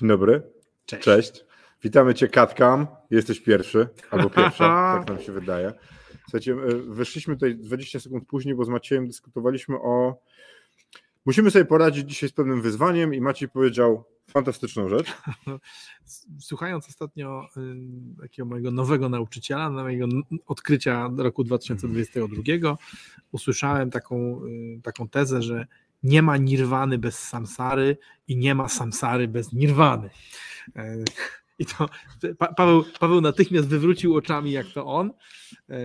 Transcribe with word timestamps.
Dzień 0.00 0.08
dobry. 0.08 0.42
Cześć. 0.86 1.04
Cześć. 1.04 1.44
Witamy 1.82 2.14
Cię, 2.14 2.28
Katkam. 2.28 2.86
Jesteś 3.10 3.40
pierwszy, 3.40 3.88
albo 4.10 4.30
pierwsza, 4.40 4.96
tak 4.98 5.08
nam 5.08 5.24
się 5.24 5.32
wydaje. 5.32 5.72
Słuchajcie, 6.22 6.52
e, 6.52 6.76
weszliśmy 6.76 7.34
tutaj 7.34 7.56
20 7.56 8.00
sekund 8.00 8.28
później, 8.28 8.54
bo 8.54 8.64
z 8.64 8.68
Maciejem 8.68 9.06
dyskutowaliśmy 9.06 9.76
o. 9.76 10.22
Musimy 11.26 11.50
sobie 11.50 11.64
poradzić 11.64 12.08
dzisiaj 12.08 12.28
z 12.28 12.32
pewnym 12.32 12.62
wyzwaniem, 12.62 13.14
i 13.14 13.20
Maciej 13.20 13.48
powiedział 13.48 14.04
fantastyczną 14.30 14.88
rzecz. 14.88 15.16
Słuchając 16.40 16.88
ostatnio 16.88 17.48
y, 17.56 18.20
takiego 18.22 18.48
mojego 18.48 18.70
nowego 18.70 19.08
nauczyciela, 19.08 19.70
mojego 19.70 20.06
odkrycia 20.46 21.10
roku 21.16 21.44
2022, 21.44 22.76
usłyszałem 23.32 23.90
taką, 23.90 24.44
y, 24.44 24.80
taką 24.82 25.08
tezę, 25.08 25.42
że 25.42 25.66
nie 26.02 26.22
ma 26.22 26.36
nirwany 26.36 26.98
bez 26.98 27.18
samsary 27.18 27.96
i 28.28 28.36
nie 28.36 28.54
ma 28.54 28.68
samsary 28.68 29.28
bez 29.28 29.52
nirwany. 29.52 30.10
E, 30.76 30.96
I 31.58 31.66
to 31.66 31.88
pa, 32.38 32.54
Paweł, 32.54 32.84
Paweł 33.00 33.20
natychmiast 33.20 33.68
wywrócił 33.68 34.16
oczami, 34.16 34.52
jak 34.52 34.66
to 34.66 34.86
on, 34.86 35.10
e, 35.70 35.82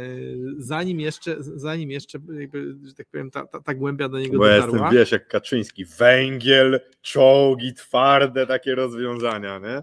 zanim 0.58 1.00
jeszcze, 1.00 1.36
zanim 1.40 1.92
jeszcze 1.92 2.20
jakby, 2.40 2.76
że 2.84 2.94
tak 2.94 3.08
powiem, 3.12 3.32
ta, 3.32 3.48
ta, 3.48 3.60
ta 3.62 3.74
głębia 3.74 4.10
do 4.10 4.20
niego 4.20 4.38
Bo 4.38 4.44
dotarła. 4.46 4.78
jestem, 4.78 4.92
wiesz, 5.00 5.12
jak 5.12 5.28
Kaczyński. 5.28 5.86
Węgiel, 5.86 6.80
czołgi, 7.02 7.74
twarde 7.74 8.48
takie 8.48 8.76
rozwiązania, 8.76 9.60
nie? 9.60 9.82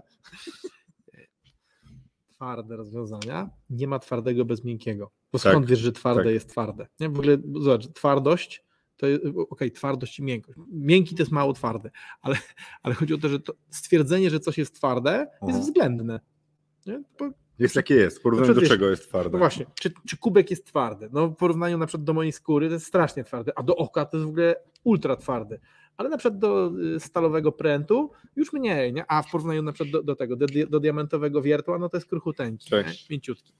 twarde 2.35 2.75
rozwiązania. 2.77 3.49
Nie 3.69 3.87
ma 3.87 3.99
twardego 3.99 4.45
bez 4.45 4.63
miękkiego. 4.63 5.11
Bo 5.31 5.39
Tak, 5.39 5.51
skąd 5.51 5.65
wiesz, 5.65 5.79
że 5.79 5.91
twarde 5.91 6.23
tak. 6.23 6.33
jest 6.33 6.49
twarde? 6.49 6.87
Nie? 6.99 7.09
W 7.09 7.19
ogóle, 7.19 7.37
zobacz, 7.61 7.87
twardość 7.93 8.62
to 9.03 9.07
jest, 9.07 9.23
okej, 9.49 9.71
twardość 9.71 10.19
i 10.19 10.23
miękkość. 10.23 10.59
Miękki 10.71 11.15
to 11.15 11.21
jest 11.21 11.31
mało 11.31 11.53
twarde, 11.53 11.91
ale, 12.21 12.35
ale 12.83 12.95
chodzi 12.95 13.13
o 13.13 13.17
to, 13.17 13.29
że 13.29 13.39
to 13.39 13.53
stwierdzenie, 13.69 14.29
że 14.29 14.39
coś 14.39 14.57
jest 14.57 14.75
twarde, 14.75 15.11
jest 15.41 15.53
Aha. 15.53 15.59
względne. 15.59 16.19
Nie? 16.85 17.03
Bo, 17.19 17.29
Jest 17.59 17.75
jakie 17.75 17.95
jest. 17.95 18.19
W 18.19 18.21
porównaniu 18.21 18.47
Na 18.47 18.53
do 18.53 18.61
przykład, 18.61 18.79
czego 18.79 18.89
jest 18.89 19.07
twarde. 19.09 19.29
no 19.31 19.37
właśnie, 19.37 19.65
czy, 19.81 19.91
czy 20.07 20.17
kubek 20.17 20.49
jest 20.49 20.65
twardy? 20.65 21.09
No 21.13 21.27
w 21.27 21.35
porównaniu 21.35 21.77
na 21.77 21.85
przykład 21.85 22.03
do 22.03 22.13
mojej 22.13 22.31
skóry 22.31 22.67
to 22.67 22.73
jest 22.73 22.85
strasznie 22.85 23.23
twardy, 23.23 23.51
a 23.55 23.63
do 23.63 23.75
oka 23.75 24.05
to 24.05 24.17
jest 24.17 24.27
w 24.27 24.29
ogóle 24.29 24.55
ultra 24.83 25.15
twardy. 25.15 25.59
Ale 25.97 26.09
na 26.09 26.17
przykład 26.17 26.39
do 26.39 26.71
y, 26.95 26.99
stalowego 26.99 27.51
prętu 27.51 28.11
już 28.35 28.53
mniej, 28.53 28.93
nie? 28.93 29.05
a 29.07 29.21
w 29.23 29.31
porównaniu 29.31 29.61
na 29.61 29.71
przykład 29.71 29.91
do, 29.91 30.03
do 30.03 30.15
tego, 30.15 30.35
do, 30.35 30.45
do 30.69 30.79
diamentowego 30.79 31.41
wiertła, 31.41 31.79
no 31.79 31.89
to 31.89 31.97
jest 31.97 32.09
kruchuteńki, 32.09 32.69
mięciutki. 33.09 33.53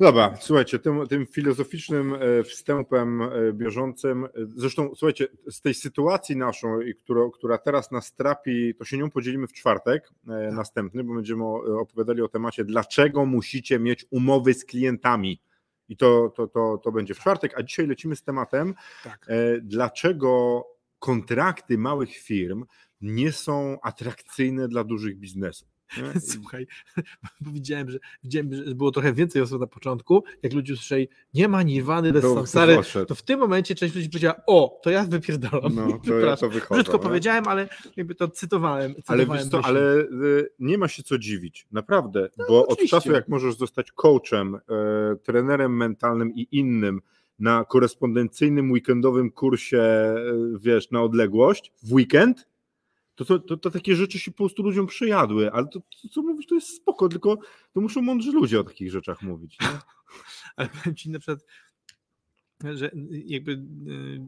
Dobra, 0.00 0.36
słuchajcie, 0.40 0.78
tym, 0.78 1.06
tym 1.06 1.26
filozoficznym 1.26 2.14
e, 2.14 2.42
wstępem 2.42 3.22
e, 3.22 3.52
bieżącym, 3.52 4.24
e, 4.24 4.28
zresztą 4.56 4.94
słuchajcie, 4.94 5.28
z 5.50 5.60
tej 5.60 5.74
sytuacji 5.74 6.36
naszą, 6.36 6.80
i 6.80 6.94
która, 7.34 7.58
teraz 7.58 7.90
nas 7.90 8.14
trapi, 8.14 8.74
to 8.74 8.84
się 8.84 8.98
nią 8.98 9.10
podzielimy 9.10 9.46
w 9.46 9.52
czwartek 9.52 10.10
e, 10.28 10.52
następny, 10.52 11.04
bo 11.04 11.14
będziemy 11.14 11.44
opowiadali 11.80 12.22
o 12.22 12.28
temacie, 12.28 12.64
dlaczego 12.64 13.26
musicie 13.26 13.78
mieć 13.78 14.06
umowy 14.10 14.54
z 14.54 14.64
klientami. 14.64 15.40
I 15.88 15.96
to, 15.96 16.32
to, 16.36 16.46
to, 16.46 16.80
to 16.84 16.92
będzie 16.92 17.14
w 17.14 17.18
czwartek, 17.18 17.58
a 17.58 17.62
dzisiaj 17.62 17.86
lecimy 17.86 18.16
z 18.16 18.22
tematem, 18.22 18.74
Tak. 19.04 19.26
dlaczego 19.62 20.64
kontrakty 20.98 21.78
małych 21.78 22.16
firm 22.16 22.64
nie 23.00 23.32
są 23.32 23.78
atrakcyjne 23.82 24.68
dla 24.68 24.84
dużych 24.84 25.18
biznesów. 25.18 25.75
Nie? 25.98 26.20
Słuchaj, 26.32 26.66
bo 27.40 27.50
widziałem, 27.50 27.90
że, 27.90 27.98
widziałem, 28.24 28.54
że 28.54 28.74
było 28.74 28.90
trochę 28.90 29.12
więcej 29.12 29.42
osób 29.42 29.60
na 29.60 29.66
początku, 29.66 30.24
jak 30.42 30.52
ludzie 30.52 30.72
usłyszeli, 30.72 31.08
nie 31.34 31.48
ma 31.48 31.62
nirwany 31.62 32.12
bez 32.12 32.22
To 32.22 32.34
samsary, 32.34 32.78
to 33.08 33.14
w 33.14 33.22
tym 33.22 33.40
momencie 33.40 33.74
część 33.74 33.94
ludzi 33.94 34.08
powiedziała, 34.08 34.36
o, 34.46 34.80
to 34.82 34.90
ja 34.90 35.04
wypierdalam. 35.04 35.74
No, 35.74 36.00
to 36.06 36.18
ja 36.18 36.36
to 36.36 36.48
wychodzę. 36.56 36.74
Brzydko 36.74 36.98
nie? 36.98 37.02
powiedziałem, 37.02 37.48
ale 37.48 37.68
jakby 37.96 38.14
to 38.14 38.28
cytowałem. 38.28 38.94
Ale 39.06 39.22
cytowałem 39.22 39.50
co, 39.50 39.56
myśli. 39.56 39.70
ale 39.70 40.00
y, 40.00 40.50
nie 40.58 40.78
ma 40.78 40.88
się 40.88 41.02
co 41.02 41.18
dziwić, 41.18 41.66
naprawdę, 41.72 42.28
bo 42.38 42.44
od 42.44 42.48
No, 42.48 42.66
oczywiście. 42.66 42.96
czasu 42.96 43.12
jak 43.12 43.28
możesz 43.28 43.54
zostać 43.56 43.92
coachem, 43.92 44.54
e, 44.54 44.60
trenerem 45.16 45.76
mentalnym 45.76 46.34
i 46.34 46.48
innym 46.52 47.00
na 47.38 47.64
korespondencyjnym 47.64 48.70
weekendowym 48.70 49.30
kursie, 49.30 49.78
e, 49.80 50.16
wiesz, 50.60 50.90
na 50.90 51.02
odległość, 51.02 51.72
w 51.82 51.92
weekend, 51.92 52.48
to, 53.16 53.24
to, 53.24 53.38
to, 53.38 53.56
to 53.56 53.70
takie 53.70 53.96
rzeczy 53.96 54.18
się 54.18 54.30
po 54.30 54.36
prostu 54.36 54.62
ludziom 54.62 54.86
przejadły, 54.86 55.52
ale 55.52 55.66
to, 55.66 55.80
to 55.80 56.08
co 56.08 56.22
mówisz, 56.22 56.46
to 56.46 56.54
jest 56.54 56.76
spoko, 56.76 57.08
tylko 57.08 57.38
to 57.72 57.80
muszą 57.80 58.02
mądrzy 58.02 58.32
ludzie 58.32 58.60
o 58.60 58.64
takich 58.64 58.90
rzeczach 58.90 59.22
mówić. 59.22 59.58
Nie? 59.60 59.68
Ale 60.56 60.68
powiem 60.68 60.96
ci 60.96 61.10
na 61.10 61.18
przykład, 61.18 61.44
że 62.74 62.90
jakby 63.10 63.52
y, 63.52 64.20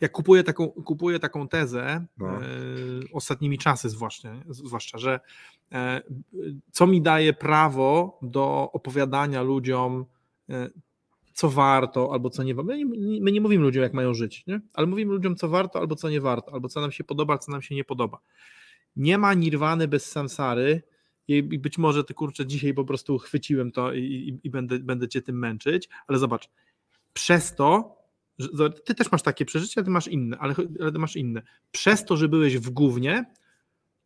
jak 0.00 0.12
kupuję 0.12 0.44
taką, 0.44 0.68
kupuję 0.68 1.18
taką 1.18 1.48
tezę, 1.48 2.06
No. 2.18 2.42
y, 2.42 3.00
ostatnimi 3.12 3.58
czasy 3.58 3.88
zwłaszcza, 3.88 4.32
zwłaszcza, 4.48 4.98
że 4.98 5.20
e, 5.72 6.02
co 6.70 6.86
mi 6.86 7.02
daje 7.02 7.32
prawo 7.32 8.18
do 8.22 8.70
opowiadania 8.72 9.42
ludziom, 9.42 10.04
e, 10.50 10.70
co 11.36 11.50
warto 11.50 12.12
albo 12.12 12.30
co 12.30 12.42
nie 12.42 12.54
warto. 12.54 12.72
My 12.72 12.84
nie, 12.84 13.20
my 13.20 13.32
nie 13.32 13.40
mówimy 13.40 13.64
ludziom, 13.64 13.82
jak 13.82 13.94
mają 13.94 14.14
żyć, 14.14 14.44
nie? 14.46 14.60
ale 14.74 14.86
mówimy 14.86 15.12
ludziom, 15.12 15.36
co 15.36 15.48
warto 15.48 15.78
albo 15.78 15.96
co 15.96 16.10
nie 16.10 16.20
warto, 16.20 16.52
albo 16.52 16.68
co 16.68 16.80
nam 16.80 16.92
się 16.92 17.04
podoba, 17.04 17.38
co 17.38 17.52
nam 17.52 17.62
się 17.62 17.74
nie 17.74 17.84
podoba. 17.84 18.18
Nie 18.96 19.18
ma 19.18 19.34
nirwany 19.34 19.88
bez 19.88 20.10
samsary, 20.10 20.82
i 21.28 21.42
być 21.42 21.78
może 21.78 22.04
ty 22.04 22.14
kurczę 22.14 22.46
dzisiaj 22.46 22.74
po 22.74 22.84
prostu 22.84 23.18
chwyciłem 23.18 23.72
to 23.72 23.92
i, 23.92 24.00
i, 24.00 24.40
i 24.46 24.50
będę, 24.50 24.78
będę 24.78 25.08
cię 25.08 25.22
tym 25.22 25.38
męczyć, 25.38 25.88
ale 26.06 26.18
zobacz, 26.18 26.48
przez 27.12 27.54
to, 27.54 27.96
ty 28.84 28.94
też 28.94 29.12
masz 29.12 29.22
takie 29.22 29.44
przeżycia, 29.44 29.82
ty 29.82 29.90
masz 29.90 30.08
inne, 30.08 30.38
ale, 30.38 30.54
ale 30.80 30.92
ty 30.92 30.98
masz 30.98 31.16
inne. 31.16 31.42
Przez 31.72 32.04
to, 32.04 32.16
że 32.16 32.28
byłeś 32.28 32.58
w 32.58 32.70
gównie, 32.70 33.24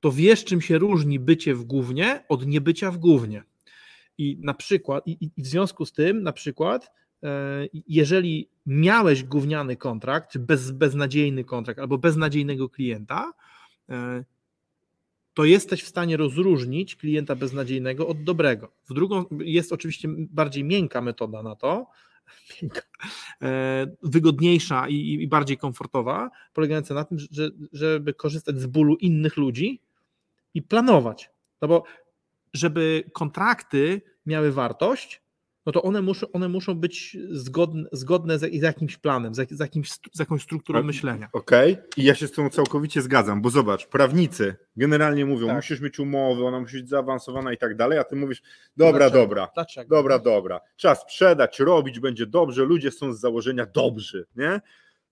to 0.00 0.12
wiesz, 0.12 0.44
czym 0.44 0.60
się 0.60 0.78
różni 0.78 1.18
bycie 1.18 1.54
w 1.54 1.64
gównie 1.64 2.24
od 2.28 2.46
niebycia 2.46 2.90
w 2.90 2.98
gównie. 2.98 3.42
I 4.18 4.38
na 4.40 4.54
przykład, 4.54 5.06
i, 5.06 5.16
i- 5.36 5.42
w 5.42 5.46
związku 5.46 5.84
z 5.84 5.92
tym, 5.92 6.22
na 6.22 6.32
przykład, 6.32 6.90
jeżeli 7.88 8.48
miałeś 8.66 9.24
gówniany 9.24 9.76
kontrakt, 9.76 10.30
czy 10.30 10.38
bez, 10.38 10.70
beznadziejny 10.70 11.44
kontrakt, 11.44 11.80
albo 11.80 11.98
beznadziejnego 11.98 12.68
klienta, 12.68 13.32
e, 13.88 14.24
to 15.34 15.44
jesteś 15.44 15.82
w 15.82 15.88
stanie 15.88 16.16
rozróżnić 16.16 16.96
klienta 16.96 17.34
beznadziejnego 17.34 18.08
od 18.08 18.24
dobrego. 18.24 18.72
W 18.88 18.94
drugą 18.94 19.24
jest 19.38 19.72
oczywiście 19.72 20.08
bardziej 20.16 20.64
miękka 20.64 21.00
metoda 21.00 21.42
na 21.42 21.56
to, 21.56 21.86
miękka, 22.62 22.82
e, 23.42 23.86
wygodniejsza 24.02 24.88
i, 24.88 24.96
i 25.22 25.28
bardziej 25.28 25.56
komfortowa, 25.56 26.30
polegająca 26.52 26.94
na 26.94 27.04
tym, 27.04 27.18
że, 27.18 27.50
żeby 27.72 28.14
korzystać 28.14 28.60
z 28.60 28.66
bólu 28.66 28.96
innych 28.96 29.36
ludzi 29.36 29.80
i 30.54 30.62
planować. 30.62 31.30
No 31.62 31.68
bo 31.68 31.84
żeby 32.52 33.04
kontrakty 33.12 34.02
miały 34.26 34.52
wartość, 34.52 35.22
no 35.70 35.80
to 35.80 35.82
one 35.82 36.02
muszą, 36.02 36.26
one 36.32 36.48
muszą 36.48 36.74
być 36.74 37.16
zgodne, 37.30 37.88
zgodne 37.92 38.38
z, 38.38 38.40
z 38.40 38.62
jakimś 38.62 38.96
planem, 38.96 39.34
z, 39.34 39.50
z, 39.50 39.60
jakimś, 39.60 39.90
z 39.92 40.18
jakąś 40.18 40.42
strukturą 40.42 40.78
Ale- 40.78 40.86
myślenia. 40.86 41.28
Okej, 41.32 41.76
i 41.96 42.04
ja 42.04 42.14
się 42.14 42.26
z 42.26 42.32
tą 42.32 42.50
całkowicie 42.50 43.02
zgadzam, 43.02 43.42
bo 43.42 43.50
zobacz, 43.50 43.86
prawnicy 43.86 44.56
generalnie 44.76 45.26
mówią, 45.26 45.46
Tak. 45.46 45.56
musisz 45.56 45.80
mieć 45.80 45.98
umowę, 45.98 46.44
ona 46.44 46.60
musi 46.60 46.76
być 46.76 46.88
zaawansowana 46.88 47.52
i 47.52 47.58
tak 47.58 47.76
dalej, 47.76 47.98
a 47.98 48.04
ty 48.04 48.16
mówisz, 48.16 48.42
dobra, 48.76 48.98
Dlaczego? 48.98 49.18
dobra, 49.22 49.48
Dlaczego? 49.54 49.96
dobra, 49.96 50.18
dobra, 50.18 50.60
trzeba 50.76 50.94
sprzedać, 50.94 51.58
robić, 51.60 52.00
będzie 52.00 52.26
dobrze, 52.26 52.64
ludzie 52.64 52.90
są 52.90 53.12
z 53.12 53.20
założenia 53.20 53.66
dobrzy, 53.66 54.26
nie? 54.36 54.60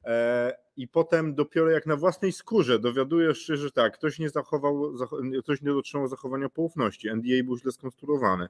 E, 0.04 0.56
I 0.78 0.88
potem 0.88 1.34
dopiero 1.34 1.70
jak 1.70 1.86
na 1.86 1.96
własnej 1.96 2.32
skórze 2.32 2.78
dowiadujesz 2.78 3.38
się, 3.38 3.56
że 3.56 3.70
tak, 3.70 3.94
ktoś 3.94 4.18
nie 4.18 4.30
zachował, 4.30 4.96
zach- 4.96 5.40
ktoś 5.42 5.62
nie 5.62 5.70
dotrzymał 5.70 6.08
zachowania 6.08 6.48
poufności, 6.48 7.08
NDA 7.08 7.44
był 7.44 7.58
źle 7.58 7.72
skonstruowany, 7.72 8.48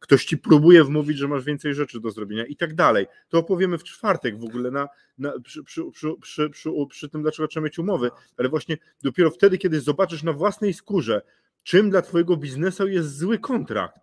ktoś 0.00 0.24
ci 0.24 0.38
próbuje 0.38 0.84
wmówić, 0.84 1.18
że 1.18 1.28
masz 1.28 1.44
więcej 1.44 1.74
rzeczy 1.74 2.00
do 2.00 2.10
zrobienia 2.10 2.46
i 2.46 2.56
tak 2.56 2.74
dalej. 2.74 3.06
To 3.28 3.38
opowiemy 3.38 3.78
w 3.78 3.84
czwartek 3.84 4.38
w 4.40 4.44
ogóle 4.44 4.70
na, 4.70 4.88
na, 5.18 5.32
przy, 5.40 5.64
przy, 5.64 5.82
przy, 6.20 6.50
przy 6.88 7.08
tym, 7.08 7.22
dlaczego 7.22 7.48
trzeba 7.48 7.64
mieć 7.64 7.78
umowy, 7.78 8.10
ale 8.36 8.48
właśnie 8.48 8.76
dopiero 9.02 9.30
wtedy, 9.30 9.58
kiedy 9.58 9.80
zobaczysz 9.80 10.22
na 10.22 10.32
własnej 10.32 10.74
skórze, 10.74 11.22
czym 11.62 11.90
dla 11.90 12.02
twojego 12.02 12.36
biznesu 12.36 12.88
jest 12.88 13.18
zły 13.18 13.38
kontrakt, 13.38 14.00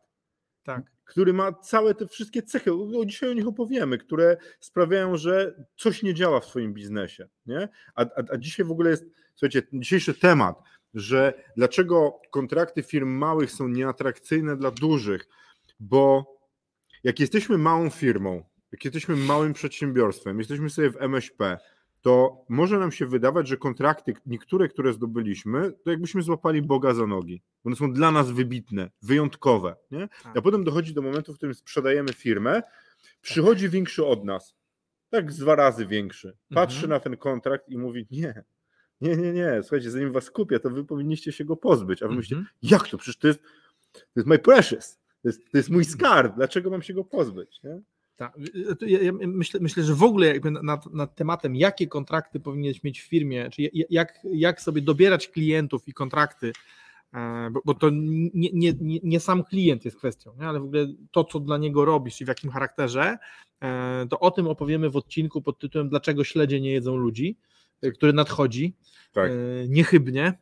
Tak. 0.64 0.93
Który 1.06 1.34
ma 1.34 1.54
całe 1.54 1.96
te 1.96 2.08
wszystkie 2.08 2.44
cechy, 2.44 2.72
dzisiaj 3.06 3.30
o 3.30 3.34
nich 3.34 3.48
opowiemy, 3.48 3.98
które 3.98 4.38
sprawiają, 4.60 5.18
że 5.18 5.56
coś 5.78 6.04
nie 6.04 6.14
działa 6.14 6.40
w 6.40 6.46
swoim 6.46 6.74
biznesie. 6.74 7.28
Nie? 7.46 7.70
A, 7.96 8.02
a, 8.02 8.24
a 8.32 8.38
dzisiaj 8.38 8.66
w 8.66 8.72
ogóle 8.72 8.90
jest, 8.90 9.06
słuchajcie, 9.36 9.62
dzisiejszy 9.74 10.14
temat, 10.14 10.60
że 10.94 11.34
dlaczego 11.58 12.20
kontrakty 12.32 12.84
firm 12.84 13.10
małych 13.10 13.52
są 13.52 13.68
nieatrakcyjne 13.68 14.58
dla 14.58 14.72
dużych, 14.72 15.28
bo 15.80 16.34
jak 17.04 17.20
jesteśmy 17.20 17.58
małą 17.58 17.90
firmą, 17.90 18.44
jak 18.72 18.86
jesteśmy 18.86 19.16
małym 19.16 19.54
przedsiębiorstwem, 19.54 20.40
jesteśmy 20.40 20.70
sobie 20.70 20.90
w 20.90 21.02
MŚP, 21.02 21.58
to 22.04 22.46
może 22.50 22.80
nam 22.80 22.92
się 22.92 23.06
wydawać, 23.06 23.48
że 23.48 23.58
kontrakty, 23.58 24.14
niektóre, 24.26 24.68
które 24.68 24.94
zdobyliśmy, 24.94 25.72
to 25.84 25.92
jakbyśmy 25.92 26.22
złapali 26.22 26.62
Boga 26.62 26.94
za 26.94 27.08
nogi. 27.08 27.42
One 27.64 27.76
są 27.76 27.94
dla 27.94 28.12
nas 28.12 28.32
wybitne, 28.32 28.90
wyjątkowe. 29.02 29.76
Nie? 29.92 30.08
Tak. 30.24 30.38
A 30.38 30.42
potem 30.42 30.64
dochodzi 30.64 30.94
do 30.94 31.02
momentu, 31.02 31.34
w 31.34 31.38
którym 31.38 31.56
sprzedajemy 31.56 32.14
firmę, 32.14 32.64
przychodzi 33.22 33.70
większy 33.70 34.06
od 34.06 34.26
nas, 34.26 34.56
tak 35.10 35.32
z 35.32 35.38
dwa 35.38 35.56
razy 35.56 35.86
większy. 35.86 36.38
Patrzy 36.54 36.76
Mhm. 36.78 36.90
na 36.90 37.00
ten 37.00 37.18
kontrakt 37.18 37.70
i 37.70 37.78
mówi: 37.78 38.08
Nie, 38.12 38.44
nie, 39.02 39.16
nie, 39.18 39.34
nie, 39.34 39.60
słuchajcie, 39.62 39.92
zanim 39.92 40.12
was 40.12 40.32
kupię, 40.32 40.60
to 40.60 40.70
wy 40.70 40.84
powinniście 40.86 41.32
się 41.32 41.46
go 41.46 41.56
pozbyć. 41.56 42.04
A 42.04 42.08
wy 42.08 42.16
myślicie, 42.16 42.36
Mhm. 42.36 42.56
jak 42.62 42.88
to? 42.88 42.98
Przecież 42.98 43.18
to 43.18 43.28
jest, 43.28 43.40
to 43.94 44.00
jest 44.16 44.28
my 44.28 44.40
precious. 44.40 45.00
To 45.22 45.30
jest, 45.30 45.52
to 45.52 45.58
jest 45.58 45.70
mój 45.70 45.86
skarb. 45.86 46.36
Dlaczego 46.36 46.70
mam 46.70 46.82
się 46.82 46.94
go 46.94 47.04
pozbyć? 47.04 47.64
Nie? 47.64 47.82
Tak. 48.16 48.34
To 48.80 48.86
Ja, 48.86 49.02
ja 49.02 49.12
myślę, 49.14 49.60
myślę, 49.60 49.84
że 49.84 49.94
w 49.94 50.04
ogóle 50.04 50.28
jakby 50.28 50.52
nad, 50.52 50.94
nad 50.94 51.16
tematem, 51.16 51.56
jakie 51.56 51.88
kontrakty 51.88 52.40
powinieneś 52.40 52.84
mieć 52.84 53.02
w 53.02 53.08
firmie, 53.08 53.50
czy 53.50 53.70
jak, 53.90 54.20
jak 54.24 54.62
sobie 54.62 54.82
dobierać 54.82 55.28
klientów 55.28 55.88
i 55.88 55.94
kontrakty, 55.94 56.54
e, 57.14 57.50
bo, 57.52 57.62
bo 57.66 57.74
to 57.74 57.90
nie, 57.90 58.50
nie, 58.54 58.74
nie, 59.04 59.20
sam 59.20 59.44
klient 59.44 59.86
jest 59.86 59.98
kwestią, 59.98 60.34
nie? 60.40 60.48
ale 60.48 60.60
w 60.60 60.64
ogóle 60.64 60.88
to, 61.12 61.24
co 61.24 61.40
dla 61.40 61.58
niego 61.58 61.86
robisz 61.86 62.22
i 62.22 62.26
w 62.26 62.28
jakim 62.28 62.52
charakterze, 62.52 63.18
e, 63.62 64.06
to 64.10 64.20
o 64.20 64.32
tym 64.32 64.48
opowiemy 64.48 64.90
w 64.90 64.96
odcinku 64.96 65.42
pod 65.42 65.60
tytułem 65.60 65.90
Dlaczego 65.90 66.24
śledzie 66.24 66.62
nie 66.62 66.72
jedzą 66.72 66.96
ludzi, 66.96 67.38
e, 67.82 67.92
który 67.92 68.14
nadchodzi 68.14 68.76
Tak. 69.14 69.32
niechybnie. 69.68 70.34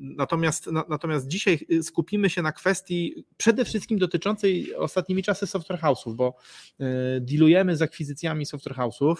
Natomiast, 0.00 0.66
na, 0.66 0.84
natomiast 0.88 1.26
dzisiaj 1.26 1.58
skupimy 1.82 2.30
się 2.30 2.42
na 2.42 2.52
kwestii 2.52 3.24
przede 3.36 3.64
wszystkim 3.64 3.98
dotyczącej 3.98 4.74
ostatnimi 4.74 5.22
czasy 5.22 5.46
software 5.46 5.80
house'ów, 5.80 6.14
bo 6.14 6.36
e, 6.80 6.84
dealujemy 7.20 7.76
z 7.76 7.82
akwizycjami 7.82 8.46
software 8.46 8.76
house'ów. 8.76 9.16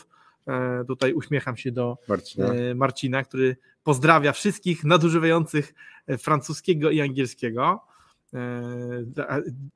E, 0.49 0.85
Tutaj 0.85 1.13
uśmiecham 1.13 1.57
się 1.57 1.73
do 1.73 1.99
Marcina. 2.09 2.47
e, 2.47 2.75
Marcina, 2.75 3.25
który 3.25 3.57
pozdrawia 3.85 4.33
wszystkich 4.33 4.85
nadużywających 4.85 5.75
e, 6.07 6.19
francuskiego 6.19 6.91
i 6.91 7.01
angielskiego. 7.01 7.85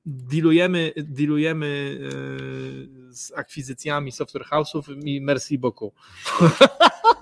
Dealujemy, 0.07 0.93
dealujemy 0.97 1.99
z 3.11 3.33
akwizycjami 3.33 4.13
software 4.13 4.45
house'ów 4.45 4.83
i 5.05 5.21
merci 5.21 5.59
beaucoup. 5.59 5.95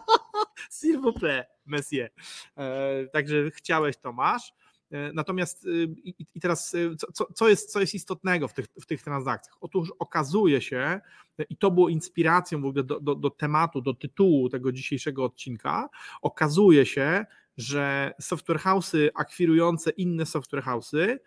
S'il 0.70 0.98
vous 1.00 1.12
plaît, 1.20 1.44
monsieur. 1.66 2.08
E, 2.56 3.06
Także 3.12 3.50
chciałeś, 3.50 3.96
to 3.96 4.12
masz. 4.12 4.52
E, 4.90 5.12
Natomiast 5.12 5.64
y, 5.66 5.88
i, 6.04 6.40
teraz 6.40 6.76
co- 7.14 7.32
co, 7.34 7.48
jest, 7.48 7.72
co 7.72 7.80
jest 7.80 7.94
istotnego 7.94 8.48
w 8.48 8.54
tych, 8.54 8.66
w 8.80 8.86
tych 8.86 9.02
transakcjach? 9.02 9.56
Otóż 9.60 9.92
okazuje 9.98 10.60
się, 10.60 11.00
e, 11.38 11.42
i 11.48 11.56
to 11.56 11.70
było 11.70 11.88
inspiracją 11.88 12.62
w 12.62 12.64
ogóle 12.64 12.84
do, 12.84 13.00
do, 13.00 13.14
do 13.14 13.30
tematu, 13.30 13.80
do 13.80 13.94
tytułu 13.94 14.48
tego 14.48 14.72
dzisiejszego 14.72 15.24
odcinka, 15.24 15.88
okazuje 16.22 16.86
się, 16.86 17.26
że 17.56 18.12
software 18.20 18.58
house'y 18.58 19.08
akwirujące 19.14 19.90
inne 19.90 20.26
software 20.26 20.62
house'y 20.64 21.18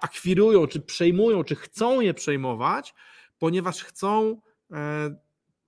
akwirują, 0.00 0.66
czy 0.66 0.80
przejmują, 0.80 1.44
czy 1.44 1.54
chcą 1.56 2.00
je 2.00 2.14
przejmować, 2.14 2.94
ponieważ 3.38 3.84
chcą 3.84 4.40
e, 4.72 5.16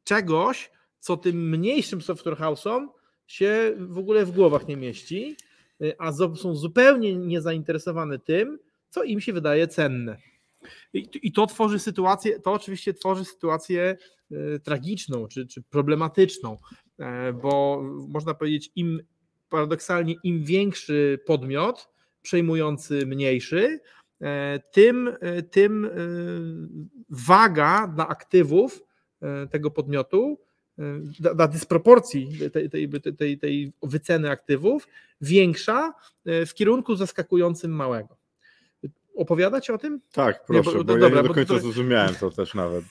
czegoś, 0.04 0.70
co 1.00 1.16
tym 1.16 1.48
mniejszym 1.50 2.02
software 2.02 2.36
house'om 2.36 2.86
się 3.26 3.74
w 3.78 3.98
ogóle 3.98 4.24
w 4.24 4.30
głowach 4.30 4.68
nie 4.68 4.76
mieści, 4.76 5.36
y, 5.82 5.92
a 5.98 6.12
są 6.12 6.54
zupełnie 6.54 7.16
niezainteresowane 7.16 8.18
tym, 8.18 8.58
co 8.90 9.04
im 9.04 9.20
się 9.20 9.32
wydaje 9.32 9.68
cenne. 9.68 10.16
I, 10.92 11.32
to 11.32 11.46
tworzy 11.46 11.78
sytuację, 11.78 12.40
to 12.40 12.52
oczywiście 12.52 12.94
tworzy 12.94 13.24
sytuację 13.24 13.96
y, 14.32 14.60
tragiczną 14.64 15.28
czy, 15.28 15.46
czy 15.46 15.62
problematyczną, 15.62 16.56
e, 16.98 17.32
bo 17.32 17.82
można 18.08 18.34
powiedzieć, 18.34 18.70
im 18.76 19.02
paradoksalnie 19.48 20.14
im 20.24 20.44
większy 20.44 21.18
podmiot 21.26 21.88
przejmujący 22.22 23.06
mniejszy, 23.06 23.80
e, 24.20 24.60
tym, 24.72 25.16
e, 25.20 25.42
tym 25.42 25.84
e, 25.84 25.90
waga 27.10 27.88
dla 27.88 28.08
aktywów 28.08 28.82
tego 29.50 29.70
podmiotu, 29.70 30.38
dla, 31.20 31.34
dla 31.34 31.48
dysproporcji 31.48 32.28
tej, 32.52 32.70
tej, 32.70 32.88
tej, 32.90 33.14
tej, 33.16 33.38
tej 33.38 33.72
wyceny 33.82 34.30
aktywów 34.30 34.88
większa 35.20 35.94
e, 36.26 36.46
w 36.46 36.54
kierunku 36.54 36.96
zaskakującym 36.96 37.70
małego. 37.72 38.16
Opowiadać 39.16 39.70
o 39.70 39.78
tym? 39.78 40.00
Tak, 40.12 40.36
Nie, 40.36 40.62
proszę, 40.62 40.78
bo- 40.78 40.84
bo, 40.84 40.92
ja 40.92 40.98
dobra, 40.98 41.22
nie 41.22 41.28
do 41.28 41.34
końca 41.34 41.54
to- 41.54 41.60
zrozumiałem 41.60 42.14
to 42.14 42.30
też 42.30 42.54
nawet. 42.54 42.84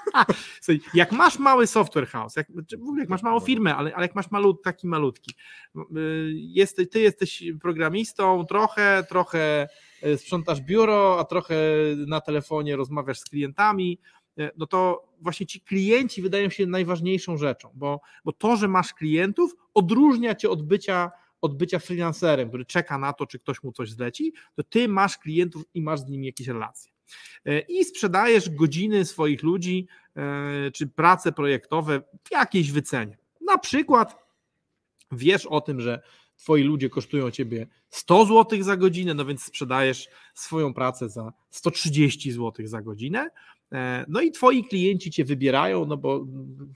Słuchaj, 0.60 0.80
jak 0.94 1.12
masz 1.12 1.38
mały 1.38 1.66
software 1.66 2.06
house, 2.08 2.36
jak, 2.36 2.46
czy 2.66 2.78
w 2.78 2.82
ogóle 2.82 3.00
jak 3.00 3.08
masz 3.08 3.22
małą 3.22 3.40
firmę, 3.40 3.76
ale, 3.76 3.94
ale 3.94 4.04
jak 4.06 4.14
masz 4.14 4.30
malut, 4.30 4.62
taki 4.62 4.86
malutki, 4.86 5.34
y, 5.76 6.32
jest, 6.34 6.80
ty 6.90 7.00
jesteś 7.00 7.44
programistą 7.62 8.46
trochę, 8.46 9.04
trochę 9.08 9.68
y, 10.06 10.18
sprzątasz 10.18 10.60
biuro, 10.60 11.18
a 11.20 11.24
trochę 11.24 11.56
na 12.06 12.20
telefonie 12.20 12.76
rozmawiasz 12.76 13.18
z 13.18 13.24
klientami, 13.24 13.98
y, 14.02 14.23
no 14.56 14.66
to 14.66 15.08
właśnie 15.20 15.46
ci 15.46 15.60
klienci 15.60 16.22
wydają 16.22 16.50
się 16.50 16.66
najważniejszą 16.66 17.36
rzeczą, 17.36 17.70
bo, 17.74 18.00
bo 18.24 18.32
to, 18.32 18.56
że 18.56 18.68
masz 18.68 18.94
klientów, 18.94 19.54
odróżnia 19.74 20.34
cię 20.34 20.50
od 20.50 20.62
bycia, 20.62 21.10
od 21.40 21.56
bycia 21.56 21.78
freelancerem, 21.78 22.48
który 22.48 22.64
czeka 22.64 22.98
na 22.98 23.12
to, 23.12 23.26
czy 23.26 23.38
ktoś 23.38 23.62
mu 23.62 23.72
coś 23.72 23.90
zleci, 23.90 24.32
to 24.54 24.62
ty 24.62 24.88
masz 24.88 25.18
klientów 25.18 25.62
i 25.74 25.82
masz 25.82 26.00
z 26.00 26.08
nimi 26.08 26.26
jakieś 26.26 26.48
relacje. 26.48 26.92
Y, 27.48 27.64
I 27.68 27.84
sprzedajesz 27.84 28.50
godziny 28.50 29.04
swoich 29.04 29.42
ludzi, 29.42 29.86
e, 30.16 30.70
czy 30.70 30.86
prace 30.86 31.32
projektowe 31.32 32.00
w 32.00 32.30
jakiejś 32.30 32.72
wycenie. 32.72 33.18
Na 33.40 33.58
przykład 33.58 34.24
wiesz 35.12 35.46
o 35.46 35.60
tym, 35.60 35.80
że 35.80 36.02
twoi 36.36 36.62
ludzie 36.62 36.90
kosztują 36.90 37.30
ciebie 37.30 37.66
100 37.90 38.26
zł 38.26 38.62
za 38.62 38.76
godzinę, 38.76 39.14
no 39.14 39.24
więc 39.24 39.42
sprzedajesz 39.42 40.08
swoją 40.34 40.74
pracę 40.74 41.08
za 41.08 41.32
130 41.50 42.32
zł 42.32 42.66
za 42.66 42.82
godzinę. 42.82 43.30
E, 43.72 44.04
No 44.08 44.20
i 44.20 44.30
twoi 44.30 44.64
klienci 44.64 45.10
cię 45.10 45.24
wybierają, 45.24 45.86
no 45.86 45.96
bo 45.96 46.24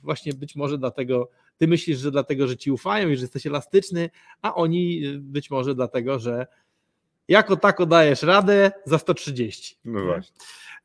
właśnie 0.02 0.32
być 0.34 0.56
może 0.56 0.78
dlatego, 0.78 1.30
ty 1.58 1.68
myślisz, 1.68 1.98
że 1.98 2.10
dlatego, 2.10 2.46
że 2.48 2.56
ci 2.56 2.70
ufają 2.70 3.08
i 3.08 3.16
że 3.16 3.22
jesteś 3.22 3.46
elastyczny, 3.46 4.10
a 4.42 4.54
oni 4.54 5.06
y, 5.06 5.18
być 5.20 5.50
może 5.50 5.74
dlatego, 5.74 6.18
że 6.18 6.46
jako 7.28 7.56
tako 7.56 7.86
dajesz 7.86 8.22
radę 8.22 8.72
za 8.84 8.98
130. 8.98 9.76
No 9.84 10.00
nie? 10.00 10.06
właśnie. 10.06 10.36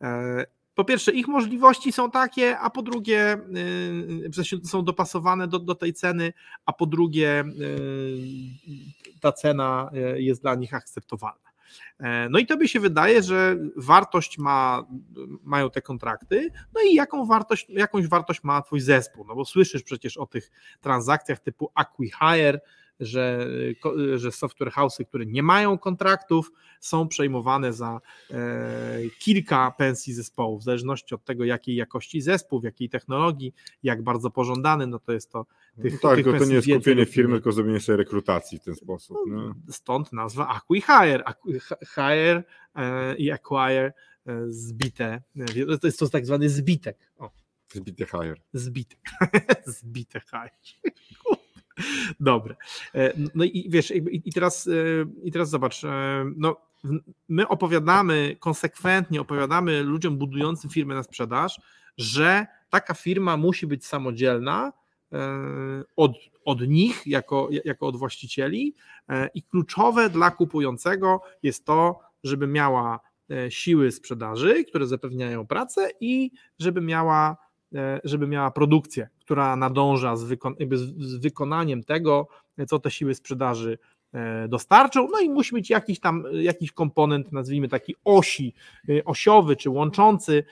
E, 0.02 0.46
Po 0.76 0.86
pierwsze, 0.86 1.12
ich 1.12 1.28
możliwości 1.28 1.92
są 1.92 2.12
takie, 2.12 2.58
a 2.60 2.70
po 2.70 2.82
drugie, 2.82 3.34
y, 4.26 4.30
w 4.30 4.36
sensie 4.36 4.58
są 4.64 4.84
dopasowane 4.84 5.48
do, 5.48 5.60
do 5.60 5.76
tej 5.76 5.94
ceny, 5.94 6.34
a 6.66 6.74
po 6.74 6.86
drugie, 6.86 7.44
y, 7.62 9.20
ta 9.22 9.32
cena 9.32 9.90
jest 10.16 10.42
dla 10.42 10.56
nich 10.56 10.74
akceptowalna. 10.74 11.43
E, 12.00 12.30
No 12.30 12.40
i 12.40 12.46
tobie 12.46 12.68
się 12.68 12.80
wydaje, 12.80 13.24
że 13.24 13.58
wartość 13.76 14.38
ma, 14.38 14.84
mają 15.44 15.70
te 15.70 15.82
kontrakty, 15.82 16.50
no 16.74 16.82
i 16.82 16.94
jaką 16.96 17.26
wartość, 17.26 17.66
jakąś 17.70 18.08
wartość 18.08 18.44
ma 18.44 18.62
twój 18.62 18.80
zespół, 18.80 19.26
no 19.28 19.36
bo 19.36 19.46
słyszysz 19.46 19.84
przecież 19.84 20.18
o 20.18 20.26
tych 20.26 20.52
transakcjach 20.82 21.40
typu 21.40 21.72
acquihire, 21.76 22.60
że, 23.00 23.48
że 24.16 24.32
software 24.32 24.72
house'y, 24.72 25.06
które 25.06 25.26
nie 25.26 25.44
mają 25.44 25.78
kontraktów, 25.78 26.52
są 26.80 27.08
przejmowane 27.08 27.74
za 27.74 28.02
e, 28.32 29.00
kilka 29.20 29.72
pensji 29.78 30.14
zespołów, 30.14 30.62
w 30.62 30.64
zależności 30.64 31.16
od 31.16 31.26
tego, 31.26 31.46
jakiej 31.46 31.76
jakości 31.76 32.22
zespół, 32.22 32.60
w 32.62 32.64
jakiej 32.64 32.90
technologii, 32.90 33.54
jak 33.84 34.02
bardzo 34.02 34.30
pożądany, 34.30 34.88
no 34.88 35.00
to 35.00 35.12
jest 35.14 35.32
to 35.32 35.46
tych, 35.82 35.94
no 35.94 36.00
tak, 36.00 36.16
tych 36.16 36.26
to, 36.26 36.46
nie 36.46 36.54
jest 36.56 36.68
kupienie 36.74 37.06
firmy, 37.06 37.34
tylko 37.34 37.52
zrobienie 37.52 37.80
sobie 37.80 37.98
rekrutacji 37.98 38.60
w 38.60 38.64
ten 38.64 38.76
sposób. 38.76 39.18
No. 39.28 39.56
Stąd 39.70 40.14
nazwa 40.14 40.48
acquihire. 40.48 41.24
Acqui- 41.24 41.60
Hire 41.96 42.44
e, 42.76 43.16
i 43.16 43.32
acquire 43.32 43.94
e, 44.28 44.46
zbite. 44.48 45.22
To 45.82 45.88
jest 45.88 46.00
to 46.00 46.10
tak 46.10 46.26
zwany 46.26 46.50
zbitek. 46.50 47.12
O, 47.18 47.32
Zbity 47.74 48.06
hire. 48.06 48.36
zbite. 48.54 48.96
zbite 49.66 50.20
hire. 50.20 50.92
Dobre. 52.20 52.56
E, 52.96 53.14
No 53.36 53.44
i 53.44 53.70
wiesz, 53.70 53.94
i 54.26 54.34
teraz, 54.34 54.68
e, 54.68 54.72
i 55.24 55.32
teraz 55.32 55.50
zobacz, 55.50 55.84
e, 55.84 56.26
no, 56.38 56.58
my 57.30 57.48
opowiadamy, 57.48 58.36
konsekwentnie 58.40 59.22
opowiadamy 59.22 59.84
ludziom 59.84 60.18
budującym 60.18 60.70
firmę 60.70 60.96
na 60.96 61.04
sprzedaż, 61.04 61.62
że 61.98 62.46
taka 62.70 62.94
firma 62.94 63.38
musi 63.38 63.68
być 63.68 63.86
samodzielna 63.86 64.74
e, 65.12 65.20
od, 65.96 66.12
od 66.46 66.68
nich 66.68 67.08
jako, 67.08 67.50
jako 67.66 67.88
od 67.88 67.98
właścicieli 67.98 68.76
i 69.34 69.44
kluczowe 69.44 70.10
dla 70.10 70.32
kupującego 70.32 71.22
jest 71.44 71.66
to, 71.66 72.00
żeby 72.24 72.48
miała 72.48 73.00
siły 73.50 73.92
sprzedaży, 73.92 74.64
które 74.64 74.88
zapewniają 74.88 75.48
pracę 75.48 75.90
i 76.00 76.32
żeby 76.60 76.82
miała, 76.82 77.38
żeby 78.04 78.28
miała 78.28 78.52
produkcję, 78.52 79.10
która 79.20 79.56
nadąża 79.56 80.16
z, 80.16 80.24
wykon 80.24 80.56
z 80.98 81.16
wykonaniem 81.16 81.84
tego, 81.84 82.28
co 82.68 82.80
te 82.80 82.92
siły 82.92 83.16
sprzedaży 83.16 83.78
dostarczą, 84.50 85.08
no 85.12 85.20
i 85.20 85.30
musi 85.30 85.56
być 85.56 85.70
jakiś 85.70 86.00
tam, 86.00 86.24
jakiś 86.34 86.72
komponent, 86.72 87.32
nazwijmy 87.32 87.68
taki 87.68 87.96
osi, 88.04 88.54
osiowy 89.06 89.56
czy 89.56 89.70
łączący, 89.70 90.44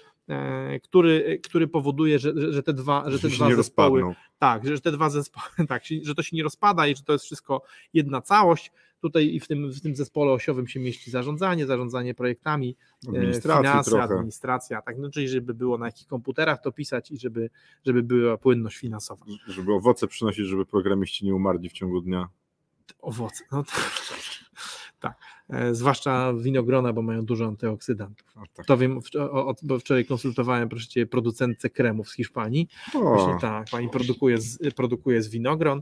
który, 0.83 1.39
który 1.43 1.67
powoduje, 1.67 2.19
że, 2.19 2.53
że 2.53 2.63
te 2.63 2.73
dwa, 2.73 3.11
że 3.11 3.19
te 3.19 3.27
dwa 3.27 3.55
zespoły, 3.55 4.03
tak, 4.39 4.67
że 4.67 4.81
te 4.81 4.91
dwa 4.91 5.09
zespoły, 5.09 5.45
tak, 5.69 5.83
że 6.01 6.15
to 6.15 6.23
się 6.23 6.35
nie 6.35 6.43
rozpada 6.43 6.87
i 6.87 6.95
że 6.95 7.03
to 7.03 7.13
jest 7.13 7.25
wszystko 7.25 7.61
jedna 7.93 8.21
całość. 8.21 8.71
Tutaj 9.01 9.39
w 9.39 9.47
tym, 9.47 9.71
w 9.71 9.81
tym 9.81 9.95
zespole 9.95 10.31
osiowym 10.31 10.67
się 10.67 10.79
mieści 10.79 11.11
zarządzanie, 11.11 11.65
zarządzanie 11.65 12.13
projektami, 12.13 12.75
finanse, 13.05 14.03
administracja, 14.03 14.81
tak, 14.81 14.97
no, 14.97 15.09
czyli 15.09 15.29
żeby 15.29 15.53
było 15.53 15.77
na 15.77 15.85
jakich 15.85 16.07
komputerach 16.07 16.61
to 16.61 16.71
pisać 16.71 17.11
i 17.11 17.17
żeby, 17.17 17.49
żeby 17.85 18.03
była 18.03 18.37
płynność 18.37 18.77
finansowa. 18.77 19.25
Żeby 19.47 19.73
owoce 19.73 20.07
przynosić, 20.07 20.45
żeby 20.45 20.65
programiści 20.65 21.25
nie 21.25 21.35
umarli 21.35 21.69
w 21.69 21.73
ciągu 21.73 22.01
dnia. 22.01 22.27
Owoce, 23.01 23.43
no 23.51 23.63
tak, 25.01 25.15
e, 25.49 25.75
zwłaszcza 25.75 26.33
winogrona, 26.33 26.93
bo 26.93 27.01
mają 27.01 27.25
dużo 27.25 27.45
antyoksydantów. 27.45 28.35
Tak. 28.55 28.65
To 28.65 28.77
wiem, 28.77 28.99
bo 29.63 29.79
wczoraj 29.79 30.05
konsultowałem, 30.05 30.69
proszę 30.69 30.87
cię, 30.87 31.05
producentce 31.05 31.69
kremów 31.69 32.09
z 32.09 32.15
Hiszpanii. 32.15 32.67
Właśnie 32.93 33.37
tak, 33.41 33.67
pani 33.71 33.89
produkuje 33.89 34.37
z, 34.37 34.73
produkuje 34.75 35.21
z 35.21 35.29
winogron 35.29 35.81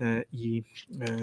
e, 0.00 0.24
i 0.32 0.62
e, 1.00 1.18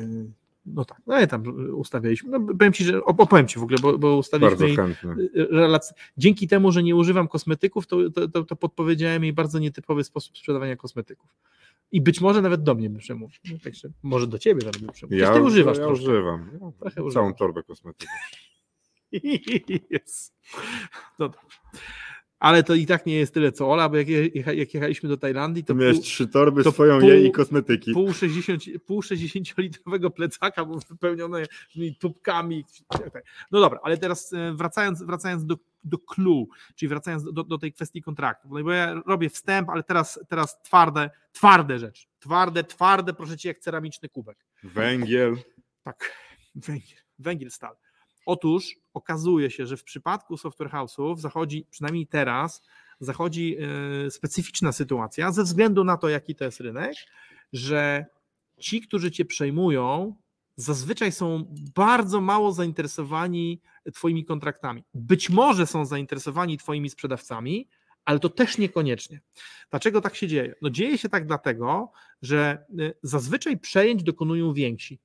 no 0.66 0.86
tak, 0.86 1.02
no 1.08 1.22
i 1.22 1.28
tam 1.28 1.44
ustawialiśmy. 1.74 2.30
No, 2.30 2.54
powiem 2.60 2.74
ci, 2.74 2.84
że 2.84 3.04
opowiem 3.04 3.48
ci 3.48 3.60
w 3.60 3.64
ogóle, 3.64 3.78
bo, 3.82 3.98
bo 3.98 4.18
ustawiliśmy 4.18 4.76
relacje. 5.52 5.96
Dzięki 6.18 6.48
temu, 6.48 6.72
że 6.72 6.84
nie 6.84 6.96
używam 6.96 7.28
kosmetyków, 7.28 7.88
to, 7.88 7.98
to, 8.34 8.44
to, 8.44 8.56
podpowiedziałem 8.56 9.24
jej 9.24 9.34
bardzo 9.34 9.60
nietypowy 9.60 10.04
sposób 10.04 10.38
sprzedawania 10.38 10.76
kosmetyków. 10.76 11.30
I 11.92 12.02
być 12.02 12.22
może 12.22 12.42
nawet 12.42 12.64
do 12.64 12.76
mnie 12.76 12.90
by 12.90 13.00
przemówił. 13.00 13.40
No, 13.52 13.58
także 13.64 13.90
może 14.04 14.28
do 14.28 14.40
ciebie 14.40 14.66
nawet 14.66 14.82
by 14.82 14.92
przemówił. 14.92 15.20
Ja, 15.20 15.34
ty 15.34 15.42
używasz 15.42 15.78
ja 15.78 15.88
używam. 15.88 16.50
Ja 16.54 16.72
trochę 16.80 16.96
całą 16.96 17.08
używam. 17.08 17.34
torbę 17.34 17.64
kosmetyków. 17.64 18.16
yes. 19.96 20.34
No 21.20 21.30
dobrze 21.30 21.58
ale 22.46 22.64
to 22.64 22.74
i 22.74 22.86
tak 22.86 23.06
nie 23.06 23.16
jest 23.16 23.34
tyle 23.34 23.52
co 23.52 23.72
Ola, 23.72 23.90
bo 23.90 23.98
jak, 23.98 24.08
jak 24.56 24.74
jechaliśmy 24.74 25.10
do 25.10 25.18
Tajlandii, 25.18 25.64
to. 25.64 25.76
Miałeś 25.76 26.00
trzy 26.00 26.28
torby 26.28 26.64
to 26.64 26.72
swoją 26.72 27.00
pół, 27.00 27.10
jej 27.10 27.26
i 27.26 27.32
kosmetyki. 27.32 27.94
Pół 27.94 28.14
60, 28.14 28.64
pół 28.86 29.02
60-litrowego 29.02 30.10
plecaka 30.10 30.66
był 30.66 30.80
wypełniony 30.90 31.46
tubkami. 32.00 32.66
No 33.52 33.60
dobra, 33.60 33.80
ale 33.84 33.98
teraz 33.98 34.34
e, 34.34 34.54
wracając, 34.54 35.04
wracając 35.04 35.46
do, 35.46 35.56
do 35.84 35.98
clue, 35.98 36.48
czyli 36.76 36.90
wracając 36.90 37.24
do, 37.24 37.44
do 37.44 37.58
tej 37.58 37.74
kwestii 37.74 38.02
kontraktu. 38.02 38.48
No 38.52 38.64
bo 38.64 38.72
ja 38.72 39.02
robię 39.06 39.30
wstęp, 39.30 39.70
ale 39.70 39.84
teraz, 39.84 40.20
teraz 40.30 40.62
twarde, 40.62 41.10
twarde 41.32 41.80
rzeczy. 41.80 42.08
Twarde, 42.20 42.64
twarde, 42.64 43.14
proszę 43.14 43.38
cię, 43.38 43.50
jak 43.50 43.60
ceramiczny 43.60 44.10
kubek. 44.10 44.38
Węgiel. 44.64 45.38
Tak, 45.84 46.12
węgiel, 46.56 47.00
węgiel 47.20 47.52
stal. 47.52 47.76
Otóż 48.26 48.76
okazuje 48.94 49.52
się, 49.52 49.66
że 49.66 49.78
w 49.78 49.84
przypadku 49.84 50.38
software 50.38 50.70
house'ów 50.70 51.18
zachodzi, 51.18 51.68
przynajmniej 51.70 52.08
teraz, 52.08 52.62
zachodzi 53.00 53.58
e, 54.06 54.12
specyficzna 54.12 54.72
sytuacja 54.72 55.32
ze 55.32 55.44
względu 55.44 55.84
na 55.84 55.98
to, 55.98 56.10
jaki 56.10 56.36
to 56.36 56.46
jest 56.46 56.60
rynek, 56.60 56.96
że 57.54 58.06
ci, 58.60 58.82
którzy 58.82 59.12
cię 59.12 59.26
przejmują, 59.26 60.16
zazwyczaj 60.56 61.12
są 61.12 61.54
bardzo 61.76 62.22
mało 62.22 62.52
zainteresowani 62.52 63.62
Twoimi 63.94 64.26
kontraktami. 64.26 64.84
Być 64.94 65.30
może 65.30 65.68
są 65.68 65.86
zainteresowani 65.86 66.58
Twoimi 66.58 66.90
sprzedawcami, 66.90 67.70
ale 68.06 68.20
to 68.20 68.30
też 68.30 68.58
niekoniecznie. 68.58 69.22
Dlaczego 69.70 70.02
tak 70.02 70.16
się 70.16 70.28
dzieje? 70.28 70.56
No 70.62 70.70
dzieje 70.70 70.98
się 70.98 71.10
tak 71.10 71.28
dlatego, 71.28 71.92
że 72.22 72.66
e, 72.80 72.94
zazwyczaj 73.04 73.58
przejęć 73.58 74.04
dokonują 74.04 74.54
więksi. 74.54 75.00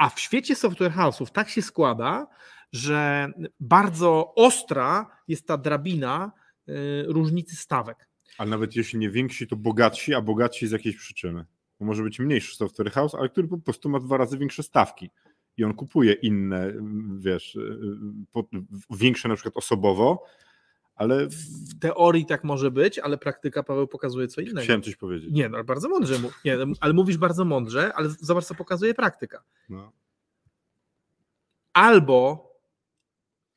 A 0.00 0.08
w 0.08 0.20
świecie 0.20 0.56
software 0.56 0.92
house'ów 0.92 1.30
tak 1.30 1.48
się 1.48 1.62
składa, 1.62 2.26
że 2.72 3.28
bardzo 3.60 4.34
ostra 4.34 5.10
jest 5.28 5.46
ta 5.46 5.56
drabina 5.56 6.32
y, 6.68 6.72
różnicy 7.06 7.56
stawek. 7.56 8.08
Ale 8.38 8.50
nawet 8.50 8.76
jeśli 8.76 8.98
nie 8.98 9.10
więksi, 9.10 9.46
to 9.46 9.56
bogatsi, 9.56 10.14
a 10.14 10.20
bogatsi 10.20 10.66
z 10.66 10.70
jakiejś 10.70 10.96
przyczyny. 10.96 11.44
Bo 11.80 11.86
może 11.86 12.02
być 12.02 12.18
mniejszy 12.18 12.56
software 12.56 12.90
house, 12.90 13.14
ale 13.14 13.28
który 13.28 13.48
po 13.48 13.58
prostu 13.58 13.88
ma 13.88 14.00
dwa 14.00 14.16
razy 14.16 14.38
większe 14.38 14.62
stawki 14.62 15.10
i 15.56 15.64
on 15.64 15.74
kupuje 15.74 16.12
inne, 16.12 16.72
wiesz, 17.18 17.54
y, 17.54 17.78
y, 18.54 18.62
większe 18.90 19.28
na 19.28 19.34
przykład 19.34 19.56
osobowo, 19.56 20.24
ale 21.00 21.26
w 21.26 21.78
teorii 21.80 22.26
tak 22.26 22.44
może 22.44 22.70
być, 22.70 22.98
ale 22.98 23.18
praktyka 23.18 23.62
Paweł 23.62 23.86
pokazuje 23.86 24.28
co 24.28 24.40
innego. 24.40 24.60
Chciałem 24.60 24.82
coś 24.82 24.96
powiedzieć. 24.96 25.30
Nie, 25.32 25.48
no 25.48 25.64
bardzo 25.64 25.88
mądrze. 25.88 26.14
Nie, 26.44 26.58
ale 26.80 26.92
mówisz 26.92 27.16
bardzo 27.16 27.44
mądrze, 27.44 27.92
ale 27.94 28.08
zobacz, 28.08 28.44
co 28.44 28.54
pokazuje 28.54 28.94
praktyka. 28.94 29.42
No. 29.68 29.92
Albo 31.72 32.50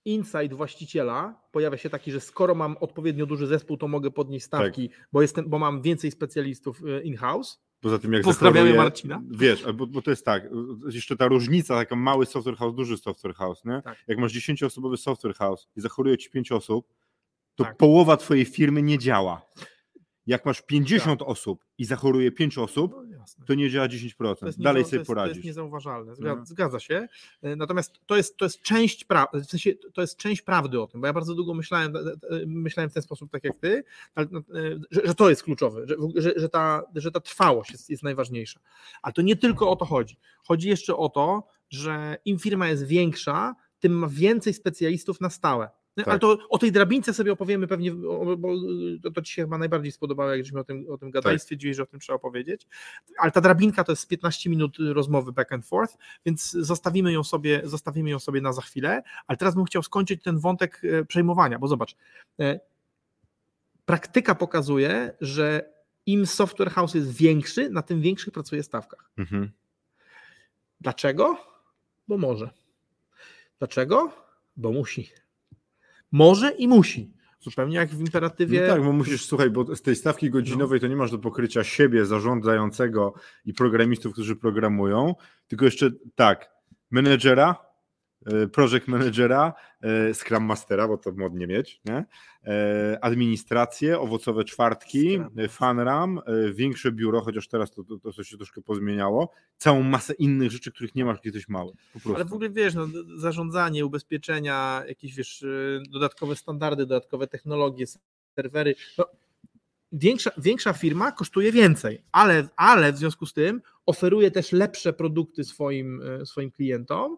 insight 0.06 0.54
właściciela 0.54 1.42
pojawia 1.52 1.78
się 1.78 1.90
taki, 1.90 2.12
że 2.12 2.20
skoro 2.20 2.56
mam 2.56 2.78
odpowiednio 2.80 3.26
duży 3.26 3.48
zespół, 3.48 3.78
to 3.78 3.88
mogę 3.88 4.12
podnieść 4.12 4.46
stawki, 4.46 4.90
tak. 4.90 5.08
bo, 5.12 5.22
jestem, 5.22 5.50
bo 5.50 5.60
mam 5.60 5.82
więcej 5.82 6.12
specjalistów 6.12 6.82
e, 6.86 7.02
in-house. 7.02 7.62
Poza 7.82 8.00
tym, 8.00 8.14
jak 8.14 8.24
Pozdrawiamy 8.24 8.74
Marcina. 8.74 9.22
Wiesz, 9.32 9.66
bo, 9.74 9.88
bo, 9.88 10.02
to 10.02 10.10
jest 10.10 10.26
tak, 10.26 10.50
jeszcze 10.90 11.18
ta 11.18 11.28
różnica, 11.28 11.76
taka 11.76 11.96
mały 11.96 12.26
software 12.26 12.58
house, 12.58 12.76
duży 12.76 12.98
software 12.98 13.36
house, 13.36 13.66
nie? 13.66 13.82
Tak. 13.82 13.98
Jak 14.08 14.18
masz 14.18 14.34
10-osobowy 14.34 14.98
software 14.98 15.36
house 15.36 15.68
i 15.76 15.82
zachoruje 15.82 16.18
ci 16.18 16.30
5 16.30 16.52
osób, 16.52 16.88
to 17.56 17.64
tak. 17.64 17.78
połowa 17.78 18.18
twojej 18.18 18.46
firmy 18.46 18.82
nie 18.82 19.00
działa. 19.00 19.42
Jak 20.26 20.46
masz 20.46 20.62
50 20.62 21.20
tak. 21.20 21.30
osób 21.30 21.66
i 21.78 21.86
zachoruje 21.86 22.32
5 22.32 22.58
osób, 22.58 22.96
no, 23.40 23.46
to 23.46 23.54
nie 23.54 23.70
działa 23.70 23.88
10%. 23.88 24.54
Dalej 24.58 24.86
sobie 24.86 25.06
poradzisz. 25.06 25.34
To 25.34 25.38
jest 25.38 25.46
niezauważalne, 25.46 26.16
zgadza, 26.16 26.40
no. 26.40 26.46
zgadza, 26.46 26.80
się. 26.80 27.08
E, 27.42 27.56
natomiast 27.56 28.00
to 28.06 28.18
jest, 28.18 28.38
to 28.38 28.46
jest 28.46 28.62
część 28.62 29.06
prawdy, 29.06 29.42
w 29.42 29.46
sensie 29.46 29.74
to 29.94 30.02
jest 30.02 30.18
część 30.18 30.42
prawdy 30.42 30.82
o 30.82 30.88
tym, 30.88 31.02
bo 31.02 31.08
ja 31.08 31.14
bardzo 31.14 31.36
długo 31.36 31.54
myślałem, 31.54 31.96
e, 31.96 32.00
e, 32.00 32.46
myślałem 32.46 32.90
w 32.90 32.94
ten 32.94 33.04
sposób, 33.04 33.32
tak 33.32 33.44
jak 33.44 33.56
ty, 33.58 33.84
no, 34.16 34.42
że, 34.92 35.02
że 35.06 35.16
to 35.16 35.30
jest 35.30 35.44
kluczowe, 35.44 35.88
że, 35.88 35.96
że, 36.16 36.34
że, 36.36 36.50
ta, 36.50 36.84
że 36.96 37.12
ta 37.12 37.20
trwałość 37.20 37.72
jest, 37.72 37.90
jest 37.90 38.04
najważniejsza. 38.04 38.60
Ale 39.02 39.14
to 39.14 39.22
nie 39.22 39.36
tylko 39.36 39.70
o 39.70 39.76
to 39.76 39.86
chodzi. 39.86 40.18
Chodzi 40.48 40.70
jeszcze 40.70 40.98
o 40.98 41.10
to, 41.10 41.48
że 41.70 42.18
im 42.26 42.40
firma 42.40 42.68
jest 42.68 42.88
większa, 42.88 43.56
tym 43.80 43.94
ma 43.94 44.08
więcej 44.08 44.54
specjalistów 44.54 45.22
na 45.22 45.30
stałe. 45.30 45.70
Tak. 45.96 46.08
Ale 46.08 46.20
to 46.20 46.38
o 46.50 46.58
tej 46.58 46.72
drabince 46.72 47.14
sobie 47.14 47.32
opowiemy 47.32 47.68
pewnie, 47.68 47.92
bo 48.38 48.56
to, 49.04 49.12
to 49.12 49.22
ci 49.22 49.34
się 49.34 49.42
chyba 49.42 49.58
najbardziej 49.58 49.92
spodobało, 49.92 50.30
jak 50.30 50.46
żeśmy 50.46 50.60
o 50.60 50.64
tym, 50.64 50.86
o 50.90 50.98
tym 50.98 51.12
gadali, 51.12 51.36
tak. 51.36 51.42
stwierdziłeś, 51.42 51.78
że 51.78 51.84
o 51.84 51.86
tym 51.86 52.00
trzeba 52.00 52.16
opowiedzieć. 52.16 52.68
Ale 53.18 53.32
ta 53.32 53.42
drabinka 53.42 53.84
to 53.84 53.92
jest 53.92 54.08
15 54.08 54.50
minut 54.50 54.78
rozmowy 54.80 55.32
back 55.32 55.52
and 55.52 55.66
forth, 55.66 55.98
więc 56.26 56.52
zostawimy 56.52 57.12
ją 57.12 57.24
sobie, 57.24 57.62
zostawimy 57.64 58.10
ją 58.10 58.20
sobie 58.20 58.42
na 58.42 58.54
za 58.54 58.62
chwilę, 58.62 59.04
ale 59.28 59.38
teraz 59.38 59.56
bym 59.56 59.66
chciał 59.66 59.84
skończyć 59.84 60.24
ten 60.24 60.40
wątek 60.40 60.82
e, 60.84 61.06
przejmowania, 61.06 61.60
bo 61.60 61.68
zobacz, 61.68 61.96
e, 62.40 62.60
praktyka 63.86 64.36
pokazuje, 64.36 65.16
że 65.22 65.74
im 66.06 66.26
software 66.26 66.72
house 66.72 66.94
jest 66.94 67.12
większy, 67.12 67.70
na 67.70 67.82
tym 67.82 68.02
większych 68.02 68.34
pracuje 68.34 68.64
stawkach. 68.64 69.12
Mhm. 69.18 69.52
Dlaczego? 70.82 71.38
Bo 72.08 72.18
może. 72.18 72.50
Dlaczego? 73.60 74.12
Bo 74.58 74.72
musi. 74.72 75.23
Może 76.14 76.52
i 76.52 76.68
musi. 76.68 77.12
Zupełnie 77.40 77.76
jak 77.76 77.90
w 77.90 78.00
imperatywie. 78.00 78.62
No 78.62 78.74
tak, 78.74 78.84
bo 78.84 78.92
musisz, 78.92 79.26
słuchaj, 79.26 79.50
bo 79.50 79.76
z 79.76 79.82
tej 79.82 79.96
stawki 79.96 80.30
godzinowej 80.30 80.80
to 80.80 80.88
nie 80.88 80.96
masz 80.96 81.12
do 81.12 81.20
pokrycia 81.20 81.64
siebie, 81.64 82.06
zarządzającego 82.06 83.14
i 83.46 83.54
programistów, 83.54 84.14
którzy 84.14 84.36
programują, 84.36 85.16
tylko 85.48 85.66
jeszcze 85.66 85.92
tak, 86.16 86.52
menedżera, 86.92 87.56
project 88.52 88.88
managera, 88.88 89.54
e, 89.82 90.14
Scrum 90.14 90.44
Mastera, 90.44 90.88
bo 90.88 90.98
to 90.98 91.12
modnie 91.12 91.48
mieć, 91.48 91.82
nie? 91.86 92.06
E, 92.44 92.98
administrację, 93.02 94.00
owocowe 94.00 94.44
czwartki, 94.44 95.20
fanram, 95.50 96.22
większe 96.54 96.92
biuro, 96.92 97.22
chociaż 97.22 97.48
teraz 97.48 97.72
to, 97.72 97.84
to, 97.84 98.12
to 98.12 98.24
się 98.24 98.38
troszkę 98.38 98.62
pozmieniało, 98.62 99.32
całą 99.58 99.84
masę 99.84 100.14
innych 100.14 100.52
rzeczy, 100.52 100.72
których 100.72 100.96
nie 100.96 101.06
masz, 101.06 101.18
kiedy 101.18 101.38
jesteś 101.38 101.50
mały. 101.50 101.74
Ale 102.16 102.26
w 102.26 102.34
ogóle 102.34 102.50
wiesz, 102.50 102.74
no, 102.74 102.88
zarządzanie, 103.16 103.86
ubezpieczenia, 103.86 104.84
jakieś 104.88 105.16
wiesz, 105.16 105.46
dodatkowe 105.90 106.36
standardy, 106.36 106.86
dodatkowe 106.86 107.28
technologie, 107.28 107.86
serwery, 108.36 108.76
no, 108.98 109.06
Większa, 109.96 110.32
większa, 110.38 110.74
firma 110.74 111.12
kosztuje 111.12 111.52
więcej, 111.52 112.04
ale, 112.12 112.48
ale 112.56 112.94
w 112.94 112.98
związku 112.98 113.26
z 113.26 113.34
tym 113.34 113.62
oferuje 113.86 114.32
też 114.32 114.52
lepsze 114.52 114.94
produkty 114.94 115.44
swoim, 115.44 116.02
swoim 116.26 116.52
klientom 116.52 117.18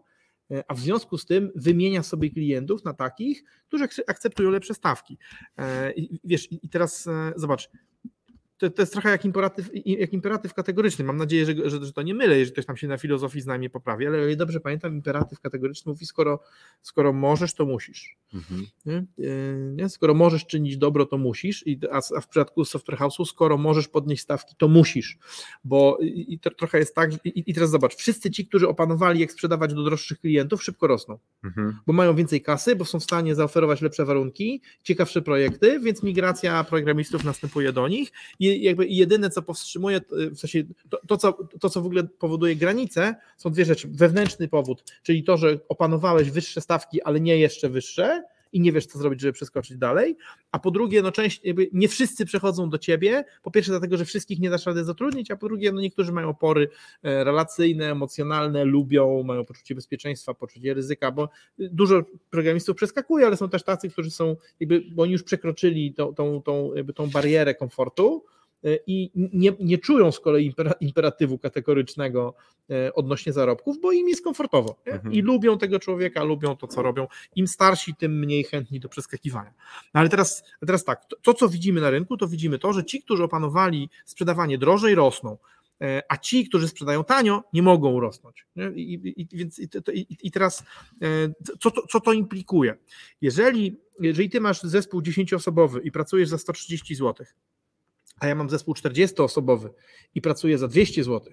a 0.68 0.74
w 0.74 0.80
związku 0.80 1.18
z 1.18 1.26
tym 1.26 1.52
wymienia 1.54 2.02
sobie 2.02 2.30
klientów 2.30 2.84
na 2.84 2.94
takich, 2.94 3.44
którzy 3.68 3.84
akceptują 4.06 4.50
lepsze 4.50 4.74
stawki. 4.74 5.18
E, 5.56 5.92
I, 5.92 6.20
wiesz, 6.24 6.52
i 6.52 6.68
teraz 6.68 7.06
e, 7.06 7.32
zobacz, 7.36 7.70
to, 8.58 8.70
to 8.70 8.82
jest 8.82 8.92
trochę 8.92 9.10
jak 9.10 9.24
imperatyw, 9.24 9.70
jak 9.84 10.12
imperatyw 10.12 10.54
kategoryczny. 10.54 11.04
Mam 11.04 11.16
nadzieję, 11.16 11.46
że, 11.46 11.70
że, 11.70 11.84
że 11.84 11.92
to 11.92 12.02
nie 12.02 12.14
mylę, 12.14 12.38
jeżeli 12.38 12.52
ktoś 12.52 12.66
tam 12.66 12.76
się 12.76 12.88
na 12.88 12.98
filozofii 12.98 13.40
z 13.40 13.46
nami 13.46 13.70
poprawi, 13.70 14.06
ale 14.06 14.16
jeżeli 14.16 14.36
dobrze 14.36 14.60
pamiętam, 14.60 14.94
imperatyw 14.94 15.40
kategoryczny 15.40 15.92
mówi, 15.92 16.06
skoro, 16.06 16.40
skoro 16.82 17.12
możesz, 17.12 17.54
to 17.54 17.66
musisz. 17.66 18.16
Mhm. 18.34 18.66
Nie? 18.86 19.04
Nie? 19.76 19.88
Skoro 19.88 20.14
możesz 20.14 20.46
czynić 20.46 20.76
dobro, 20.76 21.06
to 21.06 21.18
musisz, 21.18 21.66
I, 21.66 21.80
a, 21.90 22.00
a 22.16 22.20
w 22.20 22.28
przypadku 22.28 22.64
software 22.64 22.98
house'u, 22.98 23.24
skoro 23.26 23.58
możesz 23.58 23.88
podnieść 23.88 24.22
stawki, 24.22 24.54
to 24.58 24.68
musisz, 24.68 25.18
bo 25.64 25.98
i, 26.00 26.34
i 26.34 26.38
to 26.38 26.50
trochę 26.50 26.78
jest 26.78 26.94
tak, 26.94 27.10
i, 27.24 27.50
i, 27.50 27.54
teraz 27.54 27.70
zobacz, 27.70 27.94
wszyscy 27.94 28.30
ci, 28.30 28.46
którzy 28.46 28.68
opanowali 28.68 29.20
jak 29.20 29.32
sprzedawać 29.32 29.74
do 29.74 29.84
droższych 29.84 30.20
klientów, 30.20 30.64
szybko 30.64 30.86
rosną, 30.86 31.18
mhm. 31.44 31.78
bo 31.86 31.92
mają 31.92 32.14
więcej 32.14 32.42
kasy, 32.42 32.76
bo 32.76 32.84
są 32.84 33.00
w 33.00 33.04
stanie 33.04 33.34
zaoferować 33.34 33.82
lepsze 33.82 34.04
warunki, 34.04 34.62
ciekawsze 34.82 35.22
projekty, 35.22 35.80
więc 35.80 36.02
migracja 36.02 36.64
programistów 36.64 37.24
następuje 37.24 37.72
do 37.72 37.88
nich 37.88 38.12
i 38.38 38.45
jakby 38.54 38.86
jedyne, 38.86 39.30
co 39.30 39.42
powstrzymuje, 39.42 40.00
w 40.10 40.38
sensie 40.38 40.64
to, 40.90 41.00
to, 41.06 41.16
co, 41.16 41.32
to, 41.60 41.70
co 41.70 41.82
w 41.82 41.86
ogóle 41.86 42.04
powoduje 42.04 42.56
granice, 42.56 43.14
są 43.36 43.50
dwie 43.50 43.64
rzeczy. 43.64 43.88
Wewnętrzny 43.88 44.48
powód, 44.48 44.84
czyli 45.02 45.24
to, 45.24 45.36
że 45.36 45.58
opanowałeś 45.68 46.30
wyższe 46.30 46.60
stawki, 46.60 47.02
ale 47.02 47.20
nie 47.20 47.38
jeszcze 47.38 47.68
wyższe, 47.68 48.22
i 48.52 48.60
nie 48.60 48.72
wiesz, 48.72 48.86
co 48.86 48.98
zrobić, 48.98 49.20
żeby 49.20 49.32
przeskoczyć 49.32 49.76
dalej. 49.76 50.16
A 50.52 50.58
po 50.58 50.70
drugie, 50.70 51.02
no 51.02 51.12
część, 51.12 51.40
jakby 51.44 51.68
nie 51.72 51.88
wszyscy 51.88 52.26
przechodzą 52.26 52.70
do 52.70 52.78
ciebie. 52.78 53.24
Po 53.42 53.50
pierwsze, 53.50 53.72
dlatego, 53.72 53.96
że 53.96 54.04
wszystkich 54.04 54.40
nie 54.40 54.50
dasz 54.50 54.66
rady 54.66 54.84
zatrudnić, 54.84 55.30
a 55.30 55.36
po 55.36 55.46
drugie, 55.46 55.72
no 55.72 55.80
niektórzy 55.80 56.12
mają 56.12 56.28
opory 56.28 56.68
e, 57.02 57.24
relacyjne, 57.24 57.90
emocjonalne, 57.90 58.64
lubią, 58.64 59.22
mają 59.22 59.44
poczucie 59.44 59.74
bezpieczeństwa, 59.74 60.34
poczucie 60.34 60.74
ryzyka, 60.74 61.12
bo 61.12 61.28
dużo 61.58 62.02
programistów 62.30 62.76
przeskakuje, 62.76 63.26
ale 63.26 63.36
są 63.36 63.48
też 63.48 63.62
tacy, 63.62 63.88
którzy 63.90 64.10
są, 64.10 64.36
jakby, 64.60 64.80
bo 64.92 65.02
oni 65.02 65.12
już 65.12 65.22
przekroczyli 65.22 65.94
tą, 65.94 66.14
tą, 66.14 66.42
tą, 66.42 66.74
jakby 66.74 66.92
tą 66.92 67.10
barierę 67.10 67.54
komfortu 67.54 68.24
i 68.86 69.10
nie, 69.14 69.52
nie 69.60 69.78
czują 69.78 70.12
z 70.12 70.20
kolei 70.20 70.54
imperatywu 70.80 71.38
kategorycznego 71.38 72.34
e, 72.70 72.94
odnośnie 72.94 73.32
zarobków, 73.32 73.80
bo 73.80 73.92
im 73.92 74.08
jest 74.08 74.24
komfortowo 74.24 74.76
mhm. 74.84 75.14
i 75.14 75.22
lubią 75.22 75.58
tego 75.58 75.78
człowieka, 75.78 76.24
lubią 76.24 76.56
to, 76.56 76.66
co 76.66 76.82
robią. 76.82 77.06
Im 77.36 77.48
starsi, 77.48 77.94
tym 77.94 78.18
mniej 78.18 78.44
chętni 78.44 78.80
do 78.80 78.88
przeskakiwania. 78.88 79.54
No 79.94 80.00
ale 80.00 80.08
teraz, 80.08 80.44
teraz 80.66 80.84
tak, 80.84 81.04
to, 81.04 81.16
to 81.22 81.34
co 81.34 81.48
widzimy 81.48 81.80
na 81.80 81.90
rynku, 81.90 82.16
to 82.16 82.28
widzimy 82.28 82.58
to, 82.58 82.72
że 82.72 82.84
ci, 82.84 83.02
którzy 83.02 83.24
opanowali 83.24 83.90
sprzedawanie 84.04 84.58
drożej, 84.58 84.94
rosną 84.94 85.36
e, 85.80 86.02
a 86.08 86.16
ci, 86.16 86.48
którzy 86.48 86.68
sprzedają 86.68 87.04
tanio, 87.04 87.44
nie 87.52 87.62
mogą 87.62 88.00
rosnąć. 88.00 88.46
I, 88.74 89.12
i, 89.16 89.28
więc, 89.32 89.58
i, 89.92 90.06
i 90.22 90.30
teraz 90.30 90.64
co 91.60 91.70
to, 91.70 91.86
co 91.86 92.00
to 92.00 92.12
implikuje? 92.12 92.76
Jeżeli, 93.20 93.80
jeżeli 94.00 94.30
ty 94.30 94.40
masz 94.40 94.62
zespół 94.62 95.00
10-osobowy 95.00 95.80
i 95.84 95.92
pracujesz 95.92 96.28
za 96.28 96.38
130 96.38 96.94
zł, 96.94 97.26
a 98.20 98.26
ja 98.26 98.34
mam 98.34 98.50
zespół 98.50 98.74
40-osobowy 98.74 99.68
i 100.14 100.20
pracuję 100.20 100.58
za 100.58 100.68
200 100.68 101.04
zł 101.04 101.32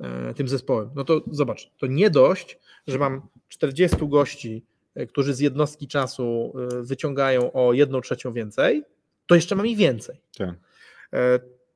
e, 0.00 0.34
tym 0.34 0.48
zespołem, 0.48 0.90
no 0.94 1.04
to 1.04 1.24
zobacz, 1.30 1.70
to 1.78 1.86
nie 1.86 2.10
dość, 2.10 2.58
że 2.86 2.98
mam 2.98 3.28
40 3.48 3.96
gości, 4.08 4.64
e, 4.94 5.06
którzy 5.06 5.34
z 5.34 5.40
jednostki 5.40 5.88
czasu 5.88 6.52
e, 6.72 6.82
wyciągają 6.82 7.52
o 7.52 7.72
1 7.72 8.02
trzecią 8.02 8.32
więcej, 8.32 8.84
to 9.26 9.34
jeszcze 9.34 9.54
mam 9.56 9.66
ich 9.66 9.78
więcej. 9.78 10.20
Tak. 10.38 10.54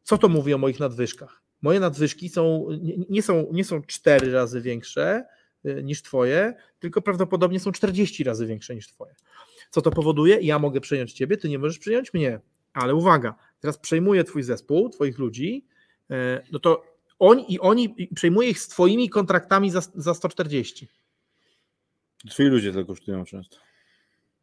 Co 0.03 0.19
to 0.19 0.29
mówi 0.29 0.55
o 0.55 0.59
moich 0.59 0.81
nadwyżkach? 0.81 1.43
Moje 1.63 1.81
nadwyżki 1.81 2.29
są, 2.29 2.69
nie, 3.09 3.23
są, 3.23 3.47
nie 3.53 3.65
są 3.65 3.83
4 3.83 4.33
razy 4.33 4.61
większe 4.61 5.25
niż 5.83 6.03
Twoje, 6.03 6.55
tylko 6.79 7.03
prawdopodobnie 7.03 7.61
są 7.61 7.73
40 7.73 8.25
razy 8.25 8.47
większe 8.47 8.75
niż 8.75 8.89
Twoje. 8.89 9.15
Co 9.71 9.83
to 9.83 9.91
powoduje? 9.91 10.41
Ja 10.41 10.59
mogę 10.59 10.81
przyjąć 10.81 11.13
Ciebie, 11.13 11.37
Ty 11.37 11.49
nie 11.49 11.59
możesz 11.59 11.79
przyjąć 11.79 12.15
mnie. 12.15 12.41
Ale 12.73 12.95
uwaga, 12.95 13.35
teraz 13.61 13.79
przejmuje 13.79 14.25
twój 14.25 14.43
zespół, 14.43 14.89
twoich 14.89 15.19
ludzi, 15.19 15.67
e, 16.11 16.43
no 16.53 16.59
to 16.59 16.83
oni 17.19 17.53
i 17.55 17.61
oni 17.61 18.09
przejmuje 18.15 18.49
ich 18.51 18.61
z 18.61 18.69
twoimi 18.69 19.09
kontraktami 19.09 19.71
za, 19.71 19.81
za 19.95 20.15
140. 20.15 20.89
Twoi 22.31 22.47
ludzie 22.47 22.73
to 22.73 22.85
kosztują 22.85 23.25
często. 23.25 23.57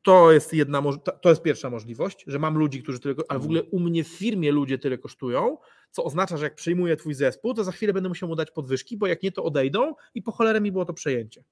To 0.02 0.32
jest 0.32 0.54
jedna, 0.54 0.84
to 1.22 1.30
jest 1.30 1.42
pierwsza 1.42 1.70
możliwość, 1.70 2.24
że 2.28 2.40
mam 2.40 2.58
ludzi, 2.58 2.84
którzy 2.84 3.00
tyle, 3.00 3.16
ale 3.30 3.40
w 3.40 3.44
ogóle 3.44 3.64
u 3.64 3.80
mnie 3.80 4.04
w 4.04 4.08
firmie 4.08 4.52
ludzie 4.52 4.78
tyle 4.78 4.98
kosztują, 4.98 5.58
co 5.92 6.04
oznacza, 6.04 6.38
że 6.38 6.44
jak 6.44 6.56
przejmuję 6.56 6.96
twój 6.96 7.14
zespół, 7.14 7.54
to 7.54 7.64
za 7.64 7.72
chwilę 7.72 7.94
będę 7.94 8.10
musiał 8.10 8.30
mu 8.30 8.36
dać 8.36 8.52
podwyżki, 8.52 8.98
bo 8.98 9.08
jak 9.08 9.24
nie, 9.24 9.32
to 9.32 9.44
odejdą 9.44 9.96
i 10.14 10.22
po 10.22 10.32
cholerę 10.32 10.62
mi 10.62 10.72
było 10.72 10.86
to 10.86 10.94
przejęcie. 10.94 11.44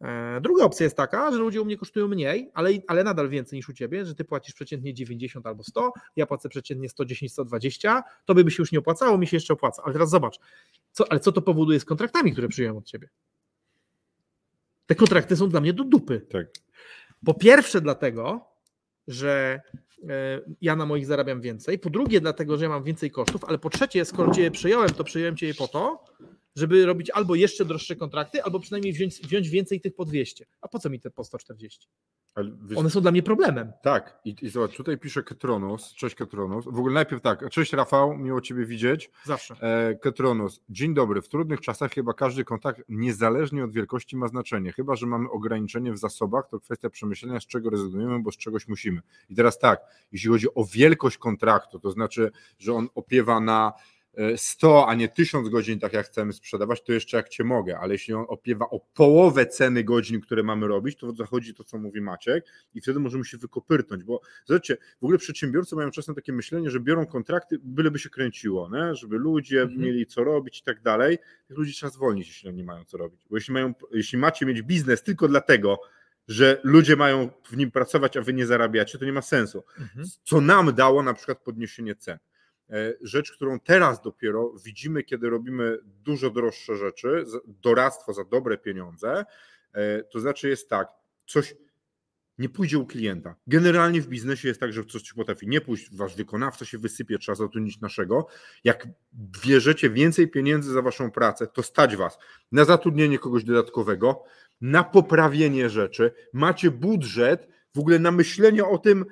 E, 0.00 0.40
druga 0.40 0.64
opcja 0.64 0.84
jest 0.84 0.96
taka, 0.96 1.32
że 1.32 1.38
ludzie 1.38 1.62
u 1.62 1.64
mnie 1.64 1.76
kosztują 1.76 2.08
mniej, 2.08 2.50
ale, 2.54 2.70
ale 2.86 3.04
nadal 3.04 3.28
więcej 3.28 3.56
niż 3.56 3.68
u 3.68 3.72
ciebie, 3.72 4.04
że 4.04 4.14
ty 4.14 4.24
płacisz 4.24 4.54
przeciętnie 4.54 4.94
90 4.94 5.46
albo 5.46 5.64
100, 5.64 5.92
ja 6.16 6.26
płacę 6.26 6.48
przeciętnie 6.48 6.88
110, 6.88 7.32
120, 7.32 8.02
to 8.24 8.34
by 8.34 8.50
się 8.50 8.62
już 8.62 8.72
nie 8.72 8.78
opłacało, 8.78 9.18
mi 9.18 9.26
się 9.26 9.36
jeszcze 9.36 9.54
opłaca. 9.54 9.82
Ale 9.84 9.92
teraz 9.92 10.10
zobacz, 10.10 10.38
co, 10.92 11.12
ale 11.12 11.20
co 11.20 11.32
to 11.32 11.42
powoduje 11.42 11.80
z 11.80 11.84
kontraktami, 11.84 12.32
które 12.32 12.48
przyjąłem 12.48 12.76
od 12.76 12.84
ciebie? 12.84 13.08
Te 14.86 14.94
kontrakty 14.94 15.36
są 15.36 15.48
dla 15.48 15.60
mnie 15.60 15.72
do 15.72 15.84
dupy. 15.84 16.20
Tak. 16.20 16.46
Po 17.24 17.34
pierwsze 17.34 17.80
dlatego, 17.80 18.44
że 19.08 19.60
e, 20.08 20.40
ja 20.60 20.76
na 20.76 20.86
moich 20.86 21.06
zarabiam 21.06 21.40
więcej, 21.40 21.78
po 21.78 21.90
drugie 21.90 22.20
dlatego, 22.20 22.56
że 22.56 22.64
ja 22.64 22.68
mam 22.68 22.84
więcej 22.84 23.10
kosztów, 23.10 23.44
ale 23.44 23.58
po 23.58 23.70
trzecie, 23.70 24.04
skoro 24.04 24.34
cię 24.34 24.42
je 24.42 24.50
przyjąłem, 24.50 24.90
to 24.90 25.04
przyjąłem 25.04 25.36
cię 25.36 25.46
je 25.46 25.54
po 25.54 25.68
to, 25.68 26.04
żeby 26.56 26.86
robić 26.86 27.10
albo 27.10 27.34
jeszcze 27.34 27.64
droższe 27.64 27.96
kontrakty, 27.96 28.42
albo 28.42 28.60
przynajmniej 28.60 28.92
wziąć, 28.92 29.20
wziąć 29.20 29.48
więcej 29.48 29.80
tych 29.80 29.94
po 29.94 30.04
200. 30.04 30.46
A 30.60 30.68
po 30.68 30.78
co 30.78 30.90
mi 30.90 31.00
te 31.00 31.10
po 31.10 31.24
140? 31.24 31.88
Wiesz, 32.36 32.78
One 32.78 32.90
są 32.90 33.00
dla 33.00 33.10
mnie 33.10 33.22
problemem. 33.22 33.72
Tak, 33.82 34.18
i, 34.24 34.36
i 34.42 34.48
zobacz, 34.48 34.76
tutaj 34.76 34.98
pisze 34.98 35.22
Ketronos. 35.22 35.94
Cześć 35.94 36.14
Ketronos. 36.14 36.64
W 36.64 36.78
ogóle 36.78 36.94
najpierw 36.94 37.22
tak, 37.22 37.50
cześć 37.50 37.72
Rafał, 37.72 38.16
miło 38.18 38.40
Ciebie 38.40 38.66
widzieć. 38.66 39.10
Zawsze. 39.24 39.54
E, 39.60 39.94
Ketronos, 39.94 40.60
dzień 40.68 40.94
dobry. 40.94 41.22
W 41.22 41.28
trudnych 41.28 41.60
czasach 41.60 41.92
chyba 41.92 42.12
każdy 42.12 42.44
kontakt, 42.44 42.82
niezależnie 42.88 43.64
od 43.64 43.72
wielkości, 43.72 44.16
ma 44.16 44.28
znaczenie. 44.28 44.72
Chyba, 44.72 44.96
że 44.96 45.06
mamy 45.06 45.30
ograniczenie 45.30 45.92
w 45.92 45.98
zasobach, 45.98 46.48
to 46.48 46.60
kwestia 46.60 46.90
przemyślenia, 46.90 47.40
z 47.40 47.46
czego 47.46 47.70
rezygnujemy, 47.70 48.22
bo 48.22 48.32
z 48.32 48.36
czegoś 48.36 48.68
musimy. 48.68 49.00
I 49.28 49.34
teraz 49.34 49.58
tak, 49.58 49.80
jeśli 50.12 50.30
chodzi 50.30 50.46
o 50.54 50.64
wielkość 50.64 51.18
kontraktu, 51.18 51.80
to 51.80 51.90
znaczy, 51.90 52.30
że 52.58 52.72
on 52.72 52.88
opiewa 52.94 53.40
na 53.40 53.72
100, 54.36 54.88
a 54.88 54.94
nie 54.94 55.08
1000 55.08 55.48
godzin, 55.48 55.78
tak 55.78 55.92
jak 55.92 56.06
chcemy 56.06 56.32
sprzedawać, 56.32 56.82
to 56.82 56.92
jeszcze 56.92 57.16
jak 57.16 57.28
cię 57.28 57.44
mogę, 57.44 57.78
ale 57.78 57.94
jeśli 57.94 58.14
on 58.14 58.24
opiewa 58.28 58.70
o 58.70 58.80
połowę 58.94 59.46
ceny 59.46 59.84
godzin, 59.84 60.20
które 60.20 60.42
mamy 60.42 60.68
robić, 60.68 60.98
to 60.98 61.12
zachodzi 61.12 61.54
to, 61.54 61.64
co 61.64 61.78
mówi 61.78 62.00
Maciek 62.00 62.44
i 62.74 62.80
wtedy 62.80 63.00
możemy 63.00 63.24
się 63.24 63.38
wykopyrtnąć, 63.38 64.04
bo 64.04 64.20
zobaczcie, 64.44 64.76
w 65.00 65.04
ogóle 65.04 65.18
przedsiębiorcy 65.18 65.76
mają 65.76 65.90
czasem 65.90 66.14
takie 66.14 66.32
myślenie, 66.32 66.70
że 66.70 66.80
biorą 66.80 67.06
kontrakty, 67.06 67.58
byleby 67.62 67.98
się 67.98 68.10
kręciło, 68.10 68.70
nie? 68.72 68.94
żeby 68.94 69.18
ludzie 69.18 69.62
mhm. 69.62 69.80
mieli 69.80 70.06
co 70.06 70.24
robić 70.24 70.58
i 70.58 70.62
tak 70.62 70.82
dalej. 70.82 71.18
Tych 71.48 71.58
ludzi 71.58 71.72
trzeba 71.72 71.90
zwolnić, 71.90 72.28
jeśli 72.28 72.48
oni 72.48 72.64
mają 72.64 72.84
co 72.84 72.98
robić, 72.98 73.20
bo 73.30 73.36
jeśli, 73.36 73.54
mają, 73.54 73.74
jeśli 73.92 74.18
macie 74.18 74.46
mieć 74.46 74.62
biznes 74.62 75.02
tylko 75.02 75.28
dlatego, 75.28 75.80
że 76.28 76.60
ludzie 76.64 76.96
mają 76.96 77.30
w 77.44 77.56
nim 77.56 77.70
pracować, 77.70 78.16
a 78.16 78.22
wy 78.22 78.32
nie 78.32 78.46
zarabiacie, 78.46 78.98
to 78.98 79.04
nie 79.04 79.12
ma 79.12 79.22
sensu. 79.22 79.64
Mhm. 79.80 80.06
Co 80.24 80.40
nam 80.40 80.74
dało 80.74 81.02
na 81.02 81.14
przykład 81.14 81.38
podniesienie 81.38 81.94
cen. 81.94 82.18
E, 82.70 82.94
rzecz, 83.00 83.32
którą 83.32 83.60
teraz 83.60 84.02
dopiero 84.02 84.52
widzimy, 84.64 85.02
kiedy 85.02 85.30
robimy 85.30 85.78
dużo 85.84 86.30
droższe 86.30 86.76
rzeczy, 86.76 87.24
doradztwo 87.46 88.12
za 88.12 88.24
dobre 88.24 88.58
pieniądze, 88.58 89.24
e, 89.72 90.02
to 90.02 90.20
znaczy 90.20 90.48
jest 90.48 90.68
tak, 90.68 90.88
coś 91.26 91.54
nie 92.38 92.48
pójdzie 92.48 92.78
u 92.78 92.86
klienta. 92.86 93.34
Generalnie 93.46 94.00
w 94.00 94.08
biznesie 94.08 94.48
jest 94.48 94.60
tak, 94.60 94.72
że 94.72 94.84
coś 94.84 95.12
potrafi 95.12 95.48
nie 95.48 95.60
pójść, 95.60 95.96
wasz 95.96 96.16
wykonawca 96.16 96.64
się 96.64 96.78
wysypie, 96.78 97.18
trzeba 97.18 97.36
zatrudnić 97.36 97.80
naszego. 97.80 98.26
Jak 98.64 98.88
bierzecie 99.44 99.90
więcej 99.90 100.28
pieniędzy 100.28 100.72
za 100.72 100.82
waszą 100.82 101.10
pracę, 101.10 101.46
to 101.46 101.62
stać 101.62 101.96
was 101.96 102.18
na 102.52 102.64
zatrudnienie 102.64 103.18
kogoś 103.18 103.44
dodatkowego, 103.44 104.24
na 104.60 104.84
poprawienie 104.84 105.70
rzeczy, 105.70 106.12
macie 106.32 106.70
budżet, 106.70 107.48
w 107.74 107.78
ogóle 107.78 107.98
na 107.98 108.10
myślenie 108.10 108.64
o 108.64 108.78
tym, 108.78 109.04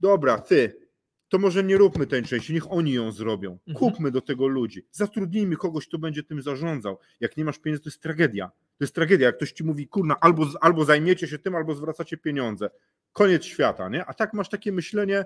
dobra, 0.00 0.38
ty, 0.38 0.85
to 1.28 1.38
może 1.38 1.64
nie 1.64 1.76
róbmy 1.76 2.06
tej 2.06 2.22
części, 2.22 2.52
niech 2.54 2.72
oni 2.72 2.92
ją 2.92 3.12
zrobią. 3.12 3.52
Mhm. 3.52 3.76
Kupmy 3.76 4.10
do 4.10 4.20
tego 4.20 4.46
ludzi. 4.46 4.86
Zatrudnijmy 4.90 5.56
kogoś, 5.56 5.88
kto 5.88 5.98
będzie 5.98 6.22
tym 6.22 6.42
zarządzał. 6.42 6.98
Jak 7.20 7.36
nie 7.36 7.44
masz 7.44 7.58
pieniędzy, 7.58 7.84
to 7.84 7.88
jest 7.88 8.02
tragedia. 8.02 8.46
To 8.48 8.84
jest 8.84 8.94
tragedia, 8.94 9.26
jak 9.26 9.36
ktoś 9.36 9.52
ci 9.52 9.64
mówi, 9.64 9.88
kurna, 9.88 10.16
albo, 10.20 10.46
albo 10.60 10.84
zajmiecie 10.84 11.28
się 11.28 11.38
tym, 11.38 11.54
albo 11.54 11.74
zwracacie 11.74 12.16
pieniądze. 12.16 12.70
Koniec 13.12 13.44
świata, 13.44 13.88
nie? 13.88 14.04
A 14.04 14.14
tak 14.14 14.34
masz 14.34 14.48
takie 14.48 14.72
myślenie, 14.72 15.24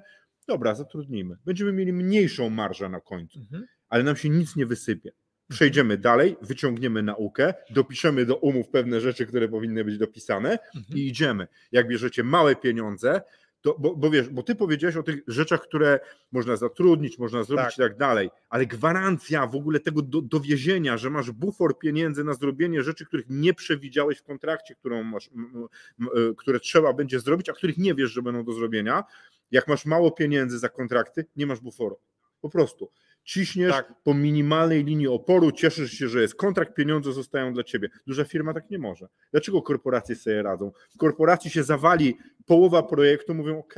dobra, 0.48 0.74
zatrudnijmy. 0.74 1.36
Będziemy 1.44 1.72
mieli 1.72 1.92
mniejszą 1.92 2.50
marżę 2.50 2.88
na 2.88 3.00
końcu, 3.00 3.38
mhm. 3.38 3.66
ale 3.88 4.02
nam 4.02 4.16
się 4.16 4.28
nic 4.28 4.56
nie 4.56 4.66
wysypie. 4.66 5.10
Mhm. 5.10 5.56
Przejdziemy 5.56 5.98
dalej, 5.98 6.36
wyciągniemy 6.42 7.02
naukę, 7.02 7.54
dopiszemy 7.70 8.26
do 8.26 8.36
umów 8.36 8.68
pewne 8.68 9.00
rzeczy, 9.00 9.26
które 9.26 9.48
powinny 9.48 9.84
być 9.84 9.98
dopisane 9.98 10.58
mhm. 10.76 10.98
i 10.98 11.08
idziemy. 11.08 11.48
Jak 11.72 11.88
bierzecie 11.88 12.24
małe 12.24 12.56
pieniądze, 12.56 13.20
to, 13.62 13.76
bo, 13.78 13.96
bo 13.96 14.10
wiesz, 14.10 14.28
bo 14.28 14.42
ty 14.42 14.54
powiedziałeś 14.54 14.96
o 14.96 15.02
tych 15.02 15.22
rzeczach, 15.26 15.62
które 15.62 16.00
można 16.32 16.56
zatrudnić, 16.56 17.18
można 17.18 17.42
zrobić 17.42 17.66
tak. 17.66 17.74
i 17.74 17.78
tak 17.78 17.96
dalej, 17.96 18.30
ale 18.48 18.66
gwarancja 18.66 19.46
w 19.46 19.56
ogóle 19.56 19.80
tego 19.80 20.02
do, 20.02 20.22
dowiezienia, 20.22 20.96
że 20.96 21.10
masz 21.10 21.30
bufor 21.30 21.78
pieniędzy 21.78 22.24
na 22.24 22.34
zrobienie 22.34 22.82
rzeczy, 22.82 23.06
których 23.06 23.26
nie 23.28 23.54
przewidziałeś 23.54 24.18
w 24.18 24.22
kontrakcie, 24.22 24.74
którą 24.74 25.02
masz, 25.02 25.30
m, 25.34 25.68
m, 26.00 26.08
e, 26.30 26.34
które 26.36 26.60
trzeba 26.60 26.92
będzie 26.92 27.20
zrobić, 27.20 27.48
a 27.48 27.52
których 27.52 27.78
nie 27.78 27.94
wiesz, 27.94 28.10
że 28.10 28.22
będą 28.22 28.44
do 28.44 28.52
zrobienia. 28.52 29.04
Jak 29.50 29.68
masz 29.68 29.86
mało 29.86 30.10
pieniędzy 30.10 30.58
za 30.58 30.68
kontrakty, 30.68 31.26
nie 31.36 31.46
masz 31.46 31.60
buforu. 31.60 31.98
Po 32.40 32.50
prostu. 32.50 32.90
Ciśniesz 33.24 33.70
Tak. 33.72 33.94
po 34.04 34.14
minimalnej 34.14 34.85
linii 34.85 35.09
oporu, 35.09 35.52
cieszysz 35.52 35.92
się, 35.92 36.09
że 36.09 36.20
jest 36.22 36.35
kontrakt, 36.35 36.74
pieniądze 36.74 37.12
zostają 37.12 37.52
dla 37.54 37.64
ciebie. 37.64 37.88
Duża 38.06 38.24
firma 38.24 38.54
tak 38.54 38.70
nie 38.70 38.78
może. 38.78 39.06
Dlaczego 39.33 39.62
korporacje 39.62 40.16
sobie 40.16 40.42
radzą? 40.42 40.72
W 40.94 40.98
korporacji 40.98 41.50
się 41.50 41.62
zawali 41.62 42.16
połowa 42.46 42.83
projektu, 42.83 43.35
mówią 43.35 43.59
OK, 43.59 43.74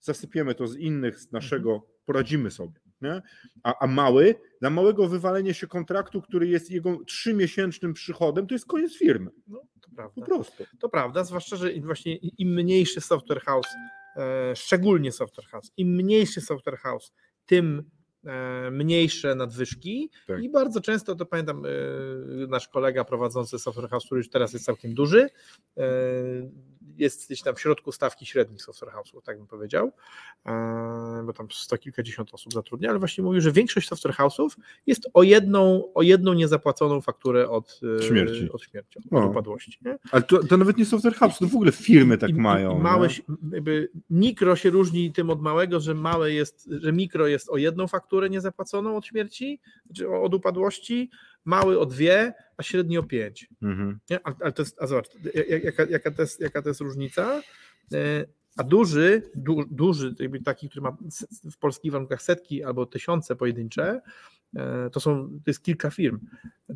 zasypiemy 0.00 0.54
to 0.54 0.66
z 0.66 0.76
innych, 0.76 1.18
z 1.20 1.32
naszego, 1.32 1.70
Mhm. 1.72 1.90
poradzimy 2.06 2.50
sobie. 2.50 2.80
A, 3.62 3.74
a 3.80 3.86
mały, 3.86 4.34
dla 4.60 4.70
małego 4.70 5.08
wywalenie 5.08 5.54
się 5.54 5.66
kontraktu, 5.66 6.22
który 6.22 6.48
jest 6.48 6.70
jego 6.70 7.04
trzymiesięcznym 7.04 7.92
przychodem, 7.94 8.46
to 8.46 8.54
jest 8.54 8.66
koniec 8.66 8.98
firmy. 8.98 9.30
No, 9.46 9.58
to 9.80 9.88
Po 9.90 9.96
prawda. 9.96 10.26
prostu. 10.26 10.64
To 10.80 10.88
prawda, 10.88 11.24
zwłaszcza, 11.24 11.56
że 11.56 11.72
właśnie 11.80 12.16
im 12.16 12.54
mniejszy 12.54 13.00
software 13.00 13.40
house, 13.40 13.66
e, 14.16 14.56
szczególnie 14.56 15.12
software 15.12 15.46
house, 15.46 15.72
im 15.76 15.88
mniejszy 15.96 16.40
software 16.40 16.78
house, 16.78 17.12
tym 17.46 17.90
mniejsze 18.70 19.34
nadwyżki 19.34 20.10
Tak. 20.26 20.42
i 20.42 20.50
bardzo 20.50 20.80
często, 20.80 21.14
to 21.14 21.26
pamiętam 21.26 21.62
e, 21.66 21.68
nasz 22.46 22.68
kolega 22.68 23.04
prowadzący 23.04 23.58
software 23.58 23.88
house, 23.90 24.06
który 24.06 24.18
już 24.18 24.28
teraz 24.30 24.52
jest 24.52 24.64
całkiem 24.64 24.94
duży, 24.94 25.28
e, 25.76 25.82
jest 26.98 27.26
gdzieś 27.26 27.42
tam 27.42 27.54
w 27.54 27.60
środku 27.60 27.92
stawki 27.92 28.26
średnich 28.26 28.62
software 28.62 28.90
house'ów, 28.92 29.22
tak 29.24 29.38
bym 29.38 29.46
powiedział, 29.46 29.92
e, 30.46 31.22
bo 31.26 31.32
tam 31.32 31.46
sto 31.50 31.78
kilkadziesiąt 31.78 32.34
osób 32.34 32.52
zatrudnia, 32.52 32.90
ale 32.90 32.98
właśnie 32.98 33.24
mówił, 33.24 33.40
że 33.40 33.52
większość 33.52 33.88
software 33.88 34.14
house'ów 34.14 34.48
jest 34.86 35.08
o 35.14 35.22
jedną, 35.22 35.92
o 35.94 36.02
jedną 36.02 36.32
niezapłaconą 36.32 37.00
fakturę 37.00 37.48
od 37.50 37.80
e, 37.98 38.02
Śmierci. 38.02 38.50
od 38.52 38.62
śmierci, 38.62 38.98
od 38.98 39.04
No. 39.12 39.26
upadłości. 39.26 39.78
Nie? 39.84 39.98
Ale 40.10 40.22
to, 40.22 40.44
to 40.44 40.56
nawet 40.56 40.76
nie 40.76 40.84
software 40.86 41.14
house, 41.14 41.38
to 41.38 41.46
w 41.46 41.54
ogóle 41.54 41.72
firmy 41.72 42.18
tak 42.18 42.30
I, 42.30 42.34
mają. 42.34 42.78
I, 42.78 42.82
małe, 42.82 43.08
jakby 43.52 43.88
mikro 44.10 44.56
się 44.56 44.70
różni 44.70 45.12
tym 45.12 45.30
od 45.30 45.42
małego, 45.42 45.80
że 45.80 45.94
małe 45.94 46.32
jest, 46.32 46.68
że 46.80 46.92
mikro 46.92 47.26
jest 47.26 47.48
o 47.50 47.56
jedną 47.56 47.86
fakturę 47.86 48.15
niezapłaconą 48.30 48.96
od 48.96 49.06
śmierci, 49.06 49.60
czy 49.96 50.08
o- 50.08 50.22
od 50.22 50.34
upadłości, 50.34 51.10
mały 51.44 51.78
o 51.80 51.86
dwie, 51.86 52.32
a 52.56 52.62
średni 52.62 52.98
o 52.98 53.02
pięć. 53.02 53.48
Mhm. 53.62 53.98
Nie? 54.10 54.20
Ale, 54.26 54.36
ale 54.40 54.52
to 54.52 54.62
jest, 54.62 54.82
a 54.82 54.86
zobacz, 54.86 55.06
ja- 55.34 55.58
jaka, 55.58 55.84
jaka, 55.84 56.10
to 56.10 56.22
jest, 56.22 56.40
jaka 56.40 56.62
to 56.62 56.68
jest 56.68 56.80
różnica? 56.80 57.42
E, 58.58 58.60
A 58.60 58.64
duży, 58.64 59.22
du, 59.34 59.64
duży, 59.70 60.14
jakby 60.18 60.40
taki, 60.42 60.68
który 60.68 60.82
ma 60.82 60.96
w 61.52 61.58
polskich 61.58 61.92
warunkach 61.92 62.22
setki 62.22 62.64
albo 62.64 62.86
tysiące 62.86 63.36
pojedyncze, 63.36 64.00
e, 64.56 64.90
to 64.90 65.00
są, 65.00 65.28
to 65.28 65.42
jest 65.50 65.62
kilka 65.62 65.90
firm. 65.90 66.18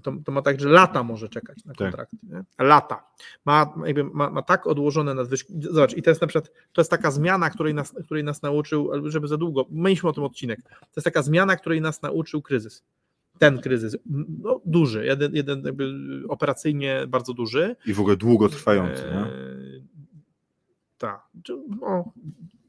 To, 0.02 0.12
to 0.24 0.32
ma 0.32 0.42
tak, 0.42 0.60
że 0.60 0.68
lata 0.68 1.02
może 1.02 1.28
czekać 1.28 1.64
na 1.64 1.72
Tak. 1.74 1.78
kontrakty. 1.78 2.16
Nie? 2.22 2.44
Lata. 2.66 3.04
Ma, 3.44 3.74
jakby 3.86 4.04
ma, 4.04 4.30
ma 4.30 4.42
tak 4.42 4.66
odłożone 4.66 5.14
nadwyżki. 5.14 5.52
Zobacz, 5.60 5.96
i 5.96 6.02
to 6.02 6.10
jest 6.10 6.20
na 6.20 6.26
przykład, 6.26 6.52
to 6.72 6.80
jest 6.80 6.90
taka 6.90 7.10
zmiana, 7.10 7.50
której 7.50 7.74
nas, 7.74 7.94
której 8.04 8.24
nas 8.24 8.42
nauczył, 8.42 8.90
żeby 9.10 9.28
za 9.28 9.36
długo, 9.36 9.66
mieliśmy 9.70 10.08
o 10.08 10.12
tym 10.12 10.24
odcinek, 10.24 10.62
to 10.62 10.86
jest 10.96 11.04
taka 11.04 11.22
zmiana, 11.22 11.56
której 11.56 11.80
nas 11.80 12.02
nauczył 12.02 12.42
kryzys. 12.42 12.82
Ten 13.38 13.60
kryzys, 13.60 13.96
no, 14.42 14.60
duży, 14.64 15.06
jeden, 15.06 15.34
jeden 15.34 15.62
jakby 15.64 15.92
operacyjnie 16.28 17.04
bardzo 17.08 17.34
duży, 17.34 17.76
I 17.86 17.92
w 17.94 18.00
ogóle 18.00 18.16
długotrwający. 18.16 19.02
nie? 19.02 19.26
Czy- 21.42 21.56
no, 21.80 22.12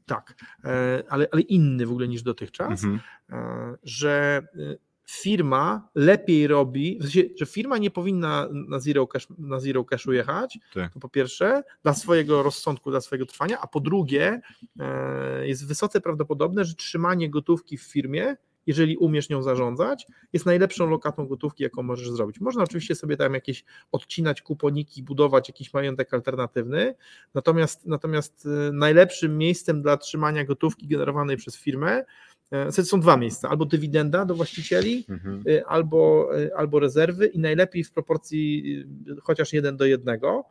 tak, 0.06 0.34
Eee, 0.64 1.02
ale, 1.08 1.26
ale 1.32 1.42
inny 1.42 1.86
w 1.86 1.90
ogóle 1.90 2.08
niż 2.08 2.22
dotychczas, 2.22 2.84
Mhm. 2.84 3.00
eee, 3.30 3.38
że 3.82 4.42
e, 4.54 4.76
firma 5.06 5.88
lepiej 5.94 6.46
robi, 6.46 6.98
w 6.98 7.02
sensie, 7.02 7.22
że 7.38 7.46
firma 7.46 7.78
nie 7.78 7.90
powinna 7.90 8.48
na 8.52 8.78
zero, 8.80 9.06
cash, 9.06 9.26
na 9.38 9.60
zero 9.60 9.84
cashu 9.84 10.12
jechać, 10.12 10.58
Tak. 10.74 10.92
to 10.92 11.00
po 11.00 11.08
pierwsze 11.08 11.62
dla 11.82 11.94
swojego 11.94 12.42
rozsądku, 12.42 12.90
dla 12.90 13.00
swojego 13.00 13.26
trwania, 13.26 13.60
a 13.60 13.66
po 13.66 13.80
drugie 13.80 14.40
e, 14.80 15.46
jest 15.48 15.66
wysoce 15.68 16.00
prawdopodobne, 16.00 16.64
że 16.64 16.74
trzymanie 16.74 17.30
gotówki 17.30 17.76
w 17.78 17.82
firmie 17.82 18.36
jeżeli 18.66 18.96
umiesz 18.96 19.28
nią 19.28 19.42
zarządzać, 19.42 20.06
jest 20.32 20.46
najlepszą 20.46 20.90
lokatą 20.90 21.26
gotówki, 21.26 21.62
jaką 21.62 21.82
możesz 21.82 22.10
zrobić. 22.10 22.40
Można 22.40 22.62
oczywiście 22.62 22.94
sobie 22.94 23.16
tam 23.16 23.34
jakieś 23.34 23.64
odcinać 23.92 24.42
kuponiki, 24.42 25.02
budować 25.02 25.48
jakiś 25.48 25.74
majątek 25.74 26.14
alternatywny, 26.14 26.94
natomiast, 27.34 27.86
natomiast 27.86 28.46
e, 28.46 28.72
najlepszym 28.72 29.38
miejscem 29.38 29.82
dla 29.82 29.96
trzymania 29.96 30.44
gotówki 30.44 30.88
generowanej 30.88 31.36
przez 31.36 31.56
firmę 31.56 32.04
e, 32.50 32.72
są 32.72 33.00
dwa 33.00 33.16
miejsca, 33.16 33.48
albo 33.48 33.64
dywidenda 33.64 34.24
do 34.24 34.34
właścicieli, 34.34 35.04
Mhm. 35.08 35.42
y, 35.48 35.66
albo, 35.66 36.30
albo 36.56 36.80
rezerwy 36.80 37.26
i 37.26 37.38
najlepiej 37.38 37.84
w 37.84 37.92
proporcji 37.92 38.84
chociaż 39.22 39.52
jeden 39.52 39.76
do 39.76 39.84
jednego, 39.84 40.44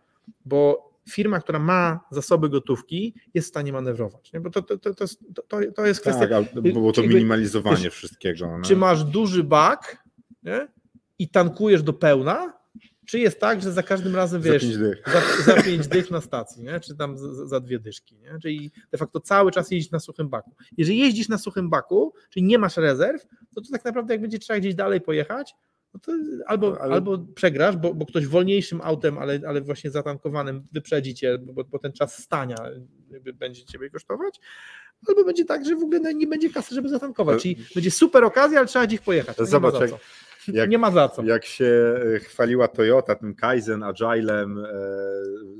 bo 0.45 0.90
firma, 1.09 1.39
która 1.39 1.59
ma 1.59 1.99
zasoby 2.11 2.49
gotówki, 2.49 3.15
jest 3.33 3.47
w 3.47 3.49
stanie 3.49 3.73
manewrować. 3.73 4.33
Nie? 4.33 4.39
Bo 4.39 4.49
to, 4.49 4.61
to, 4.61 4.77
to, 4.77 4.93
to, 4.93 5.03
jest, 5.03 5.19
to, 5.75 5.85
jest 5.85 6.01
kwestia, 6.01 6.27
Tak, 6.27 6.61
było 6.61 6.91
to 6.91 7.03
minimalizowanie 7.03 7.83
wiesz, 7.83 7.93
wszystkiego. 7.93 8.57
nie? 8.57 8.63
czy 8.63 8.75
masz 8.75 9.03
duży 9.03 9.43
bak 9.43 10.03
nie? 10.43 10.67
i 11.19 11.29
tankujesz 11.29 11.83
do 11.83 11.93
pełna, 11.93 12.53
czy 13.05 13.19
jest 13.19 13.39
tak, 13.39 13.61
że 13.61 13.71
za 13.71 13.83
każdym 13.83 14.15
razem 14.15 14.41
Za 14.43 14.51
wiesz, 14.51 14.61
pięć 14.61 14.77
dych. 14.77 15.03
za, 15.05 15.43
za 15.53 15.63
pięć 15.63 15.87
dych 15.87 16.11
na 16.11 16.21
stacji, 16.21 16.63
nie? 16.63 16.79
czy 16.79 16.95
tam 16.95 17.17
za, 17.17 17.45
za 17.45 17.59
dwie 17.59 17.79
dyszki. 17.79 18.17
Nie? 18.17 18.39
Czyli 18.41 18.71
de 18.91 18.97
facto 18.97 19.19
cały 19.19 19.51
czas 19.51 19.71
jeździć 19.71 19.91
na 19.91 19.99
suchym 19.99 20.29
baku. 20.29 20.55
Jeżeli 20.77 20.99
jeździsz 20.99 21.29
na 21.29 21.37
suchym 21.37 21.69
baku, 21.69 22.13
czyli 22.29 22.45
nie 22.45 22.57
masz 22.59 22.77
rezerw, 22.77 23.21
to, 23.55 23.61
to 23.61 23.71
tak 23.71 23.85
naprawdę 23.85 24.13
jak 24.13 24.21
będzie 24.21 24.39
trzeba 24.39 24.59
gdzieś 24.59 24.75
dalej 24.75 25.01
pojechać, 25.01 25.55
no 25.93 25.99
to 25.99 26.11
albo, 26.47 26.81
Ale- 26.81 26.93
albo 26.93 27.17
przegrasz, 27.35 27.77
bo, 27.77 27.93
bo 27.93 28.05
ktoś 28.05 28.27
wolniejszym 28.27 28.81
autem, 28.83 29.17
ale, 29.17 29.39
ale 29.47 29.61
właśnie 29.61 29.91
zatankowanym 29.91 30.67
wyprzedzi 30.71 31.15
cię, 31.15 31.37
bo, 31.37 31.63
bo 31.63 31.79
ten 31.79 31.93
czas 31.93 32.23
stania 32.23 32.55
będzie 33.33 33.65
ciebie 33.65 33.89
kosztować, 33.89 34.39
albo 35.07 35.23
będzie 35.23 35.45
tak, 35.45 35.65
że 35.65 35.75
w 35.75 35.83
ogóle 35.83 36.13
nie 36.13 36.27
będzie 36.27 36.49
kasy, 36.49 36.75
żeby 36.75 36.89
zatankować. 36.89 37.41
Czyli 37.41 37.57
będzie 37.75 37.91
super 37.91 38.23
okazja, 38.23 38.59
ale 38.59 38.67
trzeba 38.67 38.87
gdzieś 38.87 38.99
pojechać. 38.99 39.37
No 39.37 39.45
Zobacz, 39.45 39.73
jak-. 39.81 39.99
Jak- 40.47 40.69
nie 40.69 40.77
ma 40.77 40.91
za 40.91 41.09
co. 41.09 41.23
Jak 41.23 41.45
się 41.45 41.95
e, 42.15 42.19
chwaliła 42.19 42.67
Toyota 42.67 43.15
tym 43.15 43.35
Kaizen, 43.35 43.83
Agilem, 43.83 44.65
e, 44.65 44.67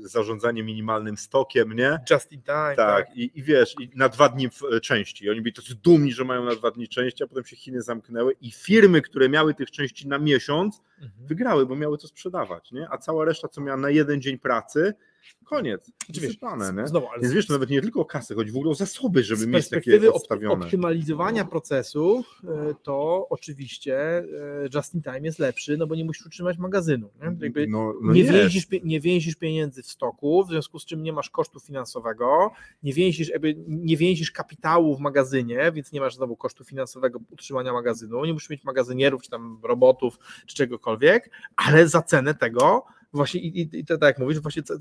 zarządzanie 0.08 0.62
minimalnym 0.62 1.16
stokiem, 1.16 1.72
nie? 1.72 1.98
Just 2.10 2.32
in 2.32 2.42
time. 2.42 2.74
Tak, 2.76 3.16
i, 3.16 3.30
i 3.38 3.42
wiesz, 3.42 3.74
i 3.80 3.90
na 3.94 4.08
dwa 4.08 4.28
dni 4.28 4.48
w- 4.50 4.62
e, 4.76 4.80
części. 4.80 5.30
Oni 5.30 5.40
byli 5.40 5.52
tacy 5.54 5.74
dumni, 5.74 6.12
że 6.12 6.24
mają 6.24 6.44
na 6.44 6.54
dwa 6.54 6.70
dni 6.70 6.88
części, 6.88 7.24
a 7.24 7.26
potem 7.26 7.44
się 7.44 7.56
Chiny 7.56 7.82
zamknęły 7.82 8.34
i 8.40 8.50
firmy, 8.52 9.02
które 9.02 9.28
miały 9.28 9.54
tych 9.54 9.70
części 9.70 10.08
na 10.08 10.18
miesiąc, 10.18 10.82
Mhm. 11.02 11.26
wygrały, 11.26 11.66
bo 11.66 11.76
miały 11.76 11.98
to 11.98 12.06
sprzedawać, 12.08 12.72
nie? 12.72 12.86
A 12.90 12.98
cała 12.98 13.24
reszta, 13.24 13.48
co 13.48 13.60
miała 13.60 13.76
na 13.76 13.90
jeden 13.90 14.20
dzień 14.22 14.38
pracy, 14.38 14.94
koniec, 15.44 15.90
wysypane, 16.08 16.72
nie? 16.72 16.86
Znowu, 16.86 17.08
ale 17.08 17.22
Więc 17.22 17.34
wiesz, 17.34 17.46
to 17.46 17.52
nawet 17.52 17.70
nie 17.70 17.80
tylko 17.82 18.00
o 18.00 18.04
kasę, 18.04 18.34
chodzi 18.34 18.50
w 18.52 18.56
ogóle 18.56 18.70
o 18.70 18.74
zasoby, 18.74 19.24
żeby 19.24 19.46
mieć 19.46 19.68
takie 19.68 20.12
odstawione. 20.12 20.64
optymalizowania 20.64 21.44
procesu, 21.44 22.24
e, 22.44 22.74
to 22.82 23.26
oczywiście 23.30 23.96
e, 23.98 24.24
just 24.74 24.94
in 24.94 25.02
time 25.02 25.20
jest 25.20 25.38
lepszy, 25.38 25.76
no 25.76 25.86
bo 25.86 25.94
nie 25.94 26.04
musisz 26.04 26.26
utrzymać 26.26 26.58
magazynu. 26.58 27.10
Nie, 27.22 27.66
No, 27.68 27.94
no 28.02 28.12
nie, 28.12 28.20
jest. 28.20 28.32
więzisz, 28.32 28.66
nie 28.84 29.00
więzisz 29.00 29.36
pieniędzy 29.36 29.82
w 29.82 29.86
stoku, 29.86 30.44
w 30.44 30.48
związku 30.50 30.78
z 30.78 30.84
czym 30.86 31.02
nie 31.02 31.12
masz 31.12 31.30
kosztu 31.30 31.60
finansowego, 31.60 32.50
nie 32.82 32.92
więzisz, 32.92 33.28
jakby 33.28 33.54
nie 33.68 33.96
więzisz 33.96 34.30
kapitału 34.30 34.96
w 34.96 35.00
magazynie, 35.00 35.72
więc 35.72 35.92
nie 35.92 36.00
masz 36.00 36.14
znowu 36.14 36.36
kosztu 36.36 36.64
finansowego 36.64 37.18
utrzymania 37.30 37.72
magazynu, 37.72 38.24
nie 38.24 38.32
musisz 38.32 38.50
mieć 38.50 38.64
magazynierów, 38.64 39.22
czy 39.22 39.30
tam 39.30 39.58
robotów, 39.62 40.18
czy 40.46 40.56
czegokolwiek, 40.56 41.30
ale 41.56 41.88
za 41.88 42.02
cenę 42.02 42.34
tego 42.34 42.84
właśnie 43.12 43.40
i, 43.40 43.60
i, 43.60 43.78
i 43.78 43.84
to, 43.84 43.98
tak 43.98 44.06
jak 44.06 44.18
mówisz, 44.18 44.40
właśnie 44.40 44.62
ta, 44.62 44.74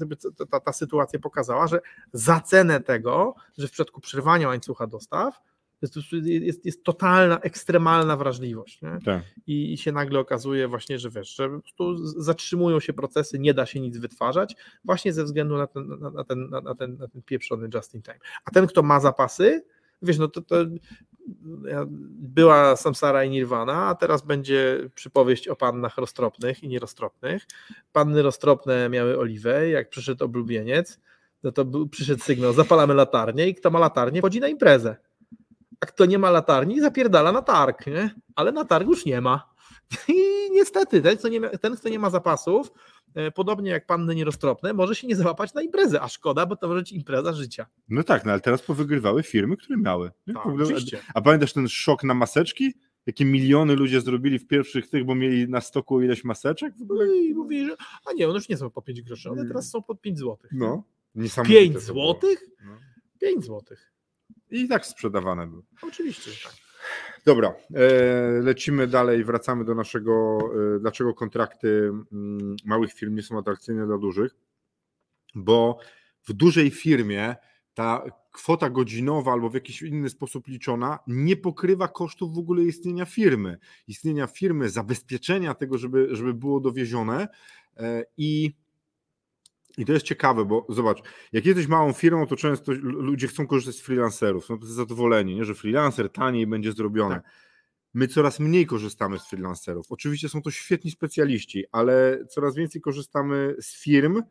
ta, 0.49 0.59
ta, 0.59 0.73
sytuacja 0.73 1.19
pokazała, 1.19 1.67
że 1.67 1.81
za 2.13 2.39
cenę 2.39 2.79
tego, 2.79 3.35
że 3.57 3.67
w 3.67 3.71
przypadku 3.71 4.01
przerwania 4.01 4.47
łańcucha 4.47 4.87
dostaw 4.87 5.41
jest, 5.81 5.95
jest, 6.23 6.65
jest 6.65 6.83
totalna, 6.83 7.39
ekstremalna 7.39 8.17
wrażliwość. 8.17 8.81
Nie? 8.81 8.99
Tak. 9.05 9.23
I, 9.47 9.73
I 9.73 9.77
się 9.77 9.91
nagle 9.91 10.19
okazuje 10.19 10.67
właśnie, 10.67 10.99
że 10.99 11.09
wiesz, 11.09 11.35
że 11.35 11.59
z- 12.03 12.25
zatrzymują 12.25 12.79
się 12.79 12.93
procesy, 12.93 13.39
nie 13.39 13.53
da 13.53 13.65
się 13.65 13.79
nic 13.79 13.97
wytwarzać, 13.97 14.55
właśnie 14.85 15.13
ze 15.13 15.23
względu 15.23 15.57
na 15.57 15.67
ten, 15.67 15.87
na, 16.13 16.23
ten, 16.23 16.49
na, 16.49 16.61
na 16.61 16.75
ten, 16.75 16.97
na 16.97 17.07
ten 17.07 17.21
pieprzony 17.21 17.69
just 17.73 17.95
in 17.95 18.01
time. 18.01 18.19
A 18.45 18.51
ten, 18.51 18.67
kto 18.67 18.83
ma 18.83 18.99
zapasy, 18.99 19.65
wiesz, 20.01 20.17
no 20.17 20.27
to, 20.27 20.41
to 20.41 20.55
była 22.19 22.75
Samsara 22.75 23.23
i 23.23 23.29
Nirvana, 23.29 23.87
a 23.87 23.95
teraz 23.95 24.21
będzie 24.21 24.89
przypowieść 24.95 25.47
o 25.47 25.55
pannach 25.55 25.97
roztropnych 25.97 26.63
i 26.63 26.67
nieroztropnych. 26.67 27.45
Panny 27.91 28.21
roztropne 28.21 28.89
miały 28.89 29.17
oliwę, 29.17 29.69
jak 29.69 29.89
przyszedł 29.89 30.25
oblubieniec, 30.25 30.99
no 31.43 31.51
to 31.51 31.65
był, 31.65 31.87
przyszedł 31.87 32.23
sygnał, 32.23 32.53
zapalamy 32.53 32.93
latarnię 32.93 33.47
i 33.47 33.55
kto 33.55 33.71
ma 33.71 33.79
latarnię, 33.79 34.21
chodzi 34.21 34.39
na 34.39 34.47
imprezę. 34.47 34.95
A 35.79 35.85
kto 35.85 36.05
nie 36.05 36.19
ma 36.19 36.29
latarni, 36.29 36.81
zapierdala 36.81 37.31
na 37.31 37.41
targ, 37.41 37.87
nie? 37.87 38.15
ale 38.35 38.51
na 38.51 38.65
targu 38.65 38.91
już 38.91 39.05
nie 39.05 39.21
ma. 39.21 39.50
I 40.07 40.13
niestety, 40.51 41.01
ten, 41.01 41.17
kto 41.17 41.27
nie, 41.27 41.39
ma- 41.39 41.49
ten, 41.49 41.75
kto 41.75 41.89
nie 41.89 41.99
ma 41.99 42.09
zapasów, 42.09 42.71
e, 43.15 43.31
podobnie 43.31 43.71
jak 43.71 43.85
panny 43.85 44.15
nieroztropne, 44.15 44.73
może 44.73 44.95
się 44.95 45.07
nie 45.07 45.15
załapać 45.15 45.53
na 45.53 45.61
imprezę, 45.61 46.01
a 46.01 46.07
szkoda, 46.07 46.45
bo 46.45 46.55
to 46.55 46.67
może 46.67 46.79
być 46.79 46.91
impreza 46.91 47.33
życia. 47.33 47.65
No 47.89 48.03
tak, 48.03 48.25
no 48.25 48.31
ale 48.31 48.41
teraz 48.41 48.61
powygrywały 48.61 49.23
firmy, 49.23 49.57
które 49.57 49.77
miały. 49.77 50.11
Tak, 50.33 50.45
ogóle- 50.45 50.65
oczywiście. 50.65 50.99
A 51.13 51.21
pamiętasz 51.21 51.53
ten 51.53 51.67
szok 51.67 52.03
na 52.03 52.13
maseczki? 52.13 52.73
Jakie 53.05 53.25
miliony 53.25 53.75
ludzie 53.75 54.01
zrobili 54.01 54.39
w 54.39 54.47
pierwszych 54.47 54.89
tych, 54.89 55.05
bo 55.05 55.15
mieli 55.15 55.49
na 55.49 55.61
stoku 55.61 56.01
ileś 56.01 56.23
maseczek? 56.23 56.77
W 56.77 56.81
ogóle? 56.81 57.05
No 57.05 57.13
i 57.13 57.33
mówi, 57.33 57.65
że 57.65 57.75
a 58.05 58.13
nie, 58.13 58.25
one 58.27 58.35
już 58.37 58.49
nie 58.49 58.57
są 58.57 58.69
po 58.69 58.81
5 58.81 59.01
groszy, 59.01 59.29
one 59.29 59.47
teraz 59.47 59.69
są 59.69 59.81
po 59.83 59.95
5 59.95 60.19
złotych. 60.19 60.51
No, 60.53 60.83
niesamowite 61.15 61.59
5 61.59 61.73
to 61.73 61.93
było. 61.93 62.05
złotych? 62.05 62.43
No. 62.65 62.71
5 63.21 63.45
złotych. 63.45 63.93
I 64.51 64.67
tak 64.67 64.85
sprzedawane 64.85 65.47
były. 65.47 65.61
Oczywiście, 65.81 66.31
tak. 66.43 66.53
Dobra, 67.25 67.53
e, 67.73 67.91
lecimy 68.41 68.87
dalej, 68.87 69.23
wracamy 69.23 69.65
do 69.65 69.75
naszego, 69.75 70.39
e, 70.75 70.79
dlaczego 70.79 71.13
kontrakty 71.13 71.91
mm, 72.11 72.55
małych 72.65 72.93
firm 72.93 73.15
nie 73.15 73.21
są 73.21 73.39
atrakcyjne 73.39 73.85
dla 73.85 73.97
dużych, 73.97 74.35
bo 75.35 75.77
w 76.23 76.33
dużej 76.33 76.71
firmie 76.71 77.35
ta 77.73 78.03
kwota 78.31 78.69
godzinowa 78.69 79.31
albo 79.31 79.49
w 79.49 79.53
jakiś 79.53 79.81
inny 79.81 80.09
sposób 80.09 80.47
liczona 80.47 80.99
nie 81.07 81.37
pokrywa 81.37 81.87
kosztów 81.87 82.35
w 82.35 82.37
ogóle 82.37 82.63
istnienia 82.63 83.05
firmy, 83.05 83.57
istnienia 83.87 84.27
firmy, 84.27 84.69
zabezpieczenia 84.69 85.53
tego, 85.53 85.77
żeby, 85.77 86.07
żeby 86.15 86.33
było 86.33 86.59
dowiezione 86.59 87.27
e, 87.77 88.05
i 88.17 88.55
i 89.77 89.85
to 89.85 89.93
jest 89.93 90.05
ciekawe, 90.05 90.45
bo 90.45 90.65
zobacz, 90.69 91.01
jak 91.31 91.45
jesteś 91.45 91.67
małą 91.67 91.93
firmą, 91.93 92.27
to 92.27 92.35
często 92.35 92.71
ludzie 92.81 93.27
chcą 93.27 93.47
korzystać 93.47 93.75
z 93.75 93.81
freelancerów, 93.81 94.45
są 94.45 94.57
zadowoleni, 94.61 95.35
nie? 95.35 95.45
że 95.45 95.55
freelancer 95.55 96.09
taniej 96.09 96.47
będzie 96.47 96.71
zrobione. 96.71 97.15
Tak. 97.15 97.23
My 97.93 98.07
coraz 98.07 98.39
mniej 98.39 98.65
korzystamy 98.65 99.19
z 99.19 99.27
freelancerów. 99.27 99.85
Oczywiście 99.89 100.29
są 100.29 100.41
to 100.41 100.51
świetni 100.51 100.91
specjaliści, 100.91 101.65
ale 101.71 102.25
coraz 102.29 102.55
więcej 102.55 102.81
korzystamy 102.81 103.55
z 103.59 103.83
firm, 103.83 104.23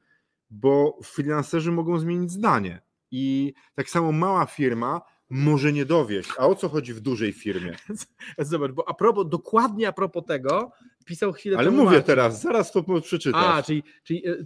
bo 0.50 0.98
freelancerzy 1.05 1.72
mogą 1.72 1.98
zmienić 1.98 2.33
zdanie. 2.33 2.83
I 3.11 3.55
tak 3.74 3.90
samo 3.90 4.12
mała 4.12 4.46
firma 4.46 5.00
może 5.31 5.72
nie 5.72 5.85
dowieść. 5.85 6.31
A 6.38 6.46
o 6.46 6.55
co 6.55 6.68
chodzi 6.68 6.94
w 6.94 7.00
dużej 7.00 7.33
firmie? 7.33 7.76
Zobacz, 8.38 8.72
bo 8.72 8.88
a 8.88 8.94
propos, 8.94 9.29
dokładnie 9.29 9.88
a 9.88 9.92
propos 9.92 10.24
tego, 10.26 10.72
pisał 11.04 11.32
chwilę 11.32 11.58
Ale 11.58 11.70
mówię 11.70 11.84
Marcin. 11.84 12.02
teraz, 12.02 12.42
zaraz 12.42 12.72
to 12.72 13.00
przeczytasz. 13.00 13.58
A, 13.58 13.62
czyli, 13.62 13.82
czyli 14.04 14.28
e, 14.28 14.36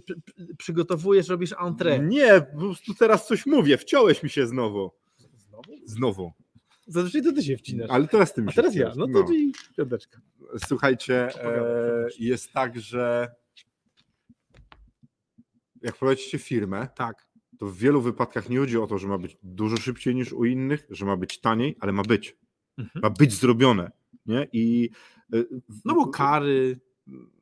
przygotowujesz, 0.57 1.27
robisz 1.27 1.51
entrée. 1.51 2.07
Nie, 2.07 2.41
po 2.53 2.59
prostu 2.59 2.93
teraz 2.93 3.27
coś 3.27 3.45
mówię, 3.45 3.77
wciąłeś 3.77 4.23
mi 4.23 4.29
się 4.29 4.47
znowu. 4.47 4.91
Znowu? 5.37 5.73
Znowu. 5.85 6.31
Zazwyczaj 6.87 7.23
to 7.23 7.33
ty 7.33 7.43
się 7.43 7.57
wcinasz. 7.57 7.89
Ale 7.89 8.07
teraz 8.07 8.33
ty 8.33 8.41
mi 8.41 8.49
A 8.49 8.51
teraz 8.51 8.75
ja, 8.75 8.91
no 8.95 9.05
to 9.05 9.11
no. 9.11 9.23
czyli 9.23 9.53
piąteczka. 9.77 10.21
Słuchajcie, 10.67 11.43
e, 11.43 12.07
jest 12.19 12.51
tak, 12.53 12.79
że 12.79 13.31
jak 15.81 15.97
prowadzicie 15.97 16.39
firmę, 16.39 16.87
tak 16.95 17.27
to 17.59 17.65
w 17.65 17.77
wielu 17.77 18.01
wypadkach 18.01 18.49
nie 18.49 18.57
chodzi 18.57 18.77
o 18.77 18.87
to, 18.87 18.97
że 18.97 19.07
ma 19.07 19.17
być 19.17 19.37
dużo 19.43 19.77
szybciej 19.77 20.15
niż 20.15 20.33
u 20.33 20.45
innych, 20.45 20.85
że 20.89 21.05
ma 21.05 21.17
być 21.17 21.41
taniej, 21.41 21.75
ale 21.79 21.91
ma 21.91 22.03
być. 22.03 22.37
Mhm. 22.77 23.01
Ma 23.03 23.09
być 23.09 23.33
zrobione. 23.33 23.91
Nie? 24.25 24.47
I, 24.53 24.89
no 25.85 25.95
bo 25.95 26.07
kary, 26.07 26.79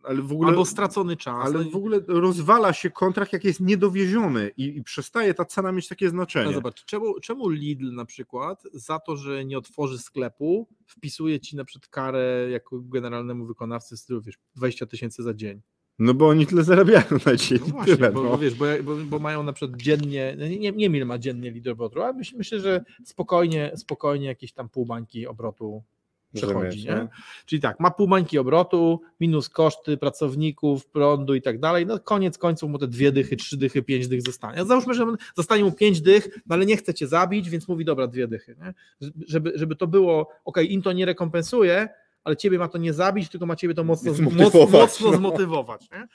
ale 0.04 0.22
w 0.22 0.32
ogóle, 0.32 0.50
albo 0.50 0.66
stracony 0.66 1.18
czas. 1.18 1.46
Ale 1.46 1.64
w 1.64 1.76
ogóle 1.76 2.00
rozwala 2.08 2.74
się 2.74 2.90
kontrakt, 2.90 3.34
jak 3.34 3.44
jest 3.44 3.60
niedowieziony 3.60 4.52
i, 4.58 4.78
i 4.78 4.84
przestaje 4.84 5.34
ta 5.34 5.46
cena 5.46 5.72
mieć 5.72 5.88
takie 5.88 6.10
znaczenie. 6.10 6.46
No 6.46 6.54
zobacz, 6.54 6.86
czemu, 6.86 7.20
czemu 7.20 7.50
Lidl 7.50 7.92
na 7.92 8.06
przykład 8.06 8.64
za 8.74 9.00
to, 9.00 9.16
że 9.16 9.46
nie 9.46 9.58
otworzy 9.58 9.98
sklepu, 9.98 10.68
wpisuje 10.86 11.40
ci 11.40 11.56
na 11.56 11.66
przykład 11.66 11.88
karę 11.88 12.48
jako 12.52 12.80
generalnemu 12.82 13.46
wykonawcy 13.46 13.98
stylu, 13.98 14.22
wiesz, 14.22 14.36
20 14.56 14.86
tysięcy 14.86 15.24
za 15.24 15.34
dzień. 15.34 15.62
No 16.00 16.14
bo 16.14 16.28
oni 16.28 16.48
tyle 16.48 16.64
zarabiają 16.64 17.06
na 17.26 17.36
dzień. 17.36 17.60
No 17.60 17.68
właśnie, 17.68 17.96
tyle, 17.96 18.12
bo, 18.12 18.24
no. 18.24 18.38
wiesz, 18.38 18.56
bo, 18.56 18.66
bo, 18.84 18.96
bo, 18.96 19.20
mają 19.20 19.44
na 19.44 19.54
przykład 19.54 19.82
dziennie, 19.82 20.36
no 20.40 20.48
nie, 20.48 20.60
nie 20.60 20.72
wiem 20.72 20.96
ile 20.96 21.06
ma 21.06 21.18
dziennie 21.18 21.52
lider 21.52 21.74
obrotu, 21.74 22.02
ale 22.02 22.14
myślę, 22.14 22.38
myślę, 22.38 22.60
że 22.60 22.84
spokojnie, 23.04 23.72
spokojnie 23.76 24.28
jakieś 24.28 24.54
tam 24.54 24.70
pół 24.70 24.86
bańki 24.86 25.28
obrotu 25.28 25.84
przechodzi. 26.34 26.86
Nie? 26.86 27.08
Czyli 27.46 27.62
tak, 27.62 27.80
ma 27.80 27.92
pół 27.92 28.08
bańki 28.08 28.38
obrotu, 28.38 29.02
minus 29.20 29.50
koszty 29.50 29.98
pracowników, 29.98 30.88
prądu 30.88 31.36
i 31.36 31.42
tak 31.42 31.60
dalej, 31.60 31.86
no 31.86 32.00
koniec 32.00 32.38
końców 32.38 32.70
mu 32.70 32.80
te 32.80 32.88
dwie 32.88 33.12
dychy, 33.12 33.36
trzy 33.36 33.58
dychy, 33.58 33.84
pięć 33.84 34.08
dych 34.08 34.22
zostanie. 34.22 34.66
Załóżmy, 34.66 34.94
że 34.94 35.06
zostanie 35.36 35.64
mu 35.64 35.72
pięć 35.72 36.02
dych, 36.02 36.40
no 36.46 36.56
ale 36.56 36.66
nie 36.66 36.78
chce 36.78 36.94
cię 36.94 37.08
zabić, 37.08 37.50
więc 37.50 37.68
mówi 37.68 37.86
dobra, 37.86 38.08
dwie 38.08 38.28
dychy. 38.28 38.56
Nie? 38.62 38.74
Żeby, 39.28 39.52
żeby 39.56 39.76
to 39.76 39.88
było, 39.88 40.30
ok, 40.46 40.58
im 40.70 40.82
to 40.82 40.92
nie 40.92 41.06
rekompensuje, 41.06 41.90
ale 42.24 42.38
ciebie 42.38 42.58
ma 42.58 42.68
to 42.68 42.78
nie 42.78 42.94
zabić, 42.94 43.30
tylko 43.30 43.46
ma 43.46 43.56
ciebie 43.56 43.74
to 43.74 43.84
mocno 43.84 44.14
zmotywować. 44.14 44.72
Mocno 44.72 45.12
no. 45.12 45.18
zmotywować 45.18 45.88
nie? 45.92 46.08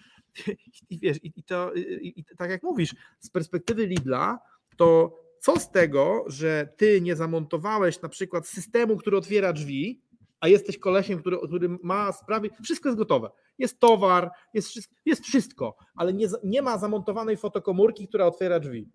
I, 0.91 0.99
wiesz, 0.99 1.19
i 1.23 1.43
to, 1.43 1.75
i, 1.75 2.13
i, 2.21 2.25
tak 2.37 2.51
jak 2.51 2.63
mówisz, 2.63 2.95
z 3.21 3.31
perspektywy 3.31 3.87
Lidla, 3.87 4.39
to 4.77 5.19
co 5.41 5.61
z 5.61 5.71
tego, 5.71 6.25
że 6.27 6.69
ty 6.77 7.01
nie 7.01 7.17
zamontowałeś 7.17 8.03
na 8.03 8.09
przykład 8.09 8.47
systemu, 8.47 8.97
który 8.97 9.17
otwiera 9.17 9.53
drzwi, 9.53 10.01
a 10.41 10.49
jesteś 10.49 10.79
kolesiem, 10.79 11.19
który, 11.19 11.39
który 11.47 11.79
ma 11.83 12.13
sprawy, 12.13 12.51
wszystko 12.63 12.89
jest 12.89 12.99
gotowe. 12.99 13.31
Jest 13.59 13.81
towar, 13.81 14.31
jest 14.55 14.69
wszystko, 14.69 14.95
jest 15.05 15.25
wszystko 15.25 15.77
ale 15.99 16.13
nie, 16.13 16.27
nie 16.45 16.63
ma 16.63 16.79
zamontowanej 16.79 17.37
fotokomórki, 17.37 18.09
która 18.09 18.27
otwiera 18.27 18.61
drzwi. 18.61 18.89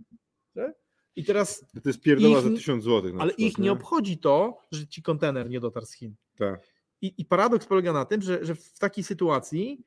Nie? 0.56 0.73
I 1.15 1.23
teraz. 1.23 1.65
To 1.84 1.89
jest 1.89 2.01
pierdoła 2.01 2.38
ich, 2.38 2.43
za 2.43 2.49
tysiąc 2.49 2.84
złotych. 2.84 3.13
Ale 3.19 3.29
przykład, 3.29 3.39
ich 3.47 3.58
nie, 3.58 3.63
nie 3.63 3.71
obchodzi 3.71 4.17
to, 4.17 4.58
że 4.71 4.88
ci 4.88 5.01
kontener 5.01 5.49
nie 5.49 5.60
dotarł 5.60 5.86
z 5.86 5.93
Chin. 5.93 6.15
Tak. 6.38 6.67
I, 7.01 7.13
I, 7.17 7.25
paradoks 7.25 7.65
polega 7.65 7.93
na 7.93 8.06
tym, 8.06 8.21
że, 8.21 8.45
że 8.45 8.56
w 8.56 8.79
takiej 8.79 9.03
sytuacji 9.03 9.84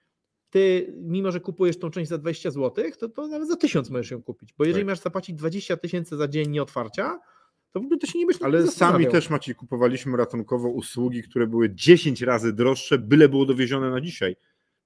ty, 0.51 0.95
mimo 0.97 1.33
że 1.33 1.41
kupujesz 1.41 1.79
tą 1.79 1.91
część 1.91 2.09
za 2.09 2.19
20 2.19 2.51
zł, 2.51 2.85
to, 2.99 3.09
to 3.09 3.29
nawet 3.29 3.49
za 3.49 3.57
1000 3.57 3.91
możesz 3.91 4.11
ją 4.11 4.23
kupić. 4.23 4.53
Bo 4.59 4.65
jeżeli 4.65 4.85
tak. 4.85 4.93
masz 4.93 5.01
zapłacić 5.01 5.37
20 5.37 5.77
tysięcy 5.77 6.17
za 6.17 6.29
dzień 6.29 6.51
nieotwarcia, 6.51 7.19
to 7.77 7.81
w 7.81 7.85
ogóle 7.85 7.99
to 7.99 8.07
się 8.07 8.19
nie 8.19 8.27
myśli. 8.27 8.45
Ale 8.45 8.67
sami 8.67 9.07
też 9.07 9.31
Maciej 9.31 9.55
kupowaliśmy 9.55 10.17
ratunkowo 10.17 10.69
usługi, 10.69 11.23
które 11.23 11.47
były 11.47 11.75
10 11.75 12.23
razy 12.23 12.53
droższe, 12.53 12.99
byle 12.99 13.29
było 13.29 13.47
dowiezione 13.47 13.91
na 13.91 14.01
dzisiaj 14.01 14.37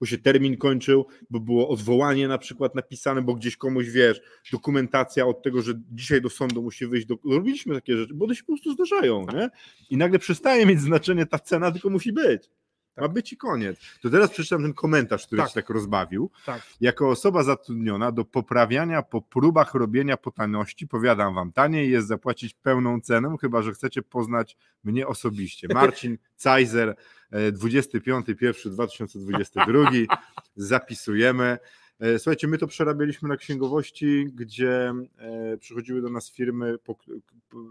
bo 0.00 0.06
się 0.06 0.18
termin 0.18 0.56
kończył, 0.56 1.06
bo 1.30 1.40
było 1.40 1.68
odwołanie 1.68 2.28
na 2.28 2.38
przykład 2.38 2.74
napisane, 2.74 3.22
bo 3.22 3.34
gdzieś 3.34 3.56
komuś, 3.56 3.88
wiesz, 3.88 4.20
dokumentacja 4.52 5.26
od 5.26 5.42
tego, 5.42 5.62
że 5.62 5.72
dzisiaj 5.90 6.22
do 6.22 6.30
sądu 6.30 6.62
musi 6.62 6.86
wyjść, 6.86 7.06
do... 7.06 7.18
robiliśmy 7.30 7.74
takie 7.74 7.96
rzeczy, 7.96 8.14
bo 8.14 8.24
one 8.24 8.34
się 8.34 8.42
po 8.42 8.52
prostu 8.52 8.72
zdarzają, 8.72 9.26
nie? 9.34 9.50
I 9.90 9.96
nagle 9.96 10.18
przestaje 10.18 10.66
mieć 10.66 10.80
znaczenie 10.80 11.26
ta 11.26 11.38
cena, 11.38 11.72
tylko 11.72 11.90
musi 11.90 12.12
być. 12.12 12.50
Ma 12.96 13.08
być 13.08 13.32
i 13.32 13.36
koniec. 13.36 13.80
To 14.02 14.10
teraz 14.10 14.30
przeczytam 14.30 14.62
ten 14.62 14.74
komentarz, 14.74 15.26
który 15.26 15.42
tak. 15.42 15.48
się 15.48 15.54
tak 15.54 15.70
rozbawił. 15.70 16.30
Tak. 16.46 16.62
Jako 16.80 17.10
osoba 17.10 17.42
zatrudniona 17.42 18.12
do 18.12 18.24
poprawiania 18.24 19.02
po 19.02 19.22
próbach 19.22 19.74
robienia 19.74 20.16
potajności, 20.16 20.88
powiadam 20.88 21.34
wam, 21.34 21.52
taniej 21.52 21.90
jest 21.90 22.08
zapłacić 22.08 22.54
pełną 22.54 23.00
cenę, 23.00 23.36
chyba 23.40 23.62
że 23.62 23.72
chcecie 23.72 24.02
poznać 24.02 24.56
mnie 24.84 25.06
osobiście. 25.06 25.68
Marcin 25.74 26.18
Cajzer, 26.36 26.96
25.1.2022. 27.32 30.06
Zapisujemy. 30.56 31.58
E, 32.00 32.18
słuchajcie, 32.18 32.48
my 32.48 32.58
to 32.58 32.66
przerabialiśmy 32.66 33.28
na 33.28 33.36
księgowości, 33.36 34.26
gdzie 34.34 34.92
e, 35.18 35.56
przychodziły 35.56 36.02
do 36.02 36.10
nas 36.10 36.30
firmy, 36.30 36.76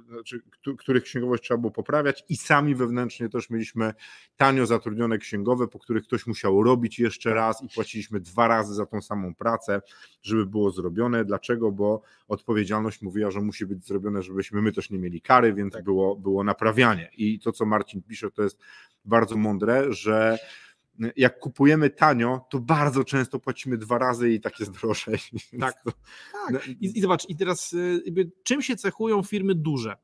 znaczy, 0.10 0.42
których 0.78 1.04
księgowość 1.04 1.44
trzeba 1.44 1.58
było 1.58 1.72
poprawiać 1.72 2.24
i 2.30 2.38
sami 2.38 2.76
wewnętrznie 2.76 3.30
też 3.30 3.50
mieliśmy 3.50 3.94
tanio 4.38 4.66
zatrudnione 4.66 5.18
księgowe, 5.18 5.68
po 5.68 5.80
których 5.80 6.04
ktoś 6.04 6.28
musiał 6.28 6.64
robić 6.64 7.00
jeszcze 7.00 7.34
raz 7.34 7.64
i 7.64 7.68
płaciliśmy 7.76 8.20
dwa 8.20 8.48
razy 8.48 8.74
za 8.74 8.86
tą 8.86 9.02
samą 9.02 9.36
pracę, 9.36 9.82
żeby 10.22 10.46
było 10.46 10.72
zrobione. 10.72 11.26
Dlaczego? 11.26 11.72
Bo 11.72 12.02
odpowiedzialność 12.28 13.02
mówiła, 13.02 13.32
że 13.32 13.42
musi 13.42 13.66
być 13.66 13.88
zrobione, 13.88 14.24
żebyśmy 14.24 14.62
my 14.62 14.72
też 14.72 14.90
nie 14.90 15.00
mieli 15.00 15.22
kary, 15.22 15.54
więc 15.54 15.74
tak. 15.74 15.84
było, 15.84 16.16
było 16.16 16.44
naprawianie. 16.44 17.10
I 17.18 17.40
to, 17.40 17.52
co 17.52 17.66
Marcin 17.66 18.02
pisze, 18.02 18.32
to 18.32 18.44
jest 18.44 18.60
bardzo 19.06 19.38
mądre, 19.38 19.94
że 19.94 20.38
jak 21.16 21.40
kupujemy 21.40 21.90
tanio, 21.90 22.46
to 22.50 22.60
bardzo 22.60 23.04
często 23.04 23.40
płacimy 23.40 23.78
dwa 23.78 23.98
razy 23.98 24.34
i 24.34 24.42
tak 24.42 24.60
jest 24.60 24.72
drożej. 24.72 25.20
Tak, 25.60 25.84
tak. 26.52 26.68
I, 26.68 26.98
I, 26.98 27.02
zobacz, 27.02 27.30
i 27.30 27.36
teraz 27.36 27.74
y, 27.74 28.02
jakby, 28.06 28.32
czym 28.44 28.62
się 28.62 28.76
cechują 28.76 29.24
firmy 29.24 29.56
duże? 29.56 29.98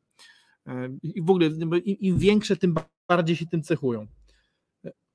Y, 0.67 0.71
I 1.03 1.21
w 1.21 1.29
ogóle 1.29 1.45
im, 1.47 1.71
im 1.83 2.17
większe, 2.17 2.55
tym 2.55 2.75
bardziej 3.09 3.35
się 3.35 3.45
tym 3.45 3.63
cechują. 3.63 4.07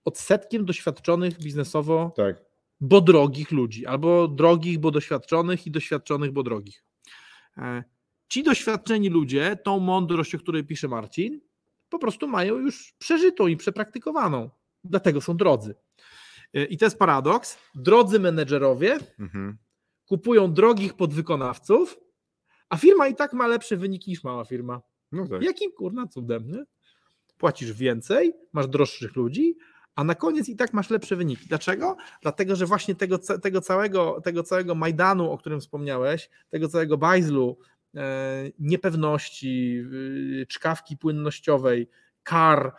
Odsetkiem 0.04 0.64
doświadczonych 0.64 1.38
biznesowo, 1.38 2.12
tak. 2.16 2.44
bo 2.80 3.00
drogich 3.00 3.50
ludzi, 3.50 3.86
albo 3.86 4.28
drogich, 4.28 4.78
bo 4.78 4.90
doświadczonych 4.90 5.66
i 5.66 5.70
doświadczonych, 5.70 6.32
bo 6.32 6.42
drogich. 6.42 6.84
E, 7.56 7.84
ci 8.28 8.42
doświadczeni 8.42 9.08
ludzie, 9.08 9.56
tą 9.64 9.80
mądrość, 9.80 10.34
o 10.34 10.38
której 10.38 10.64
pisze 10.64 10.88
Marcin, 10.88 11.40
po 11.88 11.98
prostu 11.98 12.28
mają 12.28 12.58
już 12.58 12.94
przeżytą 12.98 13.46
i 13.46 13.56
przepraktykowaną. 13.56 14.50
Dlatego 14.84 15.20
są 15.20 15.36
drodzy. 15.36 15.74
E, 16.54 16.64
I 16.64 16.78
to 16.78 16.84
jest 16.84 16.98
paradoks. 16.98 17.58
Drodzy 17.74 18.20
menedżerowie 18.20 18.98
mhm. 19.18 19.58
kupują 20.06 20.52
drogich 20.52 20.94
podwykonawców, 20.94 22.00
a 22.68 22.76
firma 22.76 23.08
i 23.08 23.14
tak 23.14 23.32
ma 23.32 23.46
lepsze 23.46 23.76
wyniki 23.76 24.10
niż 24.10 24.24
mała 24.24 24.44
firma. 24.44 24.80
No 25.12 25.28
tak. 25.28 25.42
Jakim 25.42 25.72
kurna 25.72 26.06
cudem, 26.06 26.50
nie? 26.50 26.64
Płacisz 27.38 27.72
więcej, 27.72 28.34
masz 28.52 28.68
droższych 28.68 29.16
ludzi, 29.16 29.56
a 29.94 30.04
na 30.04 30.14
koniec 30.14 30.48
i 30.48 30.56
tak 30.56 30.72
masz 30.72 30.90
lepsze 30.90 31.16
wyniki. 31.16 31.48
Dlaczego? 31.48 31.96
Dlatego, 32.22 32.56
że 32.56 32.66
właśnie 32.66 32.94
tego, 32.94 33.18
tego, 33.18 33.60
całego, 33.60 34.20
tego 34.20 34.42
całego 34.42 34.74
Majdanu, 34.74 35.30
o 35.30 35.38
którym 35.38 35.60
wspomniałeś, 35.60 36.30
tego 36.50 36.68
całego 36.68 36.98
bajzlu, 36.98 37.58
e, 37.96 38.50
niepewności, 38.58 39.84
e, 40.42 40.46
czkawki 40.46 40.96
płynnościowej, 40.96 41.88
kar, 42.22 42.74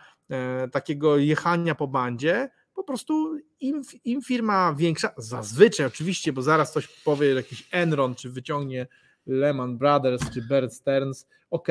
takiego 0.71 1.17
jechania 1.17 1.75
po 1.75 1.87
bandzie, 1.87 2.49
po 2.75 2.83
prostu 2.83 3.37
im, 3.59 3.81
im 4.05 4.21
firma 4.21 4.75
większa, 4.77 5.13
zazwyczaj 5.17 5.85
oczywiście, 5.85 6.33
bo 6.33 6.41
zaraz 6.41 6.71
ktoś 6.71 6.87
powie 6.87 7.33
jakiś 7.33 7.67
Enron, 7.71 8.15
czy 8.15 8.29
wyciągnie 8.29 8.87
Lehman 9.27 9.77
Brothers 9.77 10.21
czy 10.33 10.41
Bear 10.41 10.69
Stearns, 10.69 11.27
ok, 11.51 11.67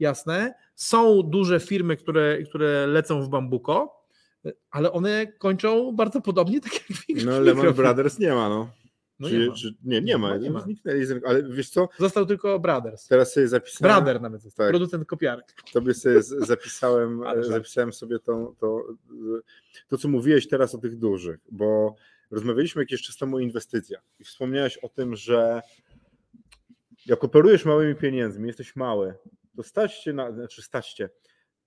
jasne, 0.00 0.54
są 0.74 1.22
duże 1.22 1.60
firmy, 1.60 1.96
które, 1.96 2.42
które 2.42 2.86
lecą 2.86 3.22
w 3.22 3.28
bambuko, 3.28 4.04
ale 4.70 4.92
one 4.92 5.26
kończą 5.26 5.92
bardzo 5.92 6.20
podobnie, 6.20 6.60
tak 6.60 6.72
jak 6.74 6.98
większość 7.08 7.26
No 7.26 7.40
Lehman. 7.40 7.74
Brothers 7.74 8.18
nie 8.18 8.32
ma, 8.32 8.48
no. 8.48 8.68
No 9.20 9.28
czy, 9.28 9.38
nie 9.38 9.46
ma. 9.48 9.54
Czy, 9.54 9.74
nie, 9.84 10.00
nie 10.00 10.18
ma. 10.18 10.28
No, 10.28 10.36
nie 10.36 10.50
ma. 10.50 10.60
Zniknęli 10.60 11.04
z 11.04 11.10
rynku. 11.10 11.28
Ale 11.28 11.42
wiesz 11.42 11.70
co, 11.70 11.88
Został 11.98 12.26
tylko 12.26 12.58
Brothers. 12.58 13.08
teraz 13.08 13.32
sobie 13.32 13.48
zapisałem. 13.48 13.94
Brother 13.94 14.20
nawet 14.20 14.42
został, 14.42 14.66
tak. 14.66 14.72
producent 14.72 15.06
kopiarek. 15.06 15.54
Tobie 15.72 15.94
sobie 15.94 16.22
zapisałem, 16.22 17.22
zapisałem 17.42 17.92
sobie 17.92 18.18
to, 18.18 18.54
to, 18.60 18.84
to, 19.88 19.98
co 19.98 20.08
mówiłeś 20.08 20.48
teraz 20.48 20.74
o 20.74 20.78
tych 20.78 20.98
dużych, 20.98 21.40
bo 21.50 21.94
rozmawialiśmy 22.30 22.82
jakiś 22.82 23.02
czas 23.02 23.16
temu 23.16 23.36
o 23.36 23.40
inwestycjach 23.40 24.02
i 24.20 24.24
wspomniałeś 24.24 24.78
o 24.78 24.88
tym, 24.88 25.16
że 25.16 25.62
jak 27.06 27.24
operujesz 27.24 27.64
małymi 27.64 27.94
pieniędzmi, 27.94 28.46
jesteś 28.46 28.76
mały, 28.76 29.14
to 29.56 29.62
stać 29.62 29.98
cię 29.98 30.12
na, 30.12 30.32
znaczy 30.32 30.62
stać 30.62 30.92
cię, 30.92 31.08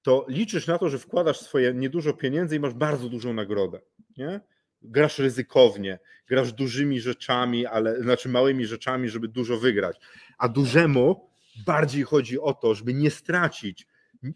to 0.02 0.26
liczysz 0.28 0.68
na 0.68 0.78
to, 0.78 0.90
że 0.90 1.00
wkładasz 1.00 1.40
swoje 1.40 1.74
niedużo 1.74 2.14
pieniędzy 2.14 2.56
i 2.56 2.60
masz 2.60 2.74
bardzo 2.74 3.10
dużą 3.10 3.34
nagrodę, 3.34 3.82
nie? 4.18 4.42
Grasz 4.84 5.20
ryzykownie, 5.20 6.00
grasz 6.28 6.54
dużymi 6.54 7.02
rzeczami, 7.02 7.66
ale 7.66 8.02
znaczy 8.02 8.30
małymi 8.30 8.66
rzeczami, 8.66 9.10
żeby 9.10 9.28
dużo 9.28 9.58
wygrać. 9.58 10.00
A 10.38 10.50
dużemu 10.50 11.30
bardziej 11.66 12.04
chodzi 12.04 12.40
o 12.40 12.54
to, 12.54 12.76
żeby 12.76 12.94
nie 12.94 13.12
stracić 13.12 13.88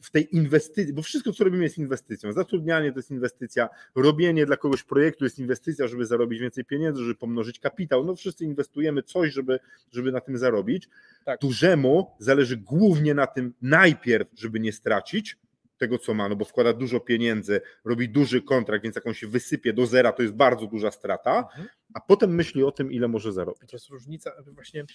w 0.01 0.11
tej 0.11 0.35
inwestycji, 0.35 0.93
bo 0.93 1.01
wszystko, 1.01 1.33
co 1.33 1.43
robimy, 1.43 1.63
jest 1.63 1.77
inwestycją. 1.77 2.33
Zatrudnianie 2.33 2.91
to 2.91 2.99
jest 2.99 3.11
inwestycja, 3.11 3.69
robienie 3.95 4.45
dla 4.45 4.57
kogoś 4.57 4.83
projektu 4.83 5.23
jest 5.23 5.39
inwestycja, 5.39 5.87
żeby 5.87 6.05
zarobić 6.05 6.39
więcej 6.39 6.65
pieniędzy, 6.65 7.01
żeby 7.01 7.15
pomnożyć 7.15 7.59
kapitał. 7.59 8.05
No 8.05 8.15
wszyscy 8.15 8.45
inwestujemy 8.45 9.03
coś, 9.03 9.33
żeby, 9.33 9.59
żeby 9.91 10.11
na 10.11 10.21
tym 10.21 10.37
zarobić. 10.37 10.89
Tak. 11.25 11.41
Dużemu 11.41 12.15
zależy 12.19 12.57
głównie 12.57 13.13
na 13.13 13.27
tym 13.27 13.53
najpierw, 13.61 14.27
żeby 14.35 14.59
nie 14.59 14.73
stracić 14.73 15.37
tego, 15.77 15.97
co 15.97 16.13
ma, 16.13 16.29
no 16.29 16.35
bo 16.35 16.45
wkłada 16.45 16.73
dużo 16.73 16.99
pieniędzy, 16.99 17.61
robi 17.85 18.09
duży 18.09 18.41
kontrakt, 18.41 18.83
więc 18.83 18.95
jak 18.95 19.07
on 19.07 19.13
się 19.13 19.27
wysypie 19.27 19.73
do 19.73 19.85
zera, 19.85 20.11
to 20.11 20.21
jest 20.21 20.33
bardzo 20.35 20.67
duża 20.67 20.91
strata, 20.91 21.37
Mhm. 21.37 21.67
a 21.93 21.99
potem 22.01 22.35
myśli 22.35 22.63
o 22.63 22.71
tym, 22.71 22.91
ile 22.91 23.07
może 23.07 23.33
zarobić. 23.33 23.69
To 23.69 23.75
jest 23.75 23.89
różnica, 23.89 24.31
właśnie 24.47 24.85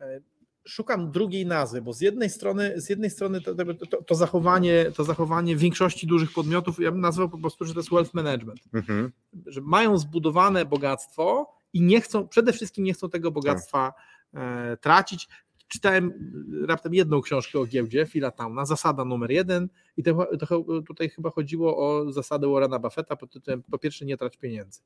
e, 0.00 0.20
szukam 0.68 1.10
drugiej 1.10 1.46
nazwy, 1.46 1.82
bo 1.82 1.92
z 1.92 2.00
jednej 2.00 2.30
strony, 2.30 2.80
z 2.80 2.88
jednej 2.90 3.10
strony 3.10 3.40
to, 3.40 3.54
to, 3.90 4.02
to, 4.02 4.14
zachowanie, 4.14 4.92
to 4.96 5.04
zachowanie 5.04 5.56
większości 5.56 6.06
dużych 6.06 6.32
podmiotów, 6.32 6.80
ja 6.80 6.90
bym 6.92 7.00
nazwał 7.00 7.28
po 7.28 7.38
prostu, 7.38 7.64
że 7.64 7.74
to 7.74 7.80
jest 7.80 7.90
wealth 7.90 8.14
management, 8.14 8.60
Mhm. 8.74 9.12
że 9.46 9.60
mają 9.60 9.98
zbudowane 9.98 10.64
bogactwo 10.64 11.54
i 11.72 11.82
nie 11.82 12.00
chcą, 12.00 12.28
przede 12.28 12.52
wszystkim 12.52 12.84
nie 12.84 12.92
chcą 12.94 13.10
tego 13.10 13.30
bogactwa 13.30 13.92
e, 14.34 14.76
tracić. 14.76 15.28
Czytałem 15.70 16.12
raptem 16.68 16.94
jedną 16.94 17.20
książkę 17.20 17.58
o 17.58 17.66
giełdzie, 17.66 18.06
Phila 18.06 18.30
Towna, 18.30 18.64
zasada 18.64 19.04
numer 19.04 19.30
jeden 19.30 19.68
i 19.96 20.02
to, 20.02 20.26
to, 20.36 20.64
tutaj 20.86 21.08
chyba 21.08 21.30
chodziło 21.30 21.76
o 21.76 22.12
zasadę 22.12 22.48
Warrena 22.48 22.78
Buffetta 22.78 23.16
pod 23.16 23.32
tytułem 23.32 23.62
po 23.62 23.78
pierwsze 23.78 24.06
nie 24.06 24.16
trać 24.16 24.36
pieniędzy. 24.36 24.80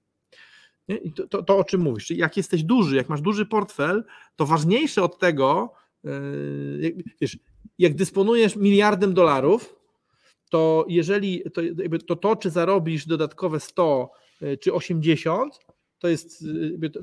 Nie? 0.88 0.96
I 0.96 1.12
to, 1.12 1.28
to, 1.28 1.42
to, 1.42 1.58
o 1.58 1.64
czym 1.64 1.80
mówisz, 1.80 2.06
czyli 2.06 2.20
jak 2.20 2.36
jesteś 2.36 2.62
duży, 2.62 2.96
jak 2.96 3.08
masz 3.08 3.20
duży 3.20 3.46
portfel, 3.46 4.04
to 4.36 4.46
ważniejsze 4.46 5.02
od 5.02 5.18
tego, 5.18 5.72
yy, 6.04 6.78
jak, 6.80 6.94
wiesz, 7.20 7.38
jak 7.78 7.94
dysponujesz 7.94 8.56
miliardem 8.56 9.14
dolarów, 9.14 9.76
to 10.50 10.84
jeżeli 10.88 11.42
to, 11.54 11.62
to, 12.06 12.16
to 12.16 12.36
czy 12.36 12.50
zarobisz 12.50 13.06
dodatkowe 13.06 13.60
100 13.60 14.10
yy, 14.40 14.58
czy 14.58 14.72
80, 14.72 15.58
to 16.04 16.08
jest, 16.08 16.44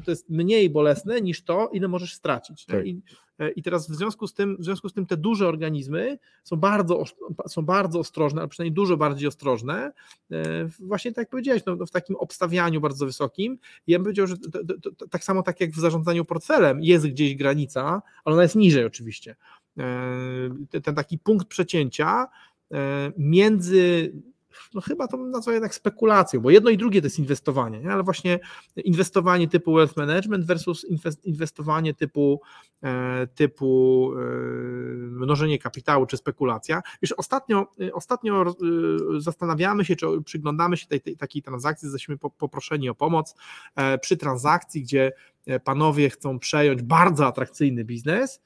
to, 0.06 0.12
jest 0.12 0.30
mniej 0.30 0.70
bolesne 0.70 1.22
niż 1.22 1.44
to, 1.44 1.70
ile 1.74 1.88
możesz 1.88 2.14
stracić. 2.14 2.66
Tak. 2.66 2.86
I, 2.86 3.02
yy, 3.40 3.50
I 3.50 3.64
teraz 3.64 3.90
w 3.90 3.96
związku 3.96 4.28
z 4.28 4.34
tym, 4.34 4.58
w 4.60 4.64
związku 4.64 4.90
z 4.90 4.94
tym 4.94 5.06
te 5.06 5.18
duże 5.18 5.48
organizmy 5.48 6.20
są 6.44 6.56
bardzo, 6.56 7.04
są 7.48 7.62
bardzo 7.62 8.00
ostrożne, 8.00 8.42
ale 8.42 8.48
przynajmniej 8.48 8.74
dużo 8.74 8.98
bardziej 8.98 9.28
ostrożne, 9.28 9.92
e, 10.32 10.70
właśnie 10.80 11.12
tak 11.12 11.18
jak 11.18 11.30
powiedziałeś, 11.30 11.66
no, 11.66 11.76
no, 11.76 11.86
w 11.86 11.92
takim 11.92 12.16
obstawianiu 12.16 12.82
bardzo 12.82 13.06
wysokim. 13.06 13.58
Ja 13.88 13.98
bym 13.98 14.04
powiedział, 14.04 14.28
że 14.28 14.38
to, 14.38 14.50
to, 14.50 14.92
to, 14.92 15.08
tak 15.08 15.24
samo 15.24 15.44
tak 15.44 15.62
jak 15.62 15.72
w 15.72 15.80
zarządzaniu 15.80 16.26
portfelem 16.26 16.84
jest 16.84 17.08
gdzieś 17.08 17.36
granica, 17.36 18.02
ale 18.26 18.34
ona 18.34 18.44
jest 18.44 18.56
niżej 18.56 18.86
oczywiście. 18.86 19.36
E, 19.78 20.80
Ten, 20.84 20.96
taki 20.96 21.20
punkt 21.20 21.48
przecięcia 21.48 22.28
e, 22.72 23.12
między 23.18 24.14
no 24.74 24.82
chyba 24.82 25.08
to 25.08 25.18
bym 25.18 25.32
nazwał 25.32 25.54
jednak 25.54 25.76
spekulacją, 25.76 26.40
bo 26.40 26.50
jedno 26.50 26.70
i 26.70 26.78
drugie 26.78 27.02
to 27.02 27.06
jest 27.06 27.20
inwestowanie, 27.20 27.80
nie? 27.80 27.92
ale 27.92 28.04
właśnie 28.04 28.40
inwestowanie 28.76 29.48
typu 29.48 29.74
wealth 29.74 29.98
management 29.98 30.46
versus 30.46 30.86
inwest- 30.90 31.26
inwestowanie 31.26 31.94
typu, 31.94 32.42
e, 32.84 33.28
typu 33.28 34.12
e, 34.16 34.22
mnożenie 34.96 35.60
kapitału 35.60 36.06
czy 36.06 36.18
spekulacja. 36.18 36.82
Wiesz, 37.02 37.12
ostatnio, 37.12 37.68
e, 37.82 37.94
ostatnio 37.94 38.56
zastanawiamy 39.18 39.86
się, 39.86 39.96
czy 39.96 40.08
przyglądamy 40.26 40.78
się 40.78 40.88
tej, 40.88 41.02
tej 41.02 41.18
takiej 41.18 41.42
transakcji, 41.42 41.86
jesteśmy 41.86 42.18
po- 42.18 42.30
poproszeni 42.30 42.90
o 42.90 42.96
pomoc 42.96 43.36
przy 44.02 44.18
transakcji, 44.18 44.82
gdzie 44.82 45.12
panowie 45.64 46.10
chcą 46.10 46.40
przejąć 46.40 46.82
bardzo 46.82 47.28
atrakcyjny 47.28 47.84
biznes, 47.84 48.42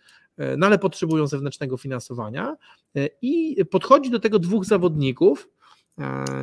no 0.57 0.67
ale 0.67 0.79
potrzebują 0.79 1.27
zewnętrznego 1.27 1.77
finansowania 1.77 2.55
i 3.21 3.65
podchodzi 3.71 4.09
do 4.09 4.19
tego 4.19 4.39
dwóch 4.39 4.65
zawodników, 4.65 5.49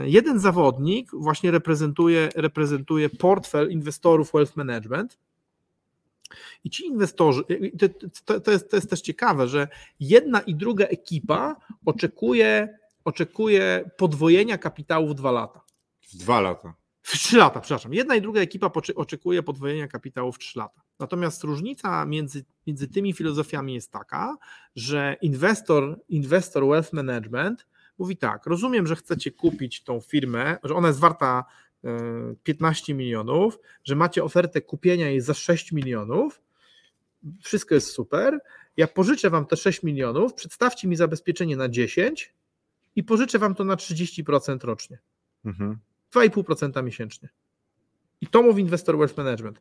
Jeden 0.03 0.41
zawodnik 0.41 1.11
właśnie 1.13 1.51
reprezentuje, 1.51 2.29
reprezentuje 2.35 3.09
portfel 3.09 3.71
inwestorów 3.71 4.33
wealth 4.33 4.57
management. 4.57 5.19
I 6.65 6.71
ci 6.71 6.87
inwestorzy, 6.87 7.43
to, 8.25 8.41
to, 8.41 8.51
jest, 8.51 8.71
to 8.71 8.77
jest 8.77 8.91
też 8.91 9.01
ciekawe, 9.01 9.49
że 9.49 9.69
jedna 10.01 10.41
i 10.41 10.55
druga 10.55 10.85
ekipa 10.85 11.57
oczekuje, 11.85 12.79
oczekuje 13.05 13.91
podwojenia 13.97 14.59
kapitału 14.59 15.09
w 15.09 15.15
dwa 15.15 15.31
lata. 15.31 15.61
W 16.01 16.17
dwa 16.17 16.41
lata. 16.41 16.75
W 17.03 17.13
trzy 17.13 17.37
lata, 17.37 17.61
przepraszam. 17.61 17.95
Jedna 17.95 18.17
i 18.17 18.21
druga 18.21 18.41
ekipa 18.41 18.71
oczekuje 18.95 19.43
podwojenia 19.43 19.89
kapitału 19.89 20.33
w 20.33 20.39
trzy 20.39 20.59
lata. 20.59 20.83
Natomiast 20.99 21.45
różnica 21.45 22.07
między, 22.07 22.45
między 22.67 22.89
tymi 22.89 23.13
filozofiami 23.13 23.75
jest 23.75 23.93
taka, 23.93 24.37
że 24.77 25.17
inwestor, 25.23 26.01
inwestor 26.09 26.67
wealth 26.67 26.93
management 26.93 27.67
mówi 27.99 28.17
tak, 28.17 28.47
rozumiem, 28.47 28.87
że 28.87 28.97
chcecie 28.97 29.31
kupić 29.31 29.83
tą 29.83 30.01
firmę, 30.01 30.57
że 30.65 30.75
ona 30.75 30.89
jest 30.89 31.01
warta 31.01 31.45
e, 31.85 31.89
15 32.43 32.95
milionów, 32.95 33.59
że 33.85 33.97
macie 33.97 34.25
ofertę 34.25 34.63
kupienia 34.63 35.09
jej 35.09 35.21
za 35.21 35.35
6 35.35 35.73
milionów, 35.73 36.41
wszystko 37.43 37.75
jest 37.75 37.91
super, 37.91 38.39
ja 38.77 38.87
pożyczę 38.87 39.31
wam 39.31 39.47
te 39.47 39.57
6 39.57 39.83
milionów, 39.83 40.35
przedstawcie 40.35 40.89
mi 40.89 40.97
zabezpieczenie 40.97 41.57
na 41.57 41.69
10 41.69 42.35
i 42.97 43.05
pożyczę 43.05 43.39
wam 43.39 43.55
to 43.55 43.65
na 43.65 43.75
30% 43.77 44.65
rocznie. 44.65 44.99
Mhm. 45.45 45.79
2,5% 46.15 46.85
miesięcznie. 46.85 47.29
I 48.21 48.27
to 48.27 48.43
mówi 48.43 48.63
Investor 48.63 48.99
Wealth 48.99 49.17
Management. 49.17 49.61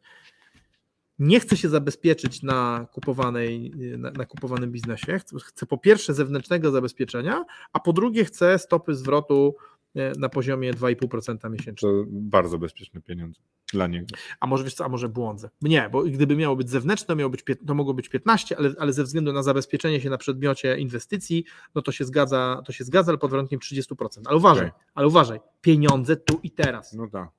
Nie 1.21 1.39
chce 1.39 1.57
się 1.57 1.69
zabezpieczyć 1.69 2.43
na, 2.43 2.87
kupowanej, 2.91 3.71
na, 3.97 4.11
na 4.11 4.25
kupowanym 4.25 4.71
biznesie. 4.71 5.19
Chce, 5.19 5.35
chce 5.39 5.65
po 5.65 5.77
pierwsze 5.77 6.13
zewnętrznego 6.13 6.71
zabezpieczenia, 6.71 7.45
a 7.73 7.79
po 7.79 7.93
drugie 7.93 8.25
chce 8.25 8.59
stopy 8.59 8.95
zwrotu 8.95 9.55
e, 9.95 10.11
na 10.19 10.29
poziomie 10.29 10.73
2,5% 10.73 11.51
miesięcznie. 11.51 11.89
To 11.89 12.03
bardzo 12.07 12.57
bezpieczne 12.57 13.01
pieniądze 13.01 13.41
dla 13.73 13.87
niego. 13.87 14.05
A 14.39 14.47
może 14.47 14.63
wiesz 14.63 14.73
co, 14.73 14.85
a 14.85 14.89
może 14.89 15.09
błądzę? 15.09 15.49
Nie, 15.61 15.89
bo 15.91 16.03
gdyby 16.03 16.35
miało 16.35 16.55
być 16.55 16.69
zewnętrzne, 16.69 17.07
to, 17.07 17.15
miało 17.15 17.29
być, 17.29 17.43
to 17.67 17.75
mogło 17.75 17.93
być 17.93 18.09
15, 18.09 18.57
ale, 18.57 18.73
ale 18.79 18.93
ze 18.93 19.03
względu 19.03 19.33
na 19.33 19.43
zabezpieczenie 19.43 20.01
się 20.01 20.09
na 20.09 20.17
przedmiocie 20.17 20.77
inwestycji, 20.77 21.45
no 21.75 21.81
to 21.81 21.91
się 21.91 22.05
zgadza, 22.05 22.61
to 22.65 22.73
się 22.73 22.83
zgadza, 22.83 23.11
ale 23.11 23.17
pod 23.17 23.31
warunkiem 23.31 23.59
30%. 23.59 23.93
Ale 24.25 24.37
uważaj, 24.37 24.67
Okej. 24.67 24.81
ale 24.95 25.07
uważaj, 25.07 25.39
pieniądze 25.61 26.15
tu 26.15 26.39
i 26.43 26.51
teraz. 26.51 26.93
No 26.93 27.07
tak. 27.07 27.29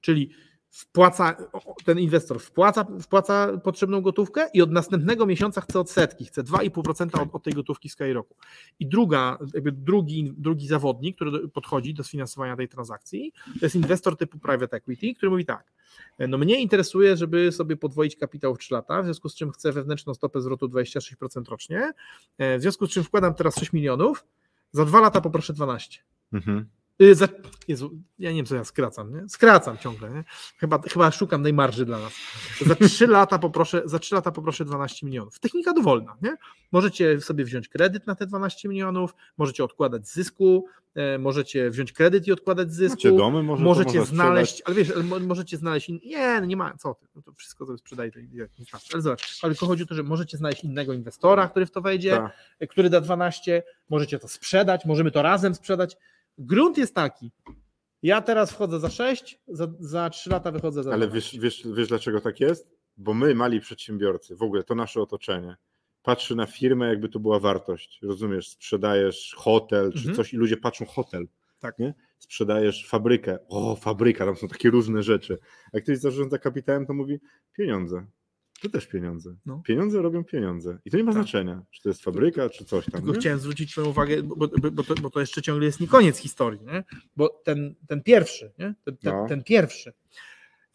Czyli 0.00 0.30
wpłaca, 0.70 1.36
ten 1.84 1.98
inwestor 1.98 2.40
wpłaca, 2.40 2.86
wpłaca 3.02 3.58
potrzebną 3.58 4.00
gotówkę 4.00 4.48
i 4.54 4.62
od 4.62 4.72
następnego 4.72 5.26
miesiąca 5.26 5.60
chce 5.60 5.80
odsetki, 5.80 6.24
chce 6.24 6.42
2,5% 6.42 7.22
od, 7.22 7.34
od 7.34 7.42
tej 7.42 7.52
gotówki 7.52 7.88
Skyroku. 7.88 8.34
I 8.80 8.86
druga, 8.86 9.38
jakby 9.54 9.72
drugi, 9.72 10.32
drugi 10.36 10.66
zawodnik, 10.66 11.16
który 11.16 11.48
podchodzi 11.48 11.94
do 11.94 12.04
sfinansowania 12.04 12.56
tej 12.56 12.68
transakcji, 12.68 13.32
to 13.60 13.66
jest 13.66 13.76
inwestor 13.76 14.16
typu 14.16 14.38
private 14.38 14.76
equity, 14.76 15.14
który 15.14 15.30
mówi 15.30 15.44
tak, 15.44 15.72
no 16.18 16.38
mnie 16.38 16.60
interesuje, 16.60 17.16
żeby 17.16 17.52
sobie 17.52 17.76
podwoić 17.76 18.16
kapitał 18.16 18.54
w 18.54 18.58
3 18.58 18.74
lata, 18.74 19.02
w 19.02 19.04
związku 19.04 19.28
z 19.28 19.34
czym 19.34 19.50
chcę 19.50 19.72
wewnętrzną 19.72 20.14
stopę 20.14 20.40
zwrotu 20.40 20.66
26% 20.66 21.48
rocznie, 21.48 21.92
e, 22.38 22.58
w 22.58 22.62
związku 22.62 22.86
z 22.86 22.90
czym 22.90 23.04
wkładam 23.04 23.34
teraz 23.34 23.56
6 23.56 23.72
milionów, 23.72 24.24
za 24.72 24.84
2 24.84 25.00
lata 25.00 25.20
poproszę 25.20 25.52
12. 25.52 26.00
Mhm. 26.32 26.68
Y, 27.02 27.14
Za, 27.14 27.28
Jezu, 27.68 27.90
ja 28.18 28.30
nie 28.30 28.36
wiem, 28.36 28.46
co 28.46 28.56
ja 28.56 28.64
skracam, 28.64 29.14
nie? 29.14 29.28
Skracam 29.28 29.78
ciągle, 29.78 30.10
nie? 30.10 30.24
Chyba, 30.58 30.78
chyba 30.78 31.10
szukam 31.10 31.42
najmarży 31.42 31.84
dla 31.84 31.98
nas. 31.98 32.12
Za 32.66 32.74
3 32.74 33.06
lata 33.16 33.38
poproszę, 33.38 33.82
za 33.84 33.98
3 33.98 34.14
lata 34.14 34.32
poproszę 34.32 34.64
12 34.64 35.06
milionów. 35.06 35.38
Technika 35.40 35.72
dowolna, 35.72 36.16
nie? 36.22 36.36
Możecie 36.72 37.20
sobie 37.20 37.44
wziąć 37.44 37.68
kredyt 37.68 38.06
na 38.06 38.14
te 38.14 38.26
12 38.26 38.68
milionów, 38.68 39.14
możecie 39.38 39.64
odkładać 39.64 40.08
zysku, 40.08 40.66
e, 40.94 41.18
możecie 41.18 41.70
wziąć 41.70 41.92
kredyt 41.92 42.26
i 42.26 42.32
odkładać 42.32 42.72
zysku. 42.72 42.96
Macie 42.96 43.12
domy, 43.16 43.42
może 43.42 43.64
możecie 43.64 44.04
znaleźć, 44.04 44.62
ale 44.64 44.74
wiesz, 44.76 44.90
ale 44.90 45.02
mo- 45.04 45.20
możecie 45.20 45.56
znaleźć, 45.56 45.88
in... 45.88 46.00
nie, 46.04 46.40
no 46.40 46.46
nie 46.46 46.56
ma, 46.56 46.76
co 46.76 46.94
ty, 46.94 47.06
no 47.16 47.22
to 47.22 47.32
wszystko 47.32 47.66
to 47.66 47.78
sprzedaje, 47.78 48.12
to 48.12 48.20
nie 48.20 48.26
nie 48.58 48.64
starczy. 48.66 48.88
ale 48.92 49.02
zobacz, 49.02 49.38
ale 49.42 49.54
chodzi 49.54 49.82
o 49.82 49.86
to, 49.86 49.94
że 49.94 50.02
możecie 50.02 50.36
znaleźć 50.36 50.64
innego 50.64 50.92
inwestora, 50.92 51.48
który 51.48 51.66
w 51.66 51.70
to 51.70 51.80
wejdzie, 51.80 52.10
Tak. 52.60 52.70
który 52.70 52.90
da 52.90 53.00
12, 53.00 53.62
możecie 53.90 54.18
to 54.18 54.28
sprzedać, 54.28 54.84
możemy 54.84 55.10
to 55.10 55.22
razem 55.22 55.54
sprzedać. 55.54 55.96
Grunt 56.38 56.78
jest 56.78 56.94
taki, 56.94 57.30
ja 58.02 58.20
teraz 58.22 58.52
wchodzę 58.52 58.80
za 58.80 58.90
6, 58.90 59.40
za, 59.48 59.68
za 59.80 60.10
3 60.10 60.30
lata 60.30 60.50
wychodzę 60.52 60.82
za 60.82 60.92
Ale 60.92 61.06
12. 61.06 61.38
wiesz, 61.40 61.42
wiesz, 61.64 61.74
wiesz 61.76 61.88
dlaczego 61.88 62.20
tak 62.20 62.40
jest? 62.40 62.70
Bo 62.96 63.14
my, 63.14 63.34
mali 63.34 63.60
przedsiębiorcy, 63.60 64.36
w 64.36 64.42
ogóle 64.42 64.64
to 64.64 64.74
nasze 64.74 65.00
otoczenie, 65.02 65.56
patrzy 66.02 66.36
na 66.36 66.46
firmę, 66.46 66.88
jakby 66.88 67.08
to 67.08 67.20
była 67.20 67.38
wartość. 67.40 67.98
Rozumiesz, 68.02 68.48
sprzedajesz 68.48 69.34
hotel 69.38 69.92
czy 69.92 69.98
Mhm. 69.98 70.16
coś 70.16 70.34
i 70.34 70.36
ludzie 70.36 70.56
patrzą 70.56 70.84
hotel. 70.86 71.28
Tak. 71.58 71.78
Nie? 71.78 71.94
Sprzedajesz 72.18 72.86
fabrykę. 72.88 73.38
O, 73.48 73.76
fabryka, 73.76 74.24
tam 74.24 74.36
są 74.36 74.48
takie 74.48 74.70
różne 74.70 75.02
rzeczy. 75.02 75.38
Jak 75.72 75.82
ktoś 75.82 75.98
zarządza 75.98 76.38
kapitałem, 76.38 76.86
to 76.86 76.94
mówi 76.94 77.20
pieniądze. 77.52 78.06
To 78.62 78.68
też 78.68 78.86
pieniądze. 78.86 79.34
No. 79.46 79.62
Pieniądze 79.64 80.02
robią 80.02 80.24
pieniądze. 80.24 80.78
I 80.84 80.90
to 80.90 80.96
nie 80.96 81.04
ma 81.04 81.12
Tak. 81.12 81.22
znaczenia, 81.22 81.62
czy 81.70 81.82
to 81.82 81.88
jest 81.88 82.02
fabryka, 82.04 82.50
czy 82.50 82.64
coś 82.64 82.84
tam. 82.84 82.92
Tylko 83.00 83.12
nie? 83.12 83.20
chciałem 83.20 83.38
zwrócić 83.38 83.72
Twoją 83.72 83.86
uwagę, 83.88 84.22
bo, 84.22 84.36
bo, 84.36 84.48
bo, 84.72 84.84
to, 84.84 84.94
bo 84.94 85.10
to 85.10 85.20
jeszcze 85.20 85.42
ciągle 85.42 85.66
jest 85.66 85.80
nie 85.80 85.88
koniec 85.88 86.18
historii, 86.18 86.60
nie? 86.60 86.84
bo 87.16 87.28
ten, 87.44 87.74
ten 87.88 88.02
pierwszy, 88.02 88.52
nie? 88.58 88.74
Ten, 88.84 88.96
ten, 88.96 89.14
No. 89.14 89.26
ten 89.28 89.42
pierwszy, 89.44 89.92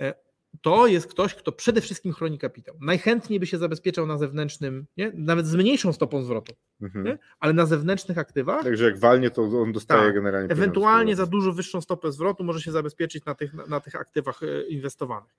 e, 0.01 0.13
to 0.61 0.87
jest 0.87 1.07
ktoś, 1.07 1.35
kto 1.35 1.51
przede 1.51 1.81
wszystkim 1.81 2.13
chroni 2.13 2.39
kapitał. 2.39 2.75
Najchętniej 2.81 3.39
by 3.39 3.47
się 3.47 3.57
zabezpieczał 3.57 4.07
na 4.07 4.17
zewnętrznym, 4.17 4.85
nie? 4.97 5.11
nawet 5.15 5.47
z 5.47 5.55
mniejszą 5.55 5.93
stopą 5.93 6.23
zwrotu, 6.23 6.53
Mhm. 6.81 7.17
ale 7.39 7.53
na 7.53 7.65
zewnętrznych 7.65 8.17
aktywach, 8.17 8.63
Także 8.63 8.85
jak 8.85 8.99
walnie, 8.99 9.29
to 9.29 9.41
on 9.41 9.71
dostaje 9.71 10.03
Tak. 10.05 10.13
generalnie 10.15 10.47
pieniądze. 10.49 10.63
ewentualnie 10.63 11.15
za 11.15 11.25
dużo 11.25 11.53
wyższą 11.53 11.81
stopę 11.81 12.11
zwrotu 12.11 12.43
może 12.43 12.61
się 12.61 12.71
zabezpieczyć 12.71 13.25
na 13.25 13.35
tych, 13.35 13.53
na, 13.53 13.65
na 13.65 13.79
tych 13.79 13.95
aktywach 13.95 14.43
e, 14.43 14.67
inwestowanych. 14.67 15.35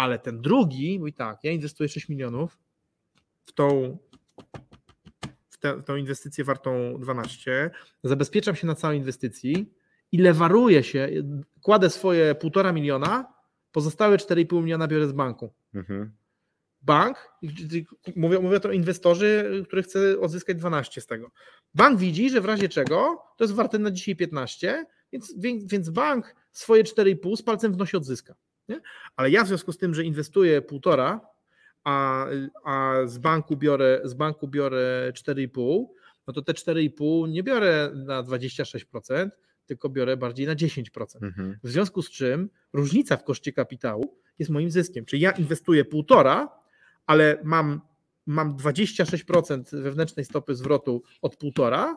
Ale 0.00 0.18
ten 0.18 0.40
drugi 0.40 0.98
mówi 0.98 1.12
tak, 1.12 1.44
ja 1.44 1.52
inwestuję 1.52 1.88
6 1.88 2.08
milionów 2.08 2.58
w 3.42 3.52
tą, 3.52 3.98
w, 5.50 5.58
tę- 5.58 5.80
w 5.80 5.84
tą 5.84 5.96
inwestycję 5.96 6.44
wartą 6.44 6.98
12, 6.98 7.70
zabezpieczam 8.04 8.56
się 8.56 8.66
na 8.66 8.74
całej 8.74 8.98
inwestycji 8.98 9.72
i 10.12 10.18
lewaruję 10.18 10.82
się, 10.82 11.08
kładę 11.62 11.90
swoje 11.90 12.34
1,5 12.34 12.74
miliona, 12.74 13.32
pozostałe 13.72 14.16
4,5 14.16 14.62
miliona 14.62 14.88
biorę 14.88 15.08
z 15.08 15.12
banku. 15.12 15.52
Mhm. 15.74 16.12
Bank, 16.82 17.32
mówię, 18.16 18.38
mówię 18.38 18.60
to 18.60 18.72
inwestorzy, 18.72 19.62
który 19.66 19.82
chce 19.82 20.20
odzyskać 20.20 20.56
12 20.56 21.00
z 21.00 21.06
tego. 21.06 21.30
Bank 21.74 21.98
widzi, 21.98 22.30
że 22.30 22.40
w 22.40 22.44
razie 22.44 22.68
czego 22.68 23.22
to 23.36 23.44
jest 23.44 23.54
warte 23.54 23.78
na 23.78 23.90
dzisiaj 23.90 24.16
15, 24.16 24.86
więc, 25.12 25.34
więc, 25.38 25.64
więc 25.64 25.90
bank 25.90 26.34
swoje 26.52 26.84
4,5 26.84 27.36
z 27.36 27.42
palcem 27.42 27.72
w 27.72 27.76
nosie 27.76 27.98
odzyska. 27.98 28.34
Nie? 28.70 28.80
Ale 29.16 29.30
ja 29.30 29.44
w 29.44 29.48
związku 29.48 29.72
z 29.72 29.78
tym, 29.78 29.94
że 29.94 30.04
inwestuję 30.04 30.62
1,5, 30.62 31.18
a, 31.84 32.26
a 32.64 32.94
z 33.06 33.18
banku 33.18 33.56
biorę 33.56 34.00
z 34.04 34.14
banku 34.14 34.48
biorę 34.48 35.12
4,5, 35.14 35.84
no 36.26 36.32
to 36.32 36.42
te 36.42 36.52
4,5 36.52 37.28
nie 37.28 37.42
biorę 37.42 37.90
na 37.94 38.22
26%, 38.22 39.30
tylko 39.66 39.88
biorę 39.88 40.16
bardziej 40.16 40.46
na 40.46 40.54
10%. 40.54 40.82
Mhm. 41.22 41.58
W 41.62 41.68
związku 41.68 42.02
z 42.02 42.10
czym 42.10 42.50
różnica 42.72 43.16
w 43.16 43.24
koszcie 43.24 43.52
kapitału 43.52 44.18
jest 44.38 44.50
moim 44.50 44.70
zyskiem. 44.70 45.04
Czyli 45.04 45.22
ja 45.22 45.30
inwestuję 45.30 45.84
półtora, 45.84 46.48
ale 47.06 47.40
mam, 47.44 47.80
mam 48.26 48.56
26% 48.56 49.82
wewnętrznej 49.82 50.24
stopy 50.24 50.54
zwrotu 50.54 51.02
od 51.22 51.36
półtora. 51.36 51.96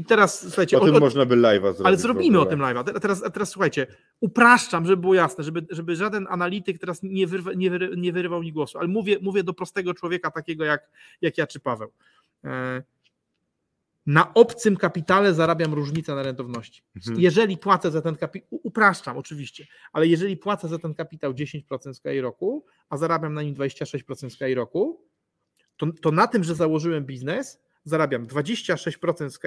I 0.00 0.04
teraz 0.04 0.40
słuchajcie, 0.40 0.78
O 0.80 0.84
tym 0.84 0.94
od- 0.94 1.00
można 1.00 1.26
by 1.26 1.36
live'a 1.36 1.60
zrobić. 1.62 1.86
ale 1.86 1.96
zrobimy 1.96 2.40
o 2.40 2.46
tym 2.46 2.60
live'a. 2.60 2.84
Te- 2.84 3.00
Teraz, 3.00 3.22
teraz 3.34 3.48
słuchajcie, 3.50 3.86
upraszczam, 4.20 4.86
żeby 4.86 4.96
było 5.00 5.14
jasne, 5.14 5.44
żeby, 5.44 5.66
żeby 5.70 5.96
żaden 5.96 6.26
analityk 6.30 6.78
teraz 6.78 7.02
nie, 7.02 7.26
wyrwa, 7.26 7.52
nie, 7.52 7.70
wyry, 7.70 7.90
nie 7.96 8.12
wyrywał 8.12 8.42
mi 8.42 8.52
głosu, 8.52 8.78
ale 8.78 8.88
mówię, 8.88 9.16
mówię 9.22 9.42
do 9.44 9.54
prostego 9.54 9.94
człowieka, 9.94 10.30
takiego 10.30 10.64
jak, 10.64 10.90
jak 11.20 11.38
ja 11.38 11.46
czy 11.46 11.60
Paweł. 11.60 11.92
E, 12.44 12.82
Na 14.06 14.34
obcym 14.34 14.76
kapitale 14.76 15.34
zarabiam 15.34 15.74
różnicę 15.74 16.14
na 16.14 16.22
rentowności. 16.22 16.82
Mhm. 16.96 17.20
Jeżeli 17.20 17.56
płacę 17.58 17.90
za 17.90 18.02
ten 18.02 18.16
kapitał, 18.16 18.48
upraszczam 18.62 19.16
oczywiście, 19.18 19.66
ale 19.92 20.06
jeżeli 20.06 20.36
płacę 20.36 20.68
za 20.68 20.78
ten 20.78 20.94
kapitał 20.94 21.32
10% 21.32 21.94
z 21.94 22.00
KI 22.00 22.20
roku, 22.20 22.64
a 22.88 22.96
zarabiam 22.96 23.34
na 23.34 23.42
nim 23.42 23.54
26% 23.54 24.30
z 24.30 24.36
KI 24.36 24.54
roku, 24.54 25.00
to, 25.76 25.86
to 26.02 26.10
na 26.10 26.26
tym, 26.26 26.44
że 26.44 26.54
założyłem 26.54 27.04
biznes, 27.04 27.60
zarabiam 27.84 28.26
26% 28.26 29.30
z 29.30 29.38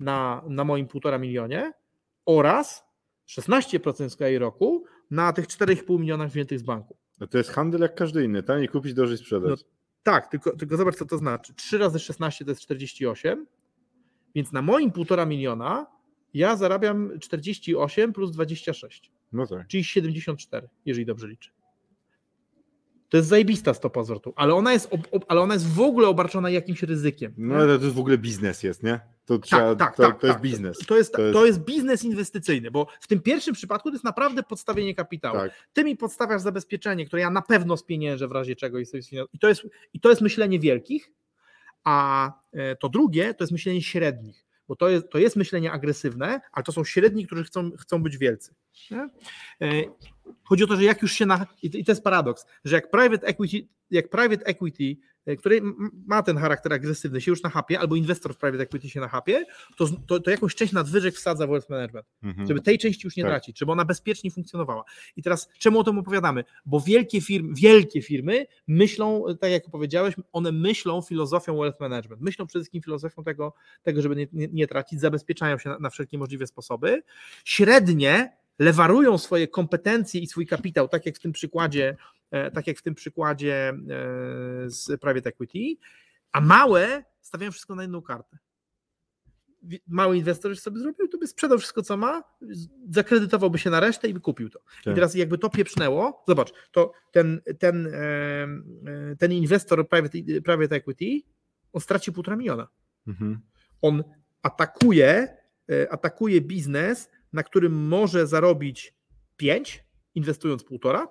na, 0.00 0.42
na 0.48 0.64
moim 0.64 0.86
1,5 0.86 1.20
milionie 1.20 1.72
oraz 2.26 2.84
16% 3.28 4.08
z 4.08 4.16
na 5.10 5.32
tych 5.32 5.46
4,5 5.46 6.00
milionach 6.00 6.30
wziętych 6.30 6.58
z 6.58 6.62
banku. 6.62 6.96
No 7.20 7.26
to 7.26 7.38
jest 7.38 7.50
handel 7.50 7.80
jak 7.80 7.94
każdy 7.94 8.24
inny. 8.24 8.42
Taniej 8.42 8.68
kupić, 8.68 8.94
drożej 8.94 9.18
sprzedać. 9.18 9.50
No, 9.50 9.56
Tak, 10.02 10.28
tylko, 10.28 10.56
tylko 10.56 10.76
zobacz, 10.76 10.96
co 10.96 11.06
to 11.06 11.18
znaczy. 11.18 11.54
3 11.54 11.78
razy 11.78 11.98
16 11.98 12.44
to 12.44 12.50
jest 12.50 12.60
48, 12.62 13.46
więc 14.34 14.52
na 14.52 14.62
moim 14.62 14.90
1,5 14.90 15.26
miliona 15.26 15.86
ja 16.34 16.56
zarabiam 16.56 17.18
48 17.20 18.12
plus 18.12 18.30
26, 18.30 19.12
No 19.32 19.46
tak. 19.46 19.66
czyli 19.66 19.84
74, 19.84 20.68
jeżeli 20.84 21.06
dobrze 21.06 21.28
liczę. 21.28 21.50
To 23.12 23.16
jest 23.16 23.28
zajebista 23.28 23.74
stopa 23.74 24.02
zwrotu, 24.02 24.32
ale 24.36 24.54
ona 24.54 24.72
jest, 24.72 24.88
ob, 24.90 25.00
ob, 25.10 25.24
ale 25.28 25.40
ona 25.40 25.54
jest 25.54 25.68
w 25.68 25.80
ogóle 25.80 26.08
obarczona 26.08 26.50
jakimś 26.50 26.82
ryzykiem. 26.82 27.34
No 27.36 27.54
ale 27.54 27.78
to 27.78 27.84
jest 27.84 27.96
w 27.96 27.98
ogóle 27.98 28.18
biznes 28.18 28.62
jest, 28.62 28.82
nie? 28.82 29.00
To, 29.24 29.38
trzeba, 29.38 29.76
tak, 29.76 29.96
to, 29.96 30.02
tak, 30.02 30.20
to 30.20 30.26
jest 30.26 30.36
tak. 30.36 30.42
biznes. 30.42 30.78
To 30.78 30.96
jest, 30.96 31.12
To 31.12 31.16
to, 31.16 31.24
jest- 31.24 31.46
jest... 31.46 31.60
biznes 31.60 32.04
inwestycyjny, 32.04 32.70
bo 32.70 32.86
w 33.00 33.06
tym 33.06 33.20
pierwszym 33.20 33.54
przypadku 33.54 33.88
to 33.88 33.94
jest 33.94 34.04
naprawdę 34.04 34.42
podstawienie 34.42 34.94
kapitału. 34.94 35.38
Tak. 35.38 35.52
Ty 35.72 35.84
mi 35.84 35.96
podstawiasz 35.96 36.42
zabezpieczenie, 36.42 37.06
które 37.06 37.22
ja 37.22 37.30
na 37.30 37.42
pewno 37.42 37.76
spieniężę 37.76 38.28
w 38.28 38.32
razie 38.32 38.56
czego 38.56 38.78
i, 38.78 38.86
sobie 38.86 39.02
i, 39.32 39.38
to 39.38 39.48
jest, 39.48 39.62
i 39.92 40.00
to 40.00 40.10
jest 40.10 40.22
myślenie 40.22 40.58
wielkich, 40.58 41.12
a 41.84 42.26
e, 42.52 42.76
to 42.76 42.88
drugie 42.88 43.34
to 43.34 43.44
jest 43.44 43.52
myślenie 43.52 43.82
średnich, 43.82 44.44
bo 44.72 44.76
to 44.76 44.88
jest, 44.88 45.08
to 45.10 45.18
jest 45.18 45.36
myślenie 45.36 45.72
agresywne, 45.72 46.40
ale 46.52 46.64
to 46.64 46.72
są 46.72 46.84
średni, 46.84 47.26
którzy 47.26 47.44
chcą, 47.44 47.70
chcą 47.78 48.02
być 48.02 48.18
wielcy. 48.18 48.54
Nie? 48.90 49.08
E, 49.60 49.82
Chodzi 50.44 50.64
o 50.64 50.66
to, 50.66 50.76
że 50.76 50.84
jak 50.84 51.02
już 51.02 51.12
się 51.12 51.26
na. 51.26 51.46
I 51.62 51.84
to- 51.84 51.92
jest 51.92 52.04
paradoks, 52.04 52.46
że 52.64 52.74
jak 52.76 52.90
private 52.90 53.26
equity, 53.26 53.68
jak 53.90 54.08
private 54.08 54.44
equity, 54.46 54.96
który 55.38 55.56
m- 55.56 55.90
ma 56.06 56.22
ten 56.22 56.36
charakter 56.38 56.72
agresywny, 56.72 57.20
się 57.20 57.30
już 57.30 57.42
nachapie, 57.42 57.78
albo 57.80 57.96
inwestor 57.96 58.34
w 58.34 58.38
private 58.38 58.62
equity 58.62 58.88
się 58.90 59.00
nachapie, 59.00 59.44
to, 59.76 59.86
z- 59.86 60.06
to, 60.06 60.20
to 60.20 60.30
jakąś 60.30 60.54
część 60.54 60.72
nadwyżek 60.72 61.14
wsadza 61.14 61.46
w 61.46 61.50
wealth 61.50 61.70
management 61.70 62.06
Mhm. 62.22 62.46
żeby 62.46 62.60
tej 62.60 62.78
części 62.78 63.06
już 63.06 63.16
nie 63.16 63.22
Tak. 63.22 63.32
tracić, 63.32 63.58
żeby 63.58 63.72
ona 63.72 63.84
bezpiecznie 63.84 64.30
funkcjonowała. 64.30 64.84
I 65.16 65.22
teraz 65.22 65.48
czemu 65.58 65.78
o 65.78 65.84
tym 65.84 65.98
opowiadamy? 65.98 66.44
Bo 66.66 66.80
wielkie 66.80 67.20
firmy, 67.20 67.54
wielkie 67.54 68.02
firmy 68.02 68.46
myślą, 68.68 69.24
tak 69.40 69.50
jak 69.50 69.70
powiedziałeś, 69.70 70.14
one 70.32 70.52
myślą 70.52 71.02
filozofią 71.02 71.58
wealth 71.58 71.80
management. 71.80 72.22
Myślą 72.22 72.46
przede 72.46 72.60
wszystkim 72.62 72.82
filozofią 72.82 73.24
tego, 73.24 73.54
tego 73.82 74.02
żeby 74.02 74.16
nie, 74.16 74.26
nie, 74.32 74.48
nie 74.52 74.66
tracić, 74.66 75.00
zabezpieczają 75.00 75.58
się 75.58 75.68
na, 75.70 75.78
na 75.78 75.90
wszelkie 75.90 76.18
możliwe 76.18 76.46
sposoby. 76.46 77.02
Średnie 77.44 78.36
lewarują 78.58 79.18
swoje 79.18 79.48
kompetencje 79.48 80.20
i 80.20 80.26
swój 80.26 80.46
kapitał, 80.46 80.88
tak 80.88 81.06
jak 81.06 81.16
w 81.16 81.18
tym 81.18 81.32
przykładzie, 81.32 81.96
e, 82.30 82.50
tak 82.50 82.66
jak 82.66 82.78
w 82.78 82.82
tym 82.82 82.94
przykładzie 82.94 83.68
e, 83.68 83.74
z 84.70 85.00
private 85.00 85.28
equity, 85.28 85.80
a 86.32 86.40
małe 86.40 87.04
stawiają 87.20 87.52
wszystko 87.52 87.74
na 87.74 87.82
jedną 87.82 88.02
kartę 88.02 88.38
mały 89.86 90.16
inwestor 90.16 90.56
sobie 90.56 90.78
zrobił, 90.78 91.08
to 91.08 91.18
by 91.18 91.26
sprzedał 91.26 91.58
wszystko, 91.58 91.82
co 91.82 91.96
ma, 91.96 92.22
zakredytowałby 92.90 93.58
się 93.58 93.70
na 93.70 93.80
resztę 93.80 94.08
i 94.08 94.14
by 94.14 94.20
kupił 94.20 94.50
to. 94.50 94.58
I 94.58 94.84
Tak. 94.84 94.94
teraz 94.94 95.14
jakby 95.14 95.38
to 95.38 95.50
pieprznęło, 95.50 96.24
zobacz, 96.28 96.52
to 96.72 96.92
ten, 97.12 97.40
ten, 97.58 97.86
e, 97.86 99.16
ten 99.18 99.32
inwestor 99.32 99.88
private, 99.88 100.18
private 100.44 100.76
equity, 100.76 101.20
on 101.72 101.80
straci 101.80 102.12
półtora 102.12 102.36
miliona. 102.36 102.68
Mhm. 103.06 103.40
On 103.82 104.02
atakuje, 104.42 105.36
atakuje 105.90 106.40
biznes, 106.40 107.10
na 107.32 107.42
którym 107.42 107.88
może 107.88 108.26
zarobić 108.26 108.94
5, 109.36 109.84
inwestując 110.14 110.64
półtora. 110.64 111.08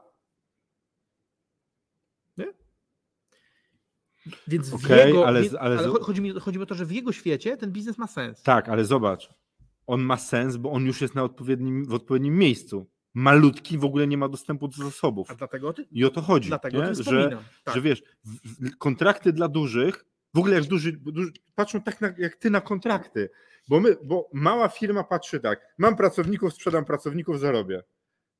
Nie? 2.37 2.47
Więc 4.47 4.69
w 4.69 4.73
Okej, 4.73 5.07
jego, 5.07 5.27
ale- 5.27 5.39
ale, 5.59 5.79
ale 5.79 5.99
chodzi, 5.99 6.21
mi, 6.21 6.39
chodzi 6.39 6.57
mi 6.57 6.63
o 6.63 6.67
to, 6.67 6.75
że 6.75 6.85
w 6.85 6.91
jego 6.91 7.11
świecie 7.11 7.57
ten 7.57 7.71
biznes 7.71 7.97
ma 7.97 8.07
sens. 8.07 8.41
Tak, 8.43 8.69
ale 8.69 8.85
zobacz. 8.85 9.29
On 9.87 10.01
ma 10.01 10.17
sens, 10.17 10.57
bo 10.57 10.71
on 10.71 10.85
już 10.85 11.01
jest 11.01 11.15
na 11.15 11.23
odpowiednim, 11.23 11.85
w 11.85 11.93
odpowiednim 11.93 12.37
miejscu. 12.37 12.89
Malutki 13.13 13.77
w 13.77 13.85
ogóle 13.85 14.07
nie 14.07 14.17
ma 14.17 14.29
dostępu 14.29 14.67
do 14.67 14.83
zasobów. 14.83 15.31
A 15.31 15.35
dlatego 15.35 15.67
o 15.69 15.73
tym, 15.73 15.85
I 15.91 16.05
o 16.05 16.09
to 16.09 16.21
chodzi. 16.21 16.47
dlatego 16.47 16.85
nie? 16.85 16.95
że. 16.95 17.29
Tak. 17.63 17.75
że 17.75 17.81
wiesz, 17.81 18.03
w, 18.23 18.65
w, 18.69 18.77
kontrakty 18.77 19.33
dla 19.33 19.47
dużych 19.47 20.05
W 20.33 20.39
ogóle 20.39 20.55
jak 20.55 20.63
duży, 20.63 20.91
duży 20.91 21.31
patrzą 21.55 21.81
tak 21.81 22.01
na, 22.01 22.13
jak 22.17 22.35
ty 22.35 22.49
na 22.49 22.61
kontrakty, 22.61 23.29
bo, 23.67 23.79
my, 23.79 23.97
bo 24.03 24.29
mała 24.33 24.67
firma 24.67 25.03
patrzy 25.03 25.39
tak, 25.39 25.73
mam 25.77 25.95
pracowników, 25.95 26.53
sprzedam 26.53 26.85
pracowników, 26.85 27.39
zarobię. 27.39 27.83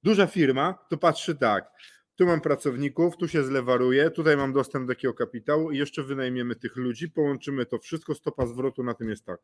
Duża 0.04 0.28
firma 0.28 0.86
to 0.90 0.98
patrzy 0.98 1.36
tak, 1.36 1.72
tu 2.16 2.26
mam 2.26 2.42
pracowników, 2.42 3.18
tu 3.18 3.28
się 3.28 3.44
zlewaruję, 3.44 4.12
tutaj 4.12 4.38
mam 4.38 4.54
dostęp 4.54 4.88
do 4.88 4.94
takiego 4.96 5.14
kapitału 5.14 5.72
i 5.72 5.78
jeszcze 5.78 6.04
wynajmiemy 6.04 6.56
tych 6.56 6.76
ludzi, 6.76 7.10
połączymy 7.10 7.66
to 7.66 7.80
wszystko, 7.80 8.16
stopa 8.16 8.46
zwrotu 8.46 8.84
na 8.84 8.94
tym 8.94 9.10
jest 9.10 9.26
tak. 9.26 9.40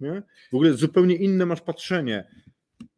Nie? 0.00 0.22
W 0.52 0.54
ogóle 0.54 0.72
zupełnie 0.72 1.16
inne 1.16 1.46
masz 1.46 1.60
patrzenie. 1.60 2.28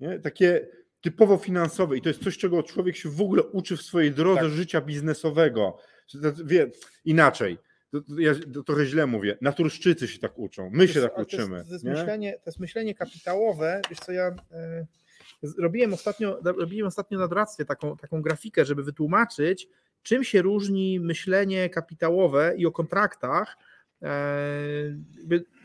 Nie? 0.01 0.19
Takie 0.19 0.69
typowo 1.01 1.37
finansowe 1.37 1.97
i 1.97 2.03
to 2.03 2.09
jest 2.09 2.25
coś, 2.25 2.39
czego 2.39 2.63
człowiek 2.63 2.97
się 2.97 3.09
w 3.09 3.21
ogóle 3.21 3.43
uczy 3.43 3.77
w 3.77 3.83
swojej 3.83 4.13
drodze 4.13 4.41
tak. 4.41 4.51
życia 4.51 4.81
biznesowego. 4.81 5.79
Wie, 6.45 6.71
inaczej. 7.05 7.59
To, 7.91 8.01
to 8.01 8.19
ja 8.19 8.35
trochę 8.67 8.87
źle 8.87 9.07
mówię. 9.07 9.39
Naturszczycy 9.41 10.09
się 10.09 10.19
tak 10.19 10.39
uczą. 10.39 10.71
My 10.73 10.89
się 10.89 11.03
tak 11.03 11.19
uczymy. 11.19 11.49
To 11.49 11.57
jest, 11.57 11.69
to 11.69 11.75
jest 11.75 11.85
myślenie, 11.85 12.33
to 12.33 12.43
jest 12.47 12.61
myślenie 12.61 12.95
kapitałowe. 12.95 13.81
Wiesz 13.91 13.99
co, 13.99 14.13
ja 14.13 14.29
y, 15.43 15.49
robiłem 15.59 15.95
ostatnio, 15.95 16.41
robiłem 16.45 16.87
ostatnio 16.87 17.19
na 17.19 17.29
doradztwie 17.29 17.65
taką, 17.65 17.97
taką 17.97 18.23
grafikę, 18.23 18.65
żeby 18.65 18.83
wytłumaczyć, 18.83 19.69
czym 20.03 20.25
się 20.25 20.43
różni 20.43 21.01
myślenie 21.01 21.71
kapitałowe 21.71 22.55
i 22.57 22.67
o 22.67 22.73
kontraktach 22.73 23.57
y, 24.03 24.07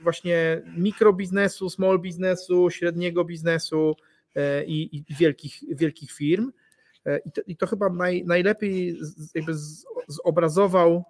właśnie 0.03 0.61
mikrobiznesu, 0.77 1.69
small 1.69 1.99
biznesu, 1.99 2.69
średniego 2.69 3.25
biznesu, 3.25 3.95
E, 4.35 4.65
i, 4.65 4.97
i 4.97 5.03
wielkich, 5.09 5.59
wielkich 5.69 6.11
firm. 6.11 6.51
E, 7.05 7.17
I 7.17 7.31
to, 7.31 7.41
i 7.47 7.57
to 7.57 7.67
chyba 7.67 7.89
naj, 7.89 8.23
najlepiej 8.25 8.99
jakby 9.35 9.53
zobrazował 10.07 11.03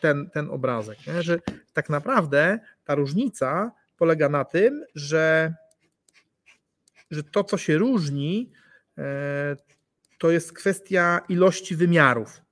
ten, 0.00 0.30
ten 0.30 0.50
obrazek, 0.50 1.06
nie? 1.06 1.22
że 1.22 1.38
tak 1.72 1.90
naprawdę 1.90 2.58
ta 2.84 2.94
różnica 2.94 3.72
polega 3.96 4.28
na 4.28 4.44
tym, 4.44 4.84
że, 4.94 5.54
że 7.10 7.24
to, 7.24 7.44
co 7.44 7.58
się 7.58 7.78
różni, 7.78 8.52
e, 8.98 9.56
to 10.18 10.30
jest 10.30 10.52
kwestia 10.52 11.20
ilości 11.28 11.76
wymiarów. 11.76 12.42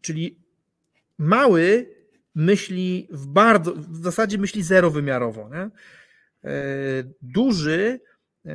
Czyli 0.00 0.38
mały 1.18 1.94
myśli 2.34 3.08
w 3.10 3.26
bardzo, 3.26 3.74
w 3.74 4.02
zasadzie 4.02 4.38
myśli 4.38 4.62
zerowymiarowo. 4.62 5.48
Nie? 5.48 5.60
E, 5.60 5.70
duży 7.22 8.00
e, 8.46 8.50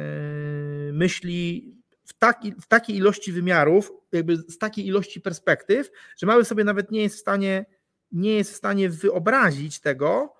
myśli 0.93 1.74
w, 2.05 2.13
taki, 2.13 2.53
w 2.61 2.67
takiej 2.67 2.95
ilości 2.95 3.31
wymiarów, 3.31 3.91
jakby 4.11 4.37
z 4.37 4.57
takiej 4.57 4.87
ilości 4.87 5.21
perspektyw, 5.21 5.91
że 6.17 6.27
mały 6.27 6.45
sobie 6.45 6.63
nawet 6.63 6.91
nie 6.91 7.01
jest 7.01 7.15
w 7.15 7.19
stanie, 7.19 7.65
nie 8.11 8.35
jest 8.35 8.51
w 8.51 8.55
stanie 8.55 8.89
wyobrazić 8.89 9.79
tego, 9.79 10.33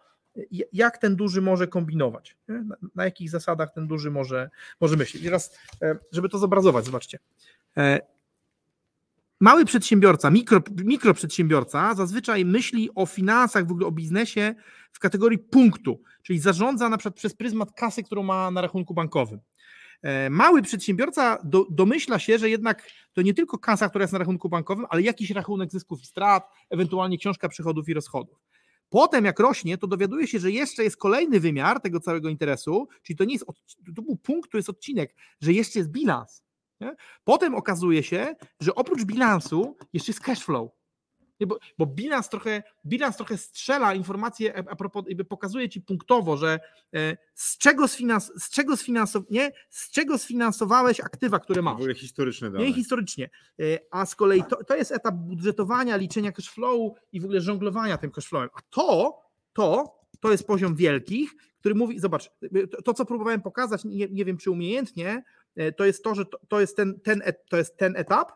jak 0.74 0.98
ten 0.98 1.16
duży 1.16 1.42
może 1.42 1.68
kombinować, 1.68 2.38
na, 2.48 2.76
na, 2.96 3.06
jakich 3.06 3.30
zasadach 3.30 3.74
ten 3.74 3.88
duży 3.88 4.12
może, 4.12 4.50
może 4.82 4.98
myśleć. 4.98 5.24
I 5.24 5.26
teraz, 5.26 5.58
e, 5.82 5.98
żeby 6.12 6.30
to 6.30 6.38
zobrazować, 6.38 6.86
zobaczcie. 6.86 7.20
Mały 9.40 9.66
przedsiębiorca, 9.66 10.30
mikro, 10.32 10.62
mikroprzedsiębiorca 10.86 11.96
zazwyczaj 11.96 12.46
myśli 12.46 12.90
o 12.96 13.06
finansach, 13.06 13.68
w 13.68 13.72
ogóle 13.72 13.88
o 13.88 13.92
biznesie 13.92 14.56
w 14.92 15.00
kategorii 15.00 15.40
punktu, 15.40 16.02
czyli 16.24 16.40
zarządza 16.40 16.90
na 16.90 16.98
przykład 16.98 17.16
przez 17.16 17.34
pryzmat 17.34 17.72
kasy, 17.72 18.04
którą 18.04 18.24
ma 18.24 18.52
na 18.52 18.62
rachunku 18.62 18.94
bankowym. 18.94 19.40
E, 20.02 20.30
mały 20.30 20.62
przedsiębiorca 20.62 21.38
do, 21.44 21.66
domyśla 21.70 22.20
się, 22.20 22.38
że 22.38 22.50
jednak 22.50 22.90
to 23.14 23.22
nie 23.22 23.34
tylko 23.34 23.58
kasa, 23.58 23.90
która 23.90 24.04
jest 24.04 24.14
na 24.14 24.20
rachunku 24.20 24.50
bankowym, 24.50 24.86
ale 24.90 25.02
jakiś 25.02 25.32
rachunek 25.32 25.72
zysków 25.72 26.02
i 26.02 26.06
strat, 26.06 26.50
ewentualnie 26.70 27.18
książka 27.18 27.50
przychodów 27.50 27.90
i 27.90 27.94
rozchodów. 27.94 28.38
Potem, 28.90 29.26
jak 29.26 29.40
rośnie, 29.40 29.78
to 29.78 29.88
dowiaduje 29.88 30.28
się, 30.28 30.40
że 30.40 30.52
jeszcze 30.52 30.84
jest 30.84 30.98
kolejny 30.98 31.40
wymiar 31.40 31.82
tego 31.82 32.00
całego 32.00 32.30
interesu, 32.30 32.88
czyli 33.04 33.18
to 33.18 33.26
nie 33.26 33.34
jest, 33.34 33.46
to 33.96 34.02
był 34.02 34.18
punkt, 34.18 34.52
to 34.52 34.58
jest 34.58 34.70
odcinek, 34.70 35.16
że 35.42 35.54
jeszcze 35.54 35.80
jest 35.80 35.92
bilans. 35.92 36.44
Nie? 36.80 36.96
Potem 37.24 37.56
okazuje 37.56 38.04
się, 38.04 38.36
że 38.60 38.76
oprócz 38.76 39.04
bilansu 39.04 39.78
jeszcze 39.94 40.12
jest 40.12 40.22
cash 40.22 40.44
flow. 40.44 40.70
Bo, 41.48 41.60
bo, 41.78 41.86
bilans, 41.86 42.30
trochę, 42.30 42.64
bilans 42.86 43.18
trochę 43.18 43.38
strzela 43.38 43.94
informacje, 43.94 44.64
a 44.70 44.76
propos, 44.76 45.04
jakby 45.08 45.26
pokazuje 45.26 45.70
ci 45.70 45.82
punktowo, 45.82 46.38
że 46.38 46.60
e, 46.94 47.18
z 47.34 47.58
czego, 47.58 47.88
sfinans, 47.88 48.32
z, 48.44 48.50
czego 48.50 48.78
sfinansow, 48.78 49.24
nie, 49.30 49.52
z 49.70 49.92
czego 49.92 50.18
sfinansowałeś 50.18 51.00
aktywa, 51.00 51.40
które 51.40 51.62
masz. 51.62 51.74
W 51.74 51.78
ogóle 51.78 51.96
historyczne 51.96 52.52
dane. 52.52 52.66
Nie 52.66 52.74
historycznie. 52.74 53.30
E, 53.60 53.64
a 53.92 54.06
z 54.06 54.16
kolei 54.16 54.44
to, 54.44 54.64
to 54.64 54.76
jest 54.76 54.92
etap 54.92 55.16
budżetowania, 55.16 55.96
liczenia 55.96 56.32
cash 56.32 56.50
flowu 56.50 56.96
i 57.12 57.22
w 57.22 57.26
ogóle 57.26 57.42
żonglowania 57.42 57.98
tym 57.98 58.12
cash 58.12 58.28
flowem. 58.28 58.50
A 58.54 58.60
to, 58.70 59.20
to, 59.54 59.96
to 60.20 60.32
jest 60.32 60.48
poziom 60.48 60.76
wielkich, 60.76 61.36
który 61.60 61.76
mówi, 61.76 62.00
zobacz, 62.00 62.32
to, 62.72 62.82
to 62.82 62.94
co 62.94 63.06
próbowałem 63.06 63.42
pokazać, 63.42 63.86
nie, 63.86 64.08
nie 64.08 64.26
wiem 64.26 64.38
czy 64.38 64.52
umiejętnie, 64.52 65.24
E, 65.56 65.72
to 65.72 65.86
jest 65.86 66.04
to, 66.04 66.16
że 66.16 66.26
to, 66.26 66.40
to, 66.48 66.60
jest, 66.60 66.78
ten, 66.78 67.00
ten, 67.00 67.24
to 67.50 67.58
jest 67.58 67.78
ten 67.78 67.96
etap, 67.96 68.32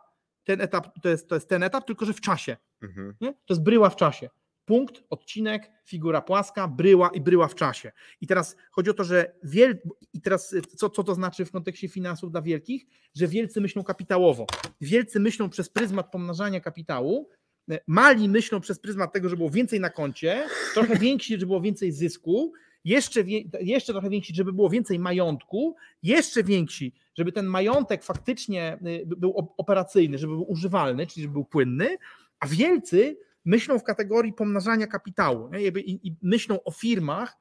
ten 0.49 0.61
etap 0.61 1.01
to 1.01 1.09
jest, 1.09 1.27
to 1.27 1.35
jest 1.35 1.49
ten 1.49 1.63
etap, 1.63 1.85
tylko 1.87 2.05
że 2.05 2.13
w 2.13 2.21
czasie. 2.21 2.57
Mhm. 2.81 3.15
Nie? 3.21 3.33
To 3.33 3.53
jest 3.53 3.63
bryła 3.63 3.89
w 3.89 3.95
czasie. 3.95 4.29
Punkt, 4.65 5.03
odcinek, 5.09 5.71
figura 5.85 6.21
płaska, 6.21 6.67
bryła 6.67 7.09
i 7.09 7.21
bryła 7.21 7.47
w 7.47 7.55
czasie. 7.55 7.91
I 8.21 8.27
teraz 8.27 8.55
chodzi 8.71 8.89
o 8.89 8.93
to, 8.93 9.03
że 9.03 9.35
wiel... 9.43 9.79
i 10.13 10.21
teraz 10.21 10.55
co, 10.77 10.89
co 10.89 11.03
to 11.03 11.15
znaczy 11.15 11.45
w 11.45 11.51
kontekście 11.51 11.87
finansów 11.87 12.31
dla 12.31 12.41
wielkich? 12.41 12.85
Że 13.15 13.27
wielcy 13.27 13.61
myślą 13.61 13.83
kapitałowo. 13.83 14.45
Wielcy 14.81 15.19
myślą 15.19 15.49
przez 15.49 15.69
pryzmat 15.69 16.11
pomnażania 16.11 16.59
kapitału, 16.59 17.29
e, 17.71 17.79
mali 17.87 18.29
myślą 18.29 18.59
przez 18.59 18.79
pryzmat 18.79 19.13
tego, 19.13 19.29
że 19.29 19.37
było 19.37 19.49
więcej 19.49 19.79
na 19.79 19.89
koncie, 19.89 20.47
trochę 20.73 20.95
więksi, 20.95 21.33
żeby 21.33 21.45
było 21.45 21.61
więcej 21.61 21.91
zysku, 21.91 22.53
jeszcze, 22.85 23.23
jeszcze 23.59 23.93
trochę 23.93 24.09
więksi, 24.09 24.35
żeby 24.35 24.53
było 24.53 24.69
więcej 24.69 24.99
majątku, 24.99 25.75
jeszcze 26.03 26.43
więksi, 26.43 26.93
żeby 27.17 27.31
ten 27.31 27.45
majątek 27.45 28.03
faktycznie 28.03 28.79
y, 28.87 29.05
był 29.05 29.53
operacyjny, 29.57 30.17
żeby 30.17 30.33
był 30.33 30.51
używalny, 30.51 31.07
czyli 31.07 31.21
żeby 31.21 31.33
był 31.33 31.45
płynny, 31.45 31.97
a 32.39 32.47
wielcy 32.47 33.17
myślą 33.45 33.79
w 33.79 33.83
kategorii 33.83 34.33
pomnażania 34.33 34.87
kapitału 34.87 35.49
nie? 35.49 35.67
I, 35.67 36.15
myślą 36.21 36.63
o 36.63 36.71
firmach, 36.71 37.37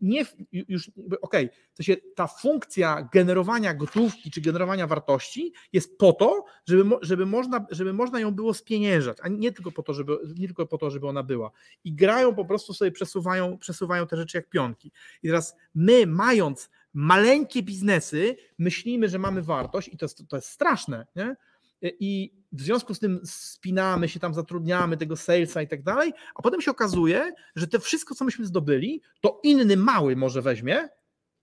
nie 0.00 0.24
już, 0.52 0.90
okej, 1.20 1.46
okay, 1.46 1.84
się 1.84 1.96
ta 2.14 2.26
funkcja 2.26 3.08
generowania 3.12 3.74
gotówki 3.74 4.30
czy 4.30 4.40
generowania 4.40 4.86
wartości 4.86 5.52
jest 5.72 5.98
po 5.98 6.12
to, 6.12 6.44
żeby, 6.66 6.96
żeby, 7.02 7.26
można, 7.26 7.66
żeby 7.70 7.92
można 7.92 8.20
ją 8.20 8.30
było 8.30 8.54
spieniężać, 8.54 9.18
a 9.22 9.28
nie 9.28 9.52
tylko 9.52 9.72
po 9.72 9.82
to, 9.82 9.94
żeby, 9.94 10.18
nie 10.38 10.46
tylko 10.46 10.66
po 10.66 10.78
to, 10.78 10.90
żeby 10.90 11.08
ona 11.08 11.22
była. 11.22 11.50
I 11.84 11.92
grają 11.92 12.34
po 12.34 12.44
prostu 12.44 12.74
sobie, 12.74 12.90
przesuwają, 12.90 13.58
przesuwają 13.58 14.06
te 14.06 14.16
rzeczy 14.16 14.38
jak 14.38 14.48
pionki. 14.48 14.92
I 15.22 15.28
teraz 15.28 15.56
my, 15.74 16.06
mając 16.06 16.70
maleńkie 16.94 17.62
biznesy, 17.62 18.36
myślimy, 18.58 19.08
że 19.08 19.18
mamy 19.18 19.42
wartość 19.42 19.88
i 19.88 19.96
to 19.96 20.04
jest, 20.04 20.28
to 20.28 20.36
jest 20.36 20.48
straszne, 20.48 21.06
nie? 21.16 21.36
i 21.82 22.32
w 22.56 22.60
związku 22.60 22.94
z 22.94 22.98
tym 22.98 23.20
spinamy 23.24 24.08
się 24.08 24.20
tam, 24.20 24.34
zatrudniamy 24.34 24.96
tego 24.96 25.16
salesa 25.16 25.62
i 25.62 25.68
tak 25.68 25.82
dalej, 25.82 26.12
a 26.34 26.42
potem 26.42 26.60
się 26.60 26.70
okazuje, 26.70 27.32
że 27.56 27.66
to 27.66 27.80
wszystko, 27.80 28.14
co 28.14 28.24
myśmy 28.24 28.46
zdobyli, 28.46 29.02
to 29.20 29.40
inny 29.42 29.76
mały 29.76 30.16
może 30.16 30.42
weźmie, 30.42 30.88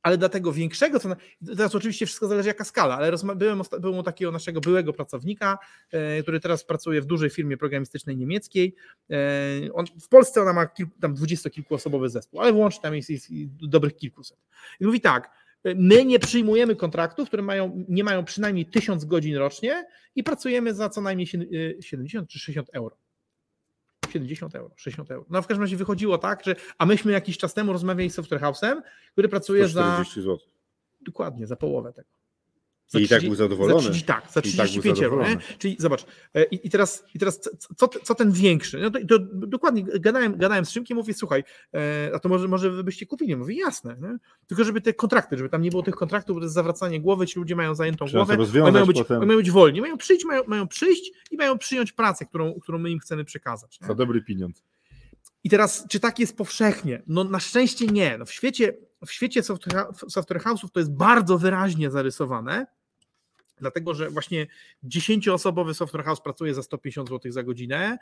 ale 0.03 0.17
dla 0.17 0.29
tego 0.29 0.53
większego, 0.53 0.99
co 0.99 1.09
teraz 1.57 1.75
oczywiście 1.75 2.05
wszystko 2.05 2.27
zależy 2.27 2.47
jaka 2.47 2.63
skala, 2.63 2.95
ale 2.95 3.11
byłem, 3.35 3.61
byłem 3.79 3.97
u 3.97 4.03
takiego 4.03 4.31
naszego 4.31 4.61
byłego 4.61 4.93
pracownika, 4.93 5.57
e, 5.91 6.21
który 6.21 6.39
teraz 6.39 6.63
pracuje 6.63 7.01
w 7.01 7.05
dużej 7.05 7.29
firmie 7.29 7.57
programistycznej 7.57 8.17
niemieckiej. 8.17 8.75
E, 9.09 9.15
on, 9.73 9.85
w 10.01 10.07
Polsce 10.07 10.41
ona 10.41 10.53
ma 10.53 10.65
kilku, 10.65 10.99
tam 10.99 11.13
dwudziestokilkuosobowy 11.13 12.09
zespół, 12.09 12.41
ale 12.41 12.53
włącznie 12.53 12.81
tam 12.81 12.95
jest, 12.95 13.09
jest 13.09 13.27
dobrych 13.67 13.95
kilkuset. 13.95 14.37
I 14.79 14.85
mówi 14.85 15.01
tak, 15.01 15.42
My 15.75 16.05
nie 16.05 16.19
przyjmujemy 16.19 16.75
kontraktów, 16.75 17.27
które 17.27 17.43
mają, 17.43 17.85
nie 17.89 18.03
mają 18.03 18.25
przynajmniej 18.25 18.65
1000 18.65 19.05
godzin 19.05 19.35
rocznie 19.35 19.85
i 20.15 20.23
pracujemy 20.23 20.73
za 20.73 20.89
co 20.89 21.01
najmniej 21.01 21.27
70 21.27 22.29
y, 22.29 22.31
czy 22.31 22.39
60 22.39 22.69
euro. 22.73 22.97
70 24.11 24.55
euro, 24.55 24.73
60 24.75 25.11
euro. 25.11 25.25
No 25.29 25.41
w 25.41 25.47
każdym 25.47 25.61
razie 25.61 25.77
wychodziło 25.77 26.17
tak, 26.17 26.43
że 26.43 26.55
a 26.77 26.85
myśmy 26.85 27.11
jakiś 27.11 27.37
czas 27.37 27.53
temu 27.53 27.73
rozmawiali 27.73 28.09
z 28.09 28.13
Software 28.13 28.41
House'em, 28.41 28.81
który 29.11 29.29
pracuje 29.29 29.67
za. 29.67 30.03
Zł. 30.15 30.37
Dokładnie, 31.01 31.47
za 31.47 31.55
połowę 31.55 31.93
tego. 31.93 32.09
Za 32.93 32.99
I 32.99 33.05
30, 33.05 33.15
tak 33.15 33.25
był 33.29 33.35
zadowolony. 33.35 33.81
Za 33.81 33.89
30, 33.89 34.05
tak, 34.05 34.23
za 34.31 34.41
35 34.41 34.99
tak 34.99 35.05
euro. 35.05 35.29
Nie? 35.29 35.37
Czyli 35.57 35.75
zobacz, 35.79 36.05
e, 36.33 36.43
i, 36.43 36.67
i, 36.67 36.69
teraz, 36.69 37.03
i 37.15 37.19
teraz 37.19 37.39
co, 37.77 37.87
co 37.87 38.15
ten 38.15 38.31
większy? 38.31 38.79
No 38.79 38.91
to, 38.91 38.99
to 39.07 39.19
dokładnie 39.33 39.83
gadałem, 39.83 40.37
gadałem 40.37 40.65
z 40.65 40.69
Szymkiem, 40.69 40.97
mówię, 40.97 41.13
słuchaj, 41.13 41.43
e, 41.73 42.11
a 42.13 42.19
to 42.19 42.29
może, 42.29 42.47
może 42.47 42.69
wy 42.71 42.83
byście 42.83 43.05
kupili? 43.05 43.35
Mówię, 43.35 43.55
jasne. 43.55 43.95
Nie? 44.01 44.17
Tylko 44.47 44.63
żeby 44.63 44.81
te 44.81 44.93
kontrakty, 44.93 45.37
żeby 45.37 45.49
tam 45.49 45.61
nie 45.61 45.69
było 45.69 45.83
tych 45.83 45.95
kontraktów, 45.95 46.37
to 46.37 46.43
jest 46.43 46.55
zawracanie 46.55 47.01
głowy, 47.01 47.27
ci 47.27 47.39
ludzie 47.39 47.55
mają 47.55 47.75
zajętą 47.75 48.05
Trzeba 48.05 48.25
głowę, 48.25 48.71
mają 48.71 48.85
być, 48.85 48.97
potem... 48.97 49.27
mają 49.27 49.39
być 49.39 49.51
wolni, 49.51 49.81
mają 49.81 49.97
przyjść, 49.97 50.25
mają, 50.25 50.41
mają 50.47 50.67
przyjść 50.67 51.11
i 51.31 51.37
mają 51.37 51.57
przyjąć 51.57 51.91
pracę, 51.91 52.25
którą, 52.25 52.53
którą 52.53 52.77
my 52.77 52.89
im 52.91 52.99
chcemy 52.99 53.25
przekazać. 53.25 53.81
Nie? 53.81 53.87
Za 53.87 53.95
dobry 53.95 54.21
pieniądz. 54.21 54.63
I 55.43 55.49
teraz, 55.49 55.85
czy 55.89 55.99
tak 55.99 56.19
jest 56.19 56.37
powszechnie? 56.37 57.03
No 57.07 57.23
na 57.23 57.39
szczęście 57.39 57.87
nie. 57.87 58.17
No, 58.17 58.25
w 58.25 58.31
świecie, 58.31 58.73
w 59.05 59.11
świecie 59.11 59.43
software, 59.43 59.85
software 60.09 60.41
house'ów 60.41 60.69
to 60.73 60.79
jest 60.79 60.91
bardzo 60.93 61.37
wyraźnie 61.37 61.91
zarysowane, 61.91 62.65
Dlatego, 63.57 63.93
że 63.93 64.09
właśnie 64.09 64.47
10-osobowy 64.83 65.73
software 65.73 66.03
house 66.03 66.21
pracuje 66.21 66.53
za 66.53 66.63
150 66.63 67.09
zł 67.09 67.31
za 67.31 67.43
godzinę, 67.43 67.97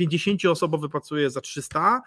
50-osobowy 0.00 0.88
pracuje 0.88 1.30
za 1.30 1.40
300, 1.40 2.02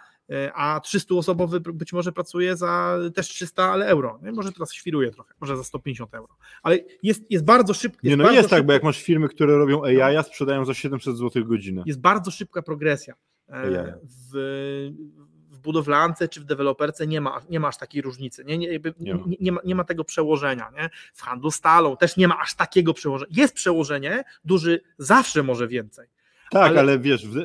a 0.54 0.80
300-osobowy 0.86 1.60
być 1.60 1.94
może 1.94 2.12
pracuje 2.12 2.58
za 2.58 2.98
też 3.16 3.28
300, 3.28 3.64
ale 3.64 3.86
euro. 3.86 4.20
Nie? 4.24 4.32
Może 4.32 4.52
teraz 4.52 4.74
świruje 4.74 5.12
trochę, 5.12 5.34
może 5.42 5.58
za 5.58 5.64
150 5.64 6.14
euro. 6.14 6.38
Ale 6.64 6.80
jest, 7.04 7.24
jest 7.30 7.46
bardzo 7.46 7.74
szybko. 7.74 8.00
Nie, 8.04 8.18
no 8.18 8.32
jest 8.32 8.50
tak, 8.50 8.66
bo 8.66 8.74
jak 8.74 8.84
masz 8.84 9.04
firmy, 9.04 9.30
które 9.30 9.58
robią 9.58 9.84
AI, 9.84 10.16
a 10.16 10.24
sprzedają 10.24 10.66
za 10.66 10.74
700 10.74 11.18
zł 11.18 11.46
godzinę. 11.46 11.84
Jest 11.86 12.02
bardzo 12.02 12.32
szybka 12.32 12.62
progresja. 12.62 13.16
W, 14.34 14.92
budowlance 15.64 16.28
czy 16.28 16.42
w 16.42 16.44
deweloperce 16.44 17.08
nie 17.08 17.22
ma, 17.22 17.42
nie 17.50 17.60
ma 17.60 17.68
aż 17.68 17.78
takiej 17.78 18.02
różnicy, 18.02 18.44
nie, 18.46 18.58
nie, 18.58 18.80
nie, 19.00 19.16
ma. 19.16 19.24
nie, 19.40 19.52
ma, 19.52 19.62
nie 19.66 19.76
ma 19.76 19.84
tego 19.84 20.04
przełożenia. 20.04 20.72
Nie? 20.78 20.90
W 21.14 21.22
handlu 21.22 21.52
stalą 21.52 21.98
też 21.98 22.18
nie 22.18 22.28
ma 22.28 22.40
aż 22.40 22.56
takiego 22.56 22.94
przełożenia. 22.94 23.32
Jest 23.36 23.54
przełożenie, 23.54 24.24
duży 24.46 24.82
zawsze 24.98 25.44
może 25.44 25.68
więcej. 25.68 26.08
Tak, 26.52 26.70
ale, 26.70 26.80
ale 26.80 27.00
wiesz. 27.00 27.28
W... 27.28 27.38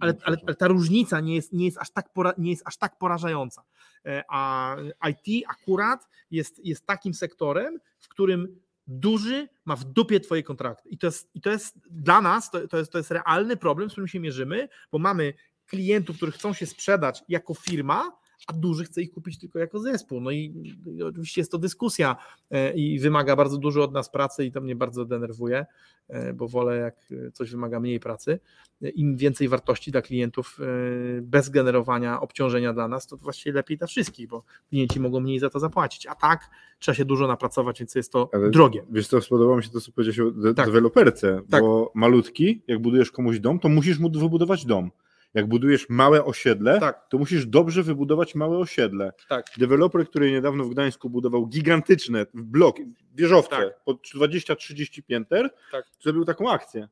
Ale, 0.00 0.14
ale, 0.24 0.36
ale, 0.46 0.54
ta 0.54 0.68
różnica 0.68 1.20
nie 1.20 1.34
jest, 1.34 1.52
nie, 1.52 1.64
jest 1.64 1.78
aż 1.78 1.90
tak 1.90 2.12
pora, 2.12 2.32
nie 2.38 2.50
jest 2.50 2.62
aż 2.66 2.76
tak 2.76 2.98
porażająca. 2.98 3.62
E, 4.06 4.24
a 4.28 4.76
IT 5.10 5.44
akurat 5.48 6.08
jest, 6.30 6.64
jest 6.64 6.86
takim 6.86 7.14
sektorem, 7.14 7.78
w 7.98 8.08
którym 8.08 8.60
duży 8.86 9.48
ma 9.64 9.76
w 9.76 9.84
dupie 9.84 10.20
twoje 10.20 10.42
kontrakty. 10.42 10.88
I 10.88 10.98
to 10.98 11.06
jest, 11.06 11.30
i 11.34 11.40
to 11.40 11.50
jest 11.50 11.78
dla 11.90 12.20
nas, 12.20 12.50
to, 12.50 12.68
to, 12.68 12.78
jest, 12.78 12.92
to 12.92 12.98
jest 12.98 13.10
realny 13.10 13.56
problem, 13.56 13.90
z 13.90 13.92
którym 13.92 14.08
się 14.08 14.20
mierzymy, 14.20 14.68
bo 14.92 14.98
mamy 14.98 15.34
klientów, 15.66 16.16
którzy 16.16 16.32
chcą 16.32 16.52
się 16.52 16.66
sprzedać 16.66 17.24
jako 17.28 17.54
firma, 17.54 18.12
a 18.46 18.52
duży 18.52 18.84
chce 18.84 19.02
ich 19.02 19.10
kupić 19.10 19.38
tylko 19.38 19.58
jako 19.58 19.78
zespół. 19.78 20.20
No 20.20 20.30
i, 20.30 20.74
i, 20.86 21.02
oczywiście 21.02 21.40
jest 21.40 21.50
to 21.50 21.58
dyskusja 21.58 22.16
e, 22.50 22.72
i 22.74 22.98
wymaga 22.98 23.36
bardzo 23.36 23.58
dużo 23.58 23.82
od 23.84 23.92
nas 23.92 24.10
pracy 24.10 24.44
i 24.44 24.52
to 24.52 24.60
mnie 24.60 24.76
bardzo 24.76 25.04
denerwuje, 25.04 25.66
e, 26.08 26.32
bo 26.32 26.48
wolę 26.48 26.76
jak 26.76 26.96
coś 27.32 27.50
wymaga 27.50 27.80
mniej 27.80 28.00
pracy. 28.00 28.40
Im 28.94 29.16
więcej 29.16 29.48
wartości 29.48 29.90
dla 29.90 30.02
klientów 30.02 30.58
e, 30.60 31.20
bez 31.22 31.48
generowania 31.48 32.20
obciążenia 32.20 32.72
dla 32.72 32.88
nas, 32.88 33.06
to 33.06 33.16
właściwie 33.16 33.52
lepiej 33.52 33.78
dla 33.78 33.86
wszystkich, 33.86 34.28
bo 34.28 34.44
klienci 34.68 35.00
mogą 35.00 35.20
mniej 35.20 35.38
za 35.38 35.50
to 35.50 35.58
zapłacić, 35.58 36.06
a 36.06 36.14
tak 36.14 36.50
trzeba 36.78 36.94
się 36.94 37.04
dużo 37.04 37.26
napracować, 37.26 37.78
więc 37.78 37.94
jest 37.94 38.12
to 38.12 38.30
Ale 38.32 38.50
drogie. 38.50 38.84
Wiesz 38.90 39.08
co, 39.08 39.20
spodobało 39.20 39.56
mi 39.56 39.64
się 39.64 39.70
to, 39.70 39.80
co 39.80 39.92
powiedziałeś 39.92 40.20
o 40.20 40.40
de- 40.40 40.54
tak. 40.54 40.66
deweloperce, 40.66 41.40
tak. 41.50 41.62
bo 41.62 41.92
malutki, 41.94 42.62
jak 42.66 42.78
budujesz 42.78 43.10
komuś 43.10 43.38
dom, 43.38 43.58
to 43.58 43.68
musisz 43.68 43.98
mu 43.98 44.10
wybudować 44.10 44.66
dom 44.66 44.90
jak 45.34 45.48
budujesz 45.48 45.88
małe 45.88 46.24
osiedle, 46.24 46.80
tak. 46.80 47.08
to 47.08 47.18
musisz 47.18 47.46
dobrze 47.46 47.82
wybudować 47.82 48.34
małe 48.34 48.58
osiedle. 48.58 49.12
Tak. 49.28 49.46
Deweloper, 49.58 50.08
który 50.08 50.30
niedawno 50.30 50.64
w 50.64 50.70
Gdańsku 50.70 51.10
budował 51.10 51.46
gigantyczne 51.46 52.26
blok, 52.34 52.76
wieżowce 53.14 53.56
tak. 53.56 53.84
po 53.84 53.92
20-30 53.92 55.02
pięter, 55.02 55.50
tak. 55.72 55.84
zrobił 56.00 56.24
taką 56.24 56.50
akcję. 56.50 56.88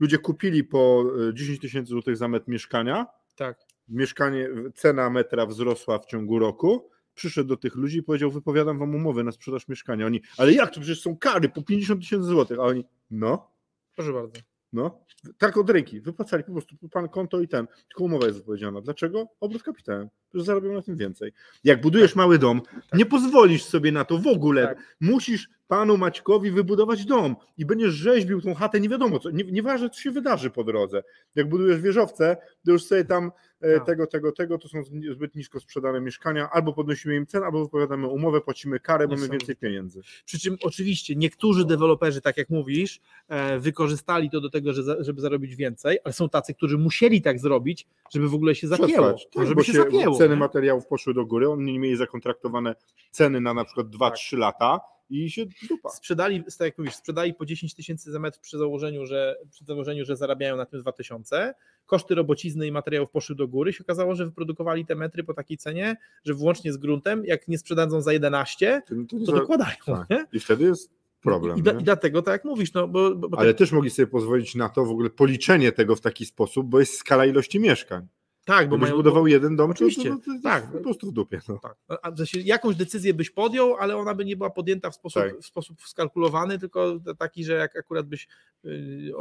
Ludzie 0.00 0.18
kupili 0.18 0.64
po 0.64 1.04
10 1.32 1.58
e, 1.58 1.60
tysięcy 1.60 1.90
złotych 1.90 2.16
za 2.16 2.28
metr 2.28 2.48
mieszkania. 2.48 3.06
Tak. 3.36 3.58
Mieszkanie, 3.88 4.48
cena 4.74 5.10
metra 5.10 5.46
wzrosła 5.46 5.98
w 5.98 6.06
ciągu 6.06 6.38
roku. 6.38 6.90
Przyszedł 7.14 7.48
do 7.48 7.56
tych 7.56 7.74
ludzi 7.74 7.98
i 7.98 8.02
powiedział: 8.02 8.30
Wypowiadam 8.30 8.78
wam 8.78 8.94
umowę 8.94 9.24
na 9.24 9.32
sprzedaż 9.32 9.68
mieszkania. 9.68 10.06
Oni, 10.06 10.22
ale 10.38 10.52
jak 10.52 10.74
to 10.74 10.80
przecież 10.80 11.02
są 11.02 11.16
kary 11.16 11.48
po 11.48 11.62
50 11.62 12.00
tysięcy 12.00 12.26
złotych? 12.26 12.58
A 12.58 12.62
oni, 12.62 12.84
no. 13.10 13.50
Proszę 13.94 14.12
bardzo. 14.12 14.53
No, 14.74 15.04
tak 15.38 15.56
od 15.56 15.70
ręki. 15.70 16.00
Wypłacali 16.00 16.44
po 16.44 16.52
prostu 16.52 16.76
pan 16.92 17.08
konto 17.08 17.40
i 17.40 17.48
ten. 17.48 17.66
Tylko 17.66 18.04
umowa 18.04 18.26
jest 18.26 18.38
wypowiedziana. 18.38 18.80
Dlaczego? 18.80 19.26
Obrót 19.40 19.62
kapitałem. 19.62 20.08
Że 20.34 20.44
zarobią 20.44 20.72
na 20.72 20.82
tym 20.82 20.96
więcej. 20.96 21.32
Jak 21.64 21.80
budujesz 21.80 22.10
tak. 22.10 22.16
mały 22.16 22.38
dom, 22.38 22.60
tak. 22.60 22.98
nie 22.98 23.06
pozwolisz 23.06 23.64
sobie 23.64 23.92
na 23.92 24.04
to 24.04 24.18
w 24.18 24.26
ogóle. 24.26 24.66
Tak. 24.66 24.96
Musisz 25.00 25.48
panu 25.68 25.96
Maćkowi 25.96 26.50
wybudować 26.50 27.04
dom 27.04 27.36
i 27.58 27.64
będziesz 27.66 27.94
rzeźbił 27.94 28.40
tą 28.40 28.54
chatę, 28.54 28.80
nie 28.80 28.88
wiadomo 28.88 29.18
co, 29.18 29.30
nie, 29.30 29.44
nieważne 29.44 29.90
co 29.90 30.00
się 30.00 30.10
wydarzy 30.10 30.50
po 30.50 30.64
drodze. 30.64 31.02
Jak 31.34 31.48
budujesz 31.48 31.80
wieżowce, 31.80 32.36
to 32.66 32.72
już 32.72 32.84
sobie 32.84 33.04
tam 33.04 33.32
e, 33.60 33.74
tak. 33.74 33.86
tego, 33.86 34.06
tego, 34.06 34.32
tego, 34.32 34.58
to 34.58 34.68
są 34.68 34.82
zbyt 35.12 35.34
nisko 35.34 35.60
sprzedane 35.60 36.00
mieszkania, 36.00 36.50
albo 36.50 36.72
podnosimy 36.72 37.16
im 37.16 37.26
cenę, 37.26 37.46
albo 37.46 37.64
wypowiadamy 37.64 38.06
umowę, 38.06 38.40
płacimy 38.40 38.80
karę, 38.80 39.08
mamy 39.08 39.28
więcej 39.28 39.56
pieniędzy. 39.56 40.00
Przy 40.24 40.38
czym 40.38 40.56
oczywiście 40.62 41.16
niektórzy 41.16 41.64
deweloperzy, 41.64 42.20
tak 42.20 42.36
jak 42.36 42.50
mówisz, 42.50 43.00
e, 43.28 43.58
wykorzystali 43.58 44.30
to 44.30 44.40
do 44.40 44.50
tego, 44.50 44.72
żeby 44.98 45.20
zarobić 45.20 45.56
więcej, 45.56 45.98
ale 46.04 46.12
są 46.12 46.28
tacy, 46.28 46.54
którzy 46.54 46.78
musieli 46.78 47.22
tak 47.22 47.38
zrobić, 47.38 47.86
żeby 48.10 48.28
w 48.28 48.34
ogóle 48.34 48.54
się 48.54 48.68
zapięło. 48.68 49.16
Tak, 49.34 49.46
żeby 49.46 49.64
się, 49.64 49.72
się 49.72 49.78
zapięło. 49.78 50.18
Ceny 50.24 50.34
nie? 50.34 50.40
materiałów 50.40 50.86
poszły 50.86 51.14
do 51.14 51.26
góry, 51.26 51.50
oni 51.50 51.72
nie 51.72 51.78
mieli 51.78 51.96
zakontraktowane 51.96 52.74
ceny 53.10 53.40
na 53.40 53.54
na 53.54 53.64
przykład 53.64 53.86
2-3 53.86 54.30
tak. 54.30 54.38
lata, 54.40 54.80
i 55.10 55.30
się 55.30 55.44
dupa. 55.68 55.88
Sprzedali, 55.88 56.44
tak 56.44 56.60
jak 56.60 56.78
mówisz, 56.78 56.94
sprzedali 56.94 57.34
po 57.34 57.46
10 57.46 57.74
tysięcy 57.74 58.12
za 58.12 58.18
metr 58.18 58.40
przy 58.40 58.58
założeniu, 58.58 59.06
że, 59.06 59.36
przy 59.50 59.64
założeniu, 59.64 60.04
że 60.04 60.16
zarabiają 60.16 60.56
na 60.56 60.66
tym 60.66 60.80
2000. 60.80 61.54
Koszty 61.86 62.14
robocizny 62.14 62.66
i 62.66 62.72
materiałów 62.72 63.10
poszły 63.10 63.36
do 63.36 63.48
góry. 63.48 63.72
Się 63.72 63.84
okazało, 63.84 64.14
że 64.14 64.24
wyprodukowali 64.24 64.86
te 64.86 64.94
metry 64.94 65.24
po 65.24 65.34
takiej 65.34 65.56
cenie, 65.56 65.96
że 66.24 66.34
włącznie 66.34 66.72
z 66.72 66.76
gruntem, 66.76 67.24
jak 67.24 67.48
nie 67.48 67.58
sprzedadzą 67.58 68.00
za 68.00 68.12
11, 68.12 68.82
to, 68.86 68.94
to, 69.08 69.26
to 69.26 69.32
dokładają. 69.32 69.76
Tak. 69.86 70.08
I 70.32 70.40
wtedy 70.40 70.64
jest 70.64 70.90
problem. 71.20 71.58
I, 71.58 71.62
da, 71.62 71.72
I, 71.72 71.84
dlatego, 71.84 72.22
tak 72.22 72.32
jak 72.32 72.44
mówisz, 72.44 72.72
no 72.72 72.88
bo, 72.88 73.14
bo 73.14 73.38
Ale 73.38 73.54
też 73.54 73.72
mogli 73.72 73.90
sobie 73.90 74.06
pozwolić 74.06 74.54
na 74.54 74.68
to 74.68 74.84
w 74.84 74.90
ogóle 74.90 75.10
policzenie 75.10 75.72
tego 75.72 75.96
w 75.96 76.00
taki 76.00 76.26
sposób, 76.26 76.66
bo 76.66 76.80
jest 76.80 76.98
skala 76.98 77.26
ilości 77.26 77.60
mieszkań. 77.60 78.06
Tak, 78.44 78.68
bo 78.68 78.78
mają 78.78 78.96
budował 78.96 79.26
jeden 79.26 79.56
dom, 79.56 79.70
oczywiście. 79.70 80.16
Tak, 80.42 80.72
po 80.72 80.78
prostu 80.78 81.10
w 81.10 81.12
dupie. 81.12 81.40
No. 81.48 81.58
Tak. 81.58 81.76
A, 81.88 82.10
jakąś 82.44 82.76
decyzję 82.76 83.14
byś 83.14 83.30
podjął, 83.30 83.74
ale 83.74 83.96
ona 83.96 84.14
by 84.14 84.24
nie 84.24 84.36
była 84.36 84.50
podjęta 84.50 84.90
w 84.90 84.94
sposób, 84.94 85.22
tak. 85.22 85.38
w 85.38 85.46
sposób 85.46 85.82
skalkulowany, 85.82 86.58
tylko 86.58 87.00
taki, 87.18 87.44
że 87.44 87.52
jak 87.52 87.76
akurat 87.76 88.06
byś 88.06 88.28
y, 88.64 89.12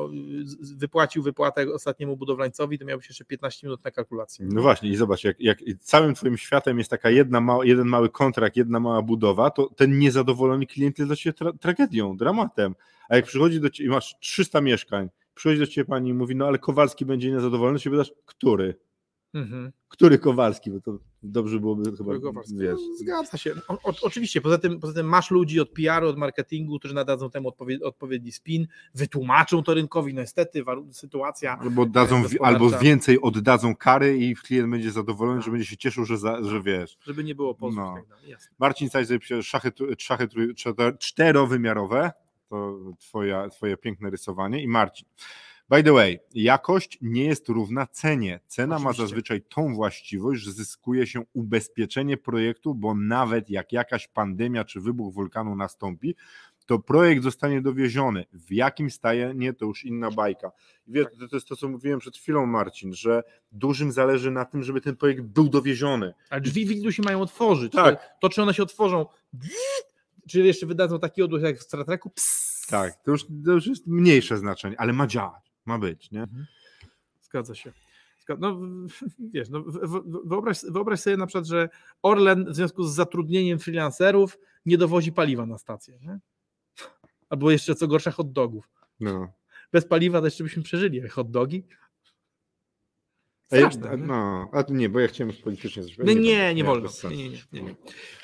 wypłacił 0.78 1.24
wypłatę 1.24 1.74
ostatniemu 1.74 2.18
budowlańcowi, 2.18 2.80
to 2.80 2.86
miałbyś 2.86 3.08
jeszcze 3.08 3.26
15 3.26 3.68
minut 3.68 3.84
na 3.84 3.92
kalkulację. 3.92 4.48
No 4.52 4.62
właśnie 4.62 4.90
i 4.90 4.96
zobacz, 4.96 5.24
jak, 5.24 5.40
jak 5.40 5.58
całym 5.80 6.16
twoim 6.16 6.38
światem 6.38 6.78
jest 6.78 6.90
taka 6.90 7.10
jedna 7.10 7.42
mała, 7.42 7.66
jeden 7.66 7.88
mały 7.88 8.10
kontrakt, 8.10 8.58
jedna 8.58 8.80
mała 8.80 9.02
budowa, 9.02 9.50
to 9.50 9.70
ten 9.76 10.00
niezadowolony 10.00 10.66
klient 10.66 11.00
jest 11.00 11.10
dla 11.10 11.16
ciebie 11.16 11.34
tra 11.34 11.54
tragedią, 11.54 12.18
dramatem. 12.18 12.76
A 13.10 13.16
jak 13.16 13.26
przychodzi 13.26 13.60
do 13.60 13.70
ciebie, 13.70 13.90
masz 13.90 14.16
300 14.20 14.62
mieszkań, 14.62 15.10
przychodzi 15.36 15.60
do 15.60 15.68
ciebie 15.68 15.86
pani 15.86 16.10
i 16.10 16.14
mówi, 16.14 16.36
no 16.36 16.48
ale 16.48 16.60
Kowalski 16.60 17.06
będzie 17.06 17.32
niezadowolony, 17.32 17.78
to 17.78 17.84
się 17.84 17.90
pytasz, 17.90 18.12
który? 18.26 18.76
Mhm. 19.34 19.72
Który 19.88 20.18
Kowalski, 20.18 20.72
bo 20.72 20.82
to 20.82 21.00
dobrze 21.24 21.60
byłoby 21.60 21.98
chyba, 21.98 22.14
wiesz. 22.58 22.80
No, 22.90 22.96
zgadza 23.00 23.38
się. 23.38 23.54
O, 23.68 23.74
o, 23.74 23.94
oczywiście, 24.02 24.42
poza 24.42 24.58
tym, 24.58 24.80
poza 24.80 24.94
tym 24.94 25.06
masz 25.06 25.32
ludzi 25.32 25.60
od 25.60 25.70
PR-u, 25.70 26.08
od 26.08 26.18
marketingu, 26.18 26.80
którzy 26.80 26.96
nadadzą 26.96 27.30
temu 27.30 27.48
odpowied, 27.48 27.84
odpowiedni 27.84 28.32
spin, 28.32 28.68
wytłumaczą 28.96 29.64
to 29.64 29.74
rynkowi, 29.74 30.14
no 30.14 30.22
niestety 30.22 30.64
sytuacja 30.92 31.58
Albo, 31.60 31.86
dadzą, 31.86 32.24
albo 32.42 32.70
więcej 32.70 33.22
oddadzą 33.22 33.76
kary 33.76 34.18
i 34.18 34.36
klient 34.36 34.70
będzie 34.70 34.92
zadowolony, 34.92 35.42
że 35.42 35.52
będzie 35.52 35.66
się 35.66 35.78
cieszył, 35.78 36.06
że, 36.06 36.18
za, 36.18 36.44
że 36.44 36.62
wiesz. 36.62 36.98
Żeby 37.04 37.24
nie 37.24 37.36
było 37.36 37.56
pozwów. 37.56 37.84
No. 37.84 37.96
Tak 37.96 38.40
Marcin 38.60 38.90
Sajz 38.90 39.10
szachy, 39.42 39.72
szachy 39.98 40.28
czterowymiarowe, 41.00 42.12
to 42.50 42.80
twoja, 43.00 43.50
twoje 43.50 43.78
piękne 43.78 44.10
rysowanie 44.10 44.64
i 44.64 44.68
Marcin. 44.68 45.08
By 45.74 45.84
the 45.84 45.94
way, 45.94 46.20
jakość 46.34 46.98
nie 47.02 47.26
jest 47.26 47.50
równa 47.50 47.88
cenie. 47.88 48.40
Cena 48.48 48.76
Oczywiście. 48.76 49.02
ma 49.02 49.08
zazwyczaj 49.08 49.42
tą 49.42 49.74
właściwość, 49.74 50.44
że 50.44 50.52
zyskuje 50.52 51.08
się 51.08 51.24
ubezpieczenie 51.34 52.18
projektu, 52.18 52.76
bo 52.76 52.96
nawet 52.96 53.50
jak 53.50 53.72
jakaś 53.72 54.08
pandemia 54.08 54.66
czy 54.66 54.82
wybuch 54.82 55.14
wulkanu 55.14 55.56
nastąpi, 55.56 56.16
to 56.66 56.80
projekt 56.80 57.24
zostanie 57.24 57.62
dowieziony. 57.62 58.26
W 58.34 58.52
jakim 58.52 58.92
stanie, 58.92 59.54
to 59.54 59.66
już 59.66 59.86
inna 59.86 60.12
bajka. 60.12 60.52
Wiesz, 60.88 61.06
tak. 61.20 61.30
to 61.30 61.36
jest 61.36 61.48
to, 61.48 61.56
co 61.56 61.70
mówiłem 61.70 62.00
przed 62.00 62.18
chwilą, 62.18 62.46
Marcin, 62.46 62.94
że 62.94 63.24
dużym 63.52 63.92
zależy 63.92 64.32
na 64.32 64.46
tym, 64.46 64.64
żeby 64.64 64.82
ten 64.82 64.96
projekt 64.96 65.22
był 65.22 65.50
dowieziony. 65.50 66.14
A 66.30 66.40
drzwi 66.40 66.66
windu 66.66 66.92
się 66.92 67.04
mają 67.04 67.22
otworzyć. 67.22 67.74
Tak. 67.74 68.18
To, 68.22 68.30
czy 68.30 68.42
one 68.42 68.54
się 68.54 68.64
otworzą, 68.64 69.06
czy 70.30 70.40
jeszcze 70.40 70.66
wydadzą 70.66 71.00
taki 71.00 71.24
odgłos 71.24 71.44
jak 71.44 71.58
w 71.58 71.64
Star 71.64 71.86
Treku, 71.86 72.12
Tak, 72.68 73.04
to 73.04 73.12
już, 73.12 73.26
to 73.46 73.52
już 73.52 73.68
jest 73.68 73.88
mniejsze 73.88 74.38
znaczenie, 74.38 74.80
ale 74.80 74.94
ma 74.94 75.08
działać 75.08 75.53
ma 75.66 75.80
być, 75.80 76.12
nie? 76.12 76.22
Mhm. 76.22 76.46
Zgadza 77.22 77.56
się. 77.56 77.74
No, 78.40 78.60
wiesz, 79.34 79.50
no, 79.50 79.64
wyobraź, 80.26 80.58
wyobraź 80.70 81.00
sobie 81.00 81.18
na 81.18 81.26
przykład, 81.26 81.46
że 81.46 81.70
Orlen 82.02 82.46
w 82.46 82.56
związku 82.56 82.84
z 82.84 82.96
zatrudnieniem 82.96 83.60
freelancerów 83.60 84.38
nie 84.66 84.78
dowozi 84.78 85.12
paliwa 85.12 85.46
na 85.46 85.58
stację. 85.58 86.00
Nie? 86.02 86.20
Albo 87.30 87.52
jeszcze 87.52 87.76
co 87.76 87.88
gorsza 87.88 88.12
hot 88.12 88.32
dogów. 88.32 88.70
No. 89.00 89.34
Bez 89.72 89.86
paliwa 89.86 90.20
to 90.20 90.26
jeszcze 90.26 90.44
byśmy 90.44 90.64
przeżyli, 90.64 91.10
hot 91.10 91.32
dogi. 91.32 91.66
A 93.54 93.58
ja, 93.58 93.72
Straszne, 93.72 93.98
nie? 93.98 94.08
no, 94.08 94.50
a 94.52 94.64
nie, 94.70 94.90
bo 94.90 95.00
ja 95.00 95.08
chciałem 95.08 95.34
politycznie 95.44 95.84
coś 95.84 95.98
No 95.98 96.04
powiedzieć. 96.06 96.26
nie, 96.26 96.54
nie, 96.56 96.64
wolno. 96.64 96.90
Nie, 97.10 97.18
nie, 97.18 97.30
nie, 97.30 97.40
nie, 97.54 97.76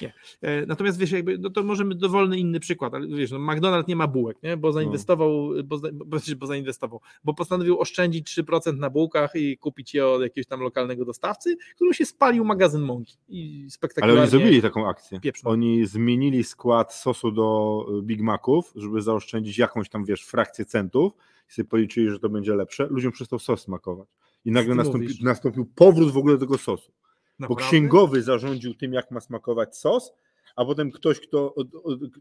nie. 0.01 0.13
E, 0.41 0.65
Natomiast 0.65 0.99
wiesz, 0.99 1.11
jakby, 1.11 1.37
no 1.37 1.49
to 1.49 1.63
możemy 1.63 1.95
dowolny 1.95 2.37
inny 2.39 2.59
przykład, 2.59 2.93
ale 2.93 3.07
wiesz, 3.07 3.31
no 3.31 3.37
McDonald's 3.39 3.87
nie 3.87 3.95
ma 3.95 4.07
bułek, 4.07 4.37
nie? 4.43 4.57
bo 4.57 4.71
zainwestował, 4.71 5.49
bo, 5.65 5.77
za- 5.77 5.89
bo, 5.93 6.17
bo 6.37 6.47
zainwestował, 6.47 7.01
bo 7.23 7.33
postanowił 7.33 7.79
oszczędzić 7.79 8.27
3% 8.27 8.77
na 8.77 8.89
bułkach 8.89 9.31
i 9.35 9.57
kupić 9.57 9.93
je 9.93 10.07
od 10.07 10.21
jakiegoś 10.21 10.47
tam 10.47 10.59
lokalnego 10.59 11.05
dostawcy, 11.05 11.55
który 11.75 11.93
się 11.93 12.05
spalił 12.05 12.45
magazyn 12.45 12.81
mąki 12.81 13.17
i 13.29 13.59
Ale 13.61 13.69
spektakularnie. 13.69 14.21
oni 14.21 14.29
zrobili 14.31 14.61
taką 14.61 14.89
akcję. 14.89 15.19
pieprzną. 15.19 15.51
Oni 15.51 15.85
zmienili 15.85 16.43
skład 16.43 16.93
sosu 16.93 17.31
do 17.31 17.85
y, 17.99 18.01
Big 18.03 18.21
Maców, 18.21 18.71
żeby 18.75 19.01
zaoszczędzić 19.01 19.57
jakąś 19.57 19.89
tam, 19.89 20.05
wiesz, 20.05 20.23
frakcję 20.25 20.65
centów 20.65 21.13
i 21.49 21.53
sobie 21.53 21.67
policzyli, 21.69 22.09
że 22.09 22.19
to 22.19 22.29
będzie 22.29 22.55
lepsze. 22.55 22.87
Ludziom 22.89 23.11
przestał 23.11 23.39
sos 23.39 23.61
smakować. 23.61 24.07
I 24.45 24.51
nagle 24.51 24.75
nastąpi, 24.75 25.23
nastąpił 25.23 25.65
powrót 25.65 26.11
w 26.11 26.17
ogóle 26.17 26.33
do 26.33 26.39
tego 26.39 26.57
sosu. 26.57 26.91
Bo 26.91 27.43
Naprawdę? 27.43 27.63
księgowy 27.63 28.23
zarządził 28.23 28.73
tym, 28.73 28.93
jak 28.93 29.11
ma 29.11 29.19
smakować 29.19 29.77
sos, 29.77 30.13
a 30.55 30.65
potem 30.65 30.91
ktoś, 30.91 31.19
kto, 31.19 31.55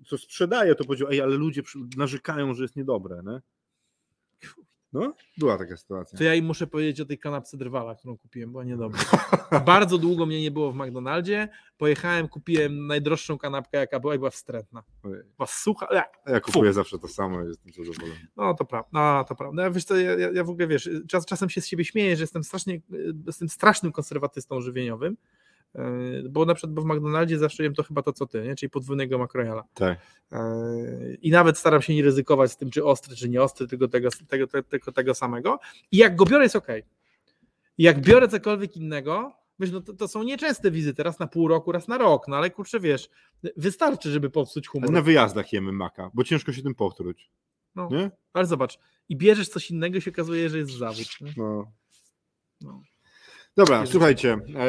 kto 0.06 0.18
sprzedaje, 0.18 0.74
to 0.74 0.84
powiedział, 0.84 1.08
ej, 1.10 1.20
ale 1.20 1.36
ludzie 1.36 1.62
narzekają, 1.96 2.54
że 2.54 2.62
jest 2.62 2.76
niedobre, 2.76 3.22
nie? 3.26 3.40
No, 4.92 5.14
była 5.38 5.58
taka 5.58 5.76
sytuacja. 5.76 6.18
To 6.18 6.24
ja 6.24 6.34
im 6.34 6.44
muszę 6.44 6.66
powiedzieć 6.66 7.00
o 7.00 7.04
tej 7.04 7.18
kanapce 7.18 7.56
drwala, 7.56 7.94
którą 7.94 8.16
kupiłem, 8.18 8.50
była 8.50 8.64
niedobra. 8.64 9.00
Bardzo 9.66 9.98
długo 9.98 10.26
mnie 10.26 10.42
nie 10.42 10.50
było 10.50 10.72
w 10.72 10.76
McDonaldzie. 10.76 11.48
Pojechałem, 11.78 12.28
kupiłem 12.28 12.86
najdroższą 12.86 13.38
kanapkę, 13.38 13.78
jaka 13.78 14.00
była 14.00 14.14
i 14.14 14.18
była 14.18 14.30
wstrętna. 14.30 14.82
Była 15.36 15.46
sucha. 15.46 15.86
e, 16.26 16.32
Ja 16.32 16.40
kupuję 16.40 16.72
zawsze 16.72 16.98
to 16.98 17.08
samo, 17.08 17.40
jestem 17.44 17.72
zadowolony. 17.72 18.14
No 18.36 18.54
to 18.54 18.64
prawda, 18.64 18.88
no 18.92 19.24
to 19.24 19.34
prawda. 19.34 19.62
Ja, 19.62 19.70
wiesz 19.70 19.84
co, 19.84 19.96
ja, 19.96 20.12
ja 20.30 20.44
w 20.44 20.50
ogóle 20.50 20.66
wiesz, 20.66 20.90
czas, 21.08 21.26
czasem 21.26 21.50
się 21.50 21.60
z 21.60 21.66
siebie 21.66 21.84
śmieję, 21.84 22.16
że 22.16 22.22
jestem 22.22 22.44
strasznie, 22.44 22.80
jestem 23.26 23.48
strasznym 23.48 23.92
konserwatystą 23.92 24.60
żywieniowym, 24.60 25.16
bo 26.30 26.44
na 26.44 26.54
przykład 26.54 26.74
bo 26.74 26.82
w 26.82 26.84
McDonaldzie 26.84 27.38
zawsze 27.38 27.62
jem 27.62 27.74
to 27.74 27.82
chyba 27.82 28.02
to 28.02 28.12
co 28.12 28.26
ty, 28.26 28.42
nie? 28.42 28.54
czyli 28.54 28.70
podwójnego 28.70 29.18
makrojala. 29.18 29.64
Tak. 29.74 29.98
Yy, 30.32 31.18
I 31.22 31.30
nawet 31.30 31.58
staram 31.58 31.82
się 31.82 31.94
nie 31.94 32.02
ryzykować 32.02 32.52
z 32.52 32.56
tym, 32.56 32.70
czy 32.70 32.84
ostry, 32.84 33.16
czy 33.16 33.28
nie 33.28 33.42
ostry, 33.42 33.66
tylko 33.66 33.88
tego, 33.88 34.08
tego, 34.28 34.46
te- 34.46 34.62
tego, 34.62 34.92
tego 34.92 35.14
samego. 35.14 35.58
I 35.92 35.96
jak 35.96 36.16
go 36.16 36.24
biorę, 36.24 36.42
jest 36.44 36.56
ok. 36.56 36.66
Jak 37.78 38.00
biorę 38.00 38.28
cokolwiek 38.28 38.76
innego, 38.76 39.32
wiesz, 39.60 39.70
no 39.70 39.80
to, 39.80 39.92
to 39.92 40.08
są 40.08 40.22
nieczęste 40.22 40.70
wizyty, 40.70 41.02
raz 41.02 41.18
na 41.18 41.26
pół 41.26 41.48
roku, 41.48 41.72
raz 41.72 41.88
na 41.88 41.98
rok, 41.98 42.28
no 42.28 42.36
ale 42.36 42.50
kurczę, 42.50 42.80
wiesz, 42.80 43.10
wystarczy, 43.56 44.10
żeby 44.10 44.30
popsuć 44.30 44.68
humor. 44.68 44.90
Na 44.90 45.02
wyjazdach 45.02 45.52
jemy 45.52 45.72
maka, 45.72 46.10
bo 46.14 46.24
ciężko 46.24 46.52
się 46.52 46.62
tym 46.62 46.74
powtórzyć. 46.74 47.30
No, 47.74 47.88
Nie? 47.92 48.10
ale 48.32 48.46
zobacz, 48.46 48.78
i 49.08 49.16
bierzesz 49.16 49.48
coś 49.48 49.70
innego 49.70 49.98
i 49.98 50.00
się 50.00 50.10
okazuje, 50.10 50.50
że 50.50 50.58
jest 50.58 50.70
zawód. 50.70 51.06
No. 51.36 51.72
No. 52.60 52.82
Dobra, 53.58 53.86
słuchajcie. 53.86 54.32
E, 54.56 54.68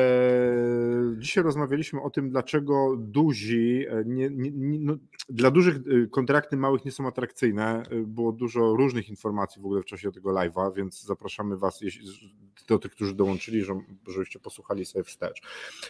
dzisiaj 1.18 1.44
rozmawialiśmy 1.44 2.02
o 2.02 2.10
tym, 2.10 2.30
dlaczego 2.30 2.96
duzi, 2.98 3.86
e, 3.90 4.04
nie, 4.06 4.30
nie, 4.30 4.52
nie, 4.52 4.80
no, 4.80 4.98
dla 5.30 5.52
dużych 5.52 5.76
e, 5.76 6.08
kontrakty 6.08 6.58
małych 6.58 6.86
nie 6.86 6.92
są 6.92 7.08
atrakcyjne. 7.08 7.84
E, 7.92 7.96
Było 7.96 8.32
dużo 8.32 8.76
różnych 8.76 9.10
informacji 9.10 9.62
w 9.62 9.66
ogóle 9.66 9.82
w 9.82 9.86
czasie 9.86 10.12
tego 10.12 10.30
live'a, 10.30 10.76
więc 10.76 11.04
zapraszamy 11.04 11.58
Was, 11.58 11.80
do 12.68 12.80
tych, 12.80 12.92
którzy 12.92 13.16
dołączyli, 13.16 13.64
że- 13.64 13.82
żebyście 14.08 14.40
posłuchali 14.40 14.86
sobie 14.86 15.04
wstecz. 15.04 15.42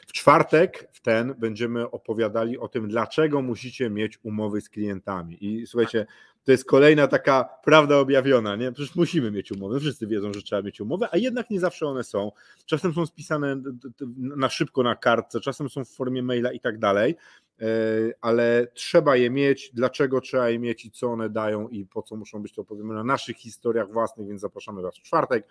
W 0.08 0.12
czwartek, 0.12 0.90
w 0.92 1.02
ten, 1.02 1.34
będziemy 1.38 1.92
opowiadali 1.92 2.58
o 2.58 2.68
tym, 2.68 2.88
dlaczego 2.88 3.42
musicie 3.42 3.90
mieć 3.90 4.20
umowy 4.24 4.62
z 4.62 4.70
klientami. 4.70 5.46
I 5.46 5.68
słuchajcie, 5.68 6.06
to 6.50 6.54
jest 6.54 6.66
kolejna 6.66 7.08
taka 7.08 7.50
prawda 7.64 7.98
objawiona, 7.98 8.56
nie? 8.56 8.72
Przecież 8.72 8.96
musimy 8.96 9.32
mieć 9.32 9.52
umowy, 9.52 9.80
wszyscy 9.80 10.08
wiedzą, 10.08 10.34
że 10.34 10.42
trzeba 10.42 10.62
mieć 10.62 10.82
umowy, 10.82 11.06
a 11.12 11.18
jednak 11.18 11.50
nie 11.50 11.60
zawsze 11.60 11.88
one 11.88 12.04
są. 12.04 12.32
Czasem 12.66 12.94
są 12.94 13.06
spisane 13.06 13.62
na 14.18 14.50
szybko 14.50 14.84
na 14.84 14.96
kartce, 14.96 15.40
czasem 15.40 15.70
są 15.70 15.86
w 15.86 15.90
formie 15.90 16.24
maila 16.24 16.52
i 16.52 16.60
tak 16.60 16.80
dalej, 16.80 17.16
ale 18.22 18.68
trzeba 18.74 19.16
je 19.16 19.30
mieć. 19.30 19.72
Dlaczego 19.74 20.22
trzeba 20.22 20.50
je 20.50 20.60
mieć 20.60 20.86
i 20.86 20.92
co 20.92 21.08
one 21.08 21.30
dają 21.30 21.70
i 21.70 21.86
po 21.86 22.02
co 22.02 22.16
muszą 22.16 22.42
być 22.42 22.54
to 22.54 22.62
opowiemy 22.62 22.94
na 22.94 23.04
naszych 23.04 23.38
historiach 23.38 23.92
własnych, 23.92 24.28
więc 24.28 24.42
zapraszamy 24.42 24.82
Was 24.82 24.98
w 24.98 25.02
czwartek. 25.02 25.48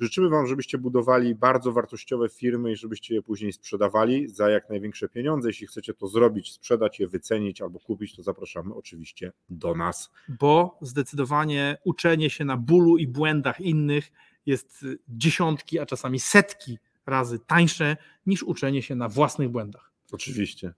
Życzymy 0.00 0.28
Wam, 0.28 0.46
żebyście 0.46 0.78
budowali 0.78 1.34
bardzo 1.34 1.72
wartościowe 1.72 2.28
firmy 2.28 2.72
i 2.72 2.76
żebyście 2.76 3.14
je 3.14 3.22
później 3.22 3.52
sprzedawali 3.52 4.28
za 4.28 4.50
jak 4.50 4.70
największe 4.70 5.08
pieniądze. 5.08 5.48
Jeśli 5.48 5.66
chcecie 5.66 5.94
to 5.94 6.08
zrobić, 6.08 6.52
sprzedać 6.52 7.00
je, 7.00 7.08
wycenić 7.08 7.62
albo 7.62 7.80
kupić, 7.80 8.16
to 8.16 8.22
zapraszamy 8.22 8.74
oczywiście 8.74 9.32
do 9.48 9.74
nas. 9.74 10.10
Bo 10.28 10.78
zdecydowanie 10.80 11.76
uczenie 11.84 12.30
się 12.30 12.44
na 12.44 12.56
bólu 12.56 12.96
i 12.96 13.06
błędach 13.06 13.60
innych 13.60 14.12
jest 14.46 14.84
dziesiątki, 15.08 15.78
a 15.78 15.86
czasami 15.86 16.20
setki 16.20 16.78
razy 17.06 17.38
tańsze 17.38 17.96
niż 18.26 18.42
uczenie 18.42 18.82
się 18.82 18.94
na 18.94 19.08
własnych 19.08 19.48
błędach. 19.48 19.92
Oczywiście. 20.12 20.74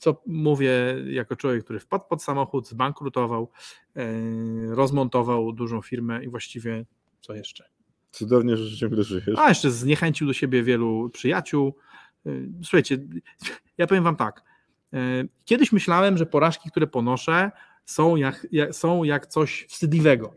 Co 0.00 0.22
mówię 0.26 0.72
jako 1.06 1.36
człowiek, 1.36 1.64
który 1.64 1.80
wpadł 1.80 2.04
pod 2.08 2.22
samochód, 2.22 2.68
zbankrutował, 2.68 3.50
e, 3.96 4.04
rozmontował 4.74 5.52
dużą 5.52 5.82
firmę 5.82 6.24
i 6.24 6.28
właściwie 6.28 6.84
co 7.20 7.34
jeszcze? 7.34 7.64
Cudownie, 8.10 8.56
że 8.56 8.76
ciągle 8.76 9.02
żyjesz. 9.02 9.38
A 9.38 9.48
jeszcze 9.48 9.70
zniechęcił 9.70 10.26
do 10.26 10.32
siebie 10.32 10.62
wielu 10.62 11.10
przyjaciół. 11.10 11.76
Y, 12.26 12.48
Słuchajcie, 12.62 12.98
ja 13.78 13.86
powiem 13.86 14.04
Wam 14.04 14.16
tak. 14.16 14.42
y, 14.94 15.28
Kiedyś 15.44 15.72
myślałem, 15.72 16.18
że 16.18 16.26
porażki, 16.26 16.70
które 16.70 16.86
ponoszę, 16.86 17.50
są 17.84 18.16
jak, 18.16 18.46
jak, 18.52 18.74
są 18.74 19.04
jak 19.04 19.26
coś 19.26 19.66
wstydliwego. 19.68 20.34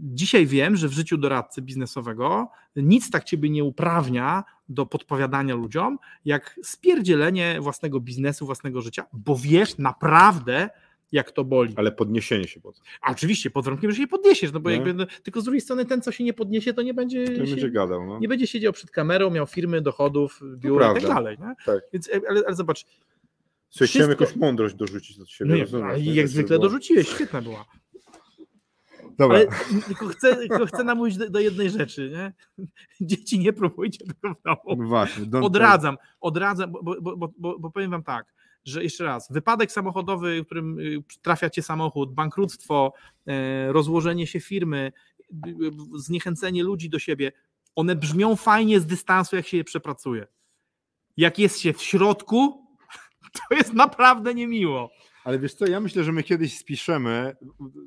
Dzisiaj 0.00 0.46
wiem, 0.46 0.76
że 0.76 0.88
w 0.88 0.92
życiu 0.92 1.16
doradcy 1.16 1.62
biznesowego 1.62 2.48
nic 2.76 3.10
tak 3.10 3.24
ciebie 3.24 3.50
nie 3.50 3.64
uprawnia 3.64 4.44
do 4.72 4.86
podpowiadania 4.86 5.54
ludziom, 5.54 5.98
jak 6.24 6.60
spierdzielenie 6.62 7.58
własnego 7.60 8.00
biznesu, 8.00 8.46
własnego 8.46 8.80
życia, 8.80 9.06
bo 9.12 9.36
wiesz 9.36 9.78
naprawdę, 9.78 10.70
jak 11.12 11.30
to 11.32 11.44
boli. 11.44 11.74
Ale 11.76 11.92
podniesienie 11.92 12.48
się 12.48 12.60
potem. 12.60 12.82
A 13.02 13.10
oczywiście, 13.10 13.50
pod 13.50 13.64
warunkiem, 13.64 13.90
że 13.90 13.96
się 13.96 14.06
podniesiesz, 14.06 14.52
no 14.52 14.60
bo 14.60 14.70
Nie? 14.70 14.76
jakby, 14.76 14.94
no, 14.94 15.06
tylko 15.22 15.40
z 15.40 15.44
drugiej 15.44 15.60
strony 15.60 15.84
ten, 15.84 16.02
co 16.02 16.12
się 16.12 16.24
nie 16.24 16.32
podniesie, 16.32 16.74
to 16.74 16.82
nie 16.82 16.94
będzie, 16.94 17.24
To 17.24 17.32
nie 17.32 17.46
się, 17.46 17.52
będzie 17.52 17.70
gadał. 17.70 18.06
No. 18.06 18.18
nie 18.18 18.28
będzie 18.28 18.46
siedział 18.46 18.72
przed 18.72 18.90
kamerą, 18.90 19.30
miał 19.30 19.46
firmy, 19.46 19.80
dochodów, 19.80 20.40
biura 20.56 20.90
i 20.92 20.94
tak 20.94 21.02
dalej. 21.02 21.36
Nie? 21.40 21.54
Tak. 21.66 21.80
Więc, 21.92 22.08
e, 22.08 22.20
ale, 22.28 22.42
ale 22.46 22.56
zobacz, 22.56 22.84
Słuchaj, 23.70 23.88
chciałem 23.88 24.10
jakąś 24.10 24.36
mądrość 24.36 24.74
dorzucić 24.74 25.18
do 25.18 25.26
siebie. 25.26 25.66
no 25.72 25.96
jak 25.96 26.28
zwykle 26.28 26.58
dorzuciłeś, 26.58 27.08
świetna 27.08 27.42
była. 27.42 27.64
Dobra, 29.18 29.36
Ale 29.36 29.46
tylko 29.86 30.08
chcę, 30.08 30.36
tylko 30.36 30.66
chcę 30.66 30.84
namówić 30.84 31.16
do, 31.16 31.30
do 31.30 31.40
jednej 31.40 31.70
rzeczy. 31.70 32.10
Nie? 32.10 32.32
Dzieci, 33.08 33.38
nie 33.38 33.52
próbujcie 33.52 34.06
tego 34.06 34.34
w 34.34 34.42
domu. 34.42 34.82
no 34.82 34.88
właśnie. 34.88 35.40
Odradzam, 35.40 35.96
odradzam, 36.20 36.72
bo, 36.72 36.82
bo, 37.02 37.16
bo, 37.16 37.58
bo, 37.58 37.70
powiem 37.70 37.90
wam 37.90 38.02
tak, 38.02 38.26
że 38.64 38.82
jeszcze 38.82 39.04
raz, 39.04 39.32
wypadek 39.32 39.72
samochodowy, 39.72 40.42
w 40.42 40.46
którym 40.46 40.78
y, 40.78 41.02
trafia 41.22 41.50
cię 41.50 41.62
samochód, 41.62 42.14
bankructwo, 42.14 42.92
e, 43.26 43.72
rozłożenie 43.72 44.26
się 44.26 44.40
firmy, 44.40 44.92
y, 45.46 45.70
zniechęcenie 45.96 46.64
ludzi 46.64 46.90
do 46.90 46.98
siebie, 46.98 47.32
one 47.74 47.96
brzmią 47.96 48.36
fajnie 48.36 48.80
z 48.80 48.86
dystansu, 48.86 49.36
jak 49.36 49.46
się 49.46 49.56
je 49.56 49.64
przepracuje. 49.64 50.26
Jak 51.16 51.38
jest 51.38 51.60
się 51.60 51.72
w 51.72 51.82
środku, 51.82 52.66
to 53.48 53.54
jest 53.54 53.72
naprawdę 53.72 54.34
niemiło. 54.34 54.90
Ale 55.24 55.38
wiesz 55.38 55.54
co, 55.54 55.66
ja 55.66 55.80
myślę, 55.80 56.04
że 56.04 56.12
my 56.12 56.22
kiedyś 56.22 56.58
spiszemy 56.58 57.36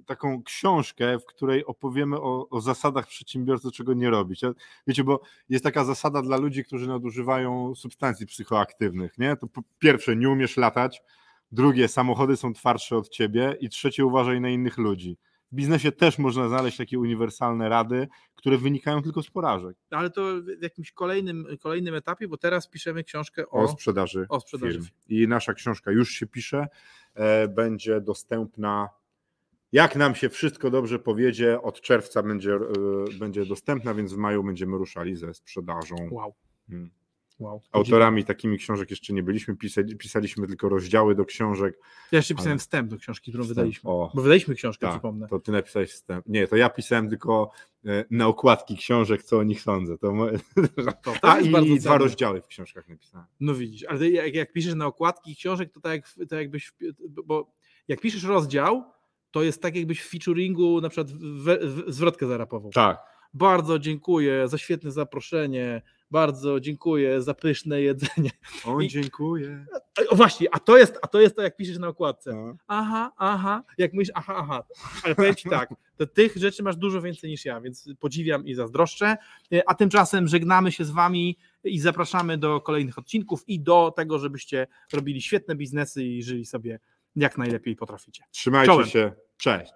taką 0.05 0.43
książkę, 0.43 1.19
w 1.19 1.25
której 1.25 1.65
opowiemy 1.65 2.17
o, 2.21 2.49
o 2.49 2.61
zasadach 2.61 3.07
przedsiębiorcy, 3.07 3.71
czego 3.71 3.93
nie 3.93 4.09
robić. 4.09 4.41
Wiecie, 4.88 5.03
bo 5.03 5.21
jest 5.49 5.63
taka 5.63 5.86
zasada 5.86 6.21
dla 6.21 6.38
ludzi, 6.38 6.63
którzy 6.63 6.88
nadużywają 6.88 7.75
substancji 7.75 8.25
psychoaktywnych, 8.25 9.17
nie? 9.17 9.36
To 9.36 9.47
po 9.47 9.61
pierwsze, 9.79 10.15
nie 10.15 10.29
umiesz 10.29 10.57
latać, 10.57 11.01
drugie, 11.51 11.88
samochody 11.88 12.38
są 12.38 12.53
twardsze 12.53 12.97
od 12.97 13.09
ciebie 13.09 13.57
i 13.59 13.69
trzecie, 13.69 14.05
uważaj 14.05 14.41
na 14.41 14.49
innych 14.49 14.77
ludzi. 14.77 15.17
W 15.55 15.57
biznesie 15.57 15.91
też 15.91 16.17
można 16.17 16.47
znaleźć 16.47 16.77
takie 16.77 16.99
uniwersalne 16.99 17.69
rady, 17.69 18.07
które 18.35 18.57
wynikają 18.57 19.01
tylko 19.01 19.23
z 19.23 19.29
porażek. 19.29 19.77
Ale 19.89 20.09
to 20.09 20.21
w 20.59 20.61
jakimś 20.61 20.91
kolejnym, 20.91 21.47
kolejnym 21.59 21.95
etapie, 21.95 22.27
bo 22.27 22.37
teraz 22.37 22.67
piszemy 22.67 23.03
książkę 23.03 23.49
O, 23.49 23.59
o, 23.59 23.67
sprzedaży, 23.67 24.25
o 24.29 24.39
sprzedaży 24.39 24.73
firm. 24.73 24.85
I 25.09 25.27
nasza 25.27 25.53
książka 25.53 25.91
już 25.91 26.09
się 26.11 26.27
pisze, 26.27 26.67
e, 27.13 27.47
będzie 27.47 28.01
dostępna. 28.01 28.89
Jak 29.71 29.95
nam 29.95 30.15
się 30.15 30.29
wszystko 30.29 30.69
dobrze 30.69 30.99
powiedzie, 30.99 31.61
od 31.61 31.81
czerwca 31.81 32.23
będzie, 32.23 32.53
e, 32.55 32.59
będzie 33.19 33.45
dostępna, 33.45 33.93
więc 33.93 34.13
w 34.13 34.17
maju 34.17 34.43
będziemy 34.43 34.77
ruszali 34.77 35.15
ze 35.15 35.33
sprzedażą. 35.33 35.95
Wow, 36.11 36.33
Hmm. 36.69 36.89
Wow. 37.39 37.61
Autorami 37.71 38.23
takimi 38.25 38.57
książek 38.57 38.89
jeszcze 38.89 39.13
nie 39.13 39.23
byliśmy, 39.23 39.55
pisali, 39.55 39.95
pisaliśmy 39.95 40.47
tylko 40.47 40.69
rozdziały 40.69 41.15
do 41.15 41.25
książek. 41.25 41.79
Ja 42.11 42.17
jeszcze 42.19 42.33
pisałem 42.36 42.51
Ale- 42.51 42.59
wstęp 42.59 42.89
do 42.89 42.97
książki, 42.97 43.31
którą 43.31 43.43
Wstęp. 43.43 43.55
wydaliśmy. 43.57 43.89
O, 43.89 44.11
Bo 44.15 44.21
wydaliśmy 44.21 44.55
książkę, 44.55 44.88
tak, 44.88 44.95
przypomnę. 44.95 45.27
to 45.27 45.39
ty 45.39 45.51
napisałeś 45.51 45.89
wstęp. 45.91 46.25
Nie, 46.27 46.47
to 46.47 46.55
ja 46.55 46.69
pisałem 46.69 47.09
tylko 47.09 47.51
e, 47.86 48.05
na 48.11 48.27
okładki 48.27 48.77
książek, 48.77 49.23
co 49.23 49.38
o 49.38 49.43
nich 49.43 49.61
sądzę. 49.61 49.97
To 49.97 50.11
mo... 50.11 50.27
To, 51.03 51.11
to 51.21 51.29
A 51.29 51.39
i 51.39 51.49
dwa 51.49 51.61
cenne. 51.61 51.97
rozdziały 51.97 52.41
w 52.41 52.47
książkach 52.47 52.88
napisałem. 52.89 53.27
No 53.39 53.53
widzisz, 53.55 53.83
ale 53.83 54.09
jak, 54.09 54.36
jak 54.36 54.51
piszesz 54.53 54.75
na 54.75 54.86
okładki 54.86 55.36
książek, 55.36 55.71
to 55.71 55.79
tak, 55.81 55.93
jak, 55.93 56.29
to 56.29 56.36
jakbyś, 56.36 56.73
bo 57.25 57.53
jak 57.88 58.01
piszesz 58.01 58.23
rozdział, 58.23 58.83
to 59.31 59.43
jest 59.43 59.61
tak 59.61 59.75
jakbyś 59.75 60.01
w 60.01 60.09
featuringu 60.09 60.81
na 60.81 60.89
przykład 60.89 61.11
w, 61.11 61.45
w, 61.61 61.93
zwrotkę 61.93 62.27
zarapował. 62.27 62.71
Tak. 62.71 62.99
bardzo 63.33 63.79
dziękuję 63.79 64.47
za 64.47 64.57
świetne 64.57 64.91
zaproszenie, 64.91 65.81
bardzo 66.11 66.59
dziękuję 66.59 67.21
za 67.21 67.33
pyszne 67.33 67.81
jedzenie. 67.81 68.29
On 68.65 68.83
I- 68.83 68.87
dziękuję. 68.87 69.65
O, 70.09 70.15
właśnie, 70.15 70.47
a 70.51 70.59
to 70.59 70.77
jest, 70.77 70.99
a 71.01 71.07
to 71.07 71.21
jest 71.21 71.35
to, 71.35 71.41
jak 71.41 71.55
piszesz 71.57 71.77
na 71.77 71.87
okładce. 71.87 72.33
No. 72.33 72.55
Aha, 72.67 73.11
aha, 73.17 73.63
jak 73.77 73.93
myślisz, 73.93 74.11
aha, 74.15 74.35
aha. 74.37 74.63
Ale 75.03 75.15
powiem 75.15 75.35
Ci 75.35 75.49
tak, 75.49 75.69
to 75.97 76.07
tych 76.07 76.35
rzeczy 76.37 76.63
masz 76.63 76.75
dużo 76.75 77.01
więcej 77.01 77.29
niż 77.29 77.45
ja, 77.45 77.61
więc 77.61 77.89
podziwiam 77.99 78.45
i 78.45 78.53
zazdroszczę. 78.53 79.17
E, 79.53 79.69
A 79.69 79.75
tymczasem 79.75 80.27
żegnamy 80.27 80.71
się 80.71 80.85
z 80.85 80.91
Wami 80.91 81.37
i 81.63 81.79
zapraszamy 81.79 82.37
do 82.37 82.61
kolejnych 82.61 82.97
odcinków 82.97 83.43
i 83.47 83.59
do 83.59 83.93
tego, 83.95 84.19
żebyście 84.19 84.67
robili 84.93 85.21
świetne 85.21 85.55
biznesy 85.55 86.03
i 86.03 86.23
żyli 86.23 86.45
sobie 86.45 86.79
jak 87.15 87.37
najlepiej 87.37 87.75
potraficie. 87.75 88.23
Trzymajcie 88.31 88.71
Czołem. 88.73 88.87
się. 88.87 89.11
Cześć. 89.37 89.71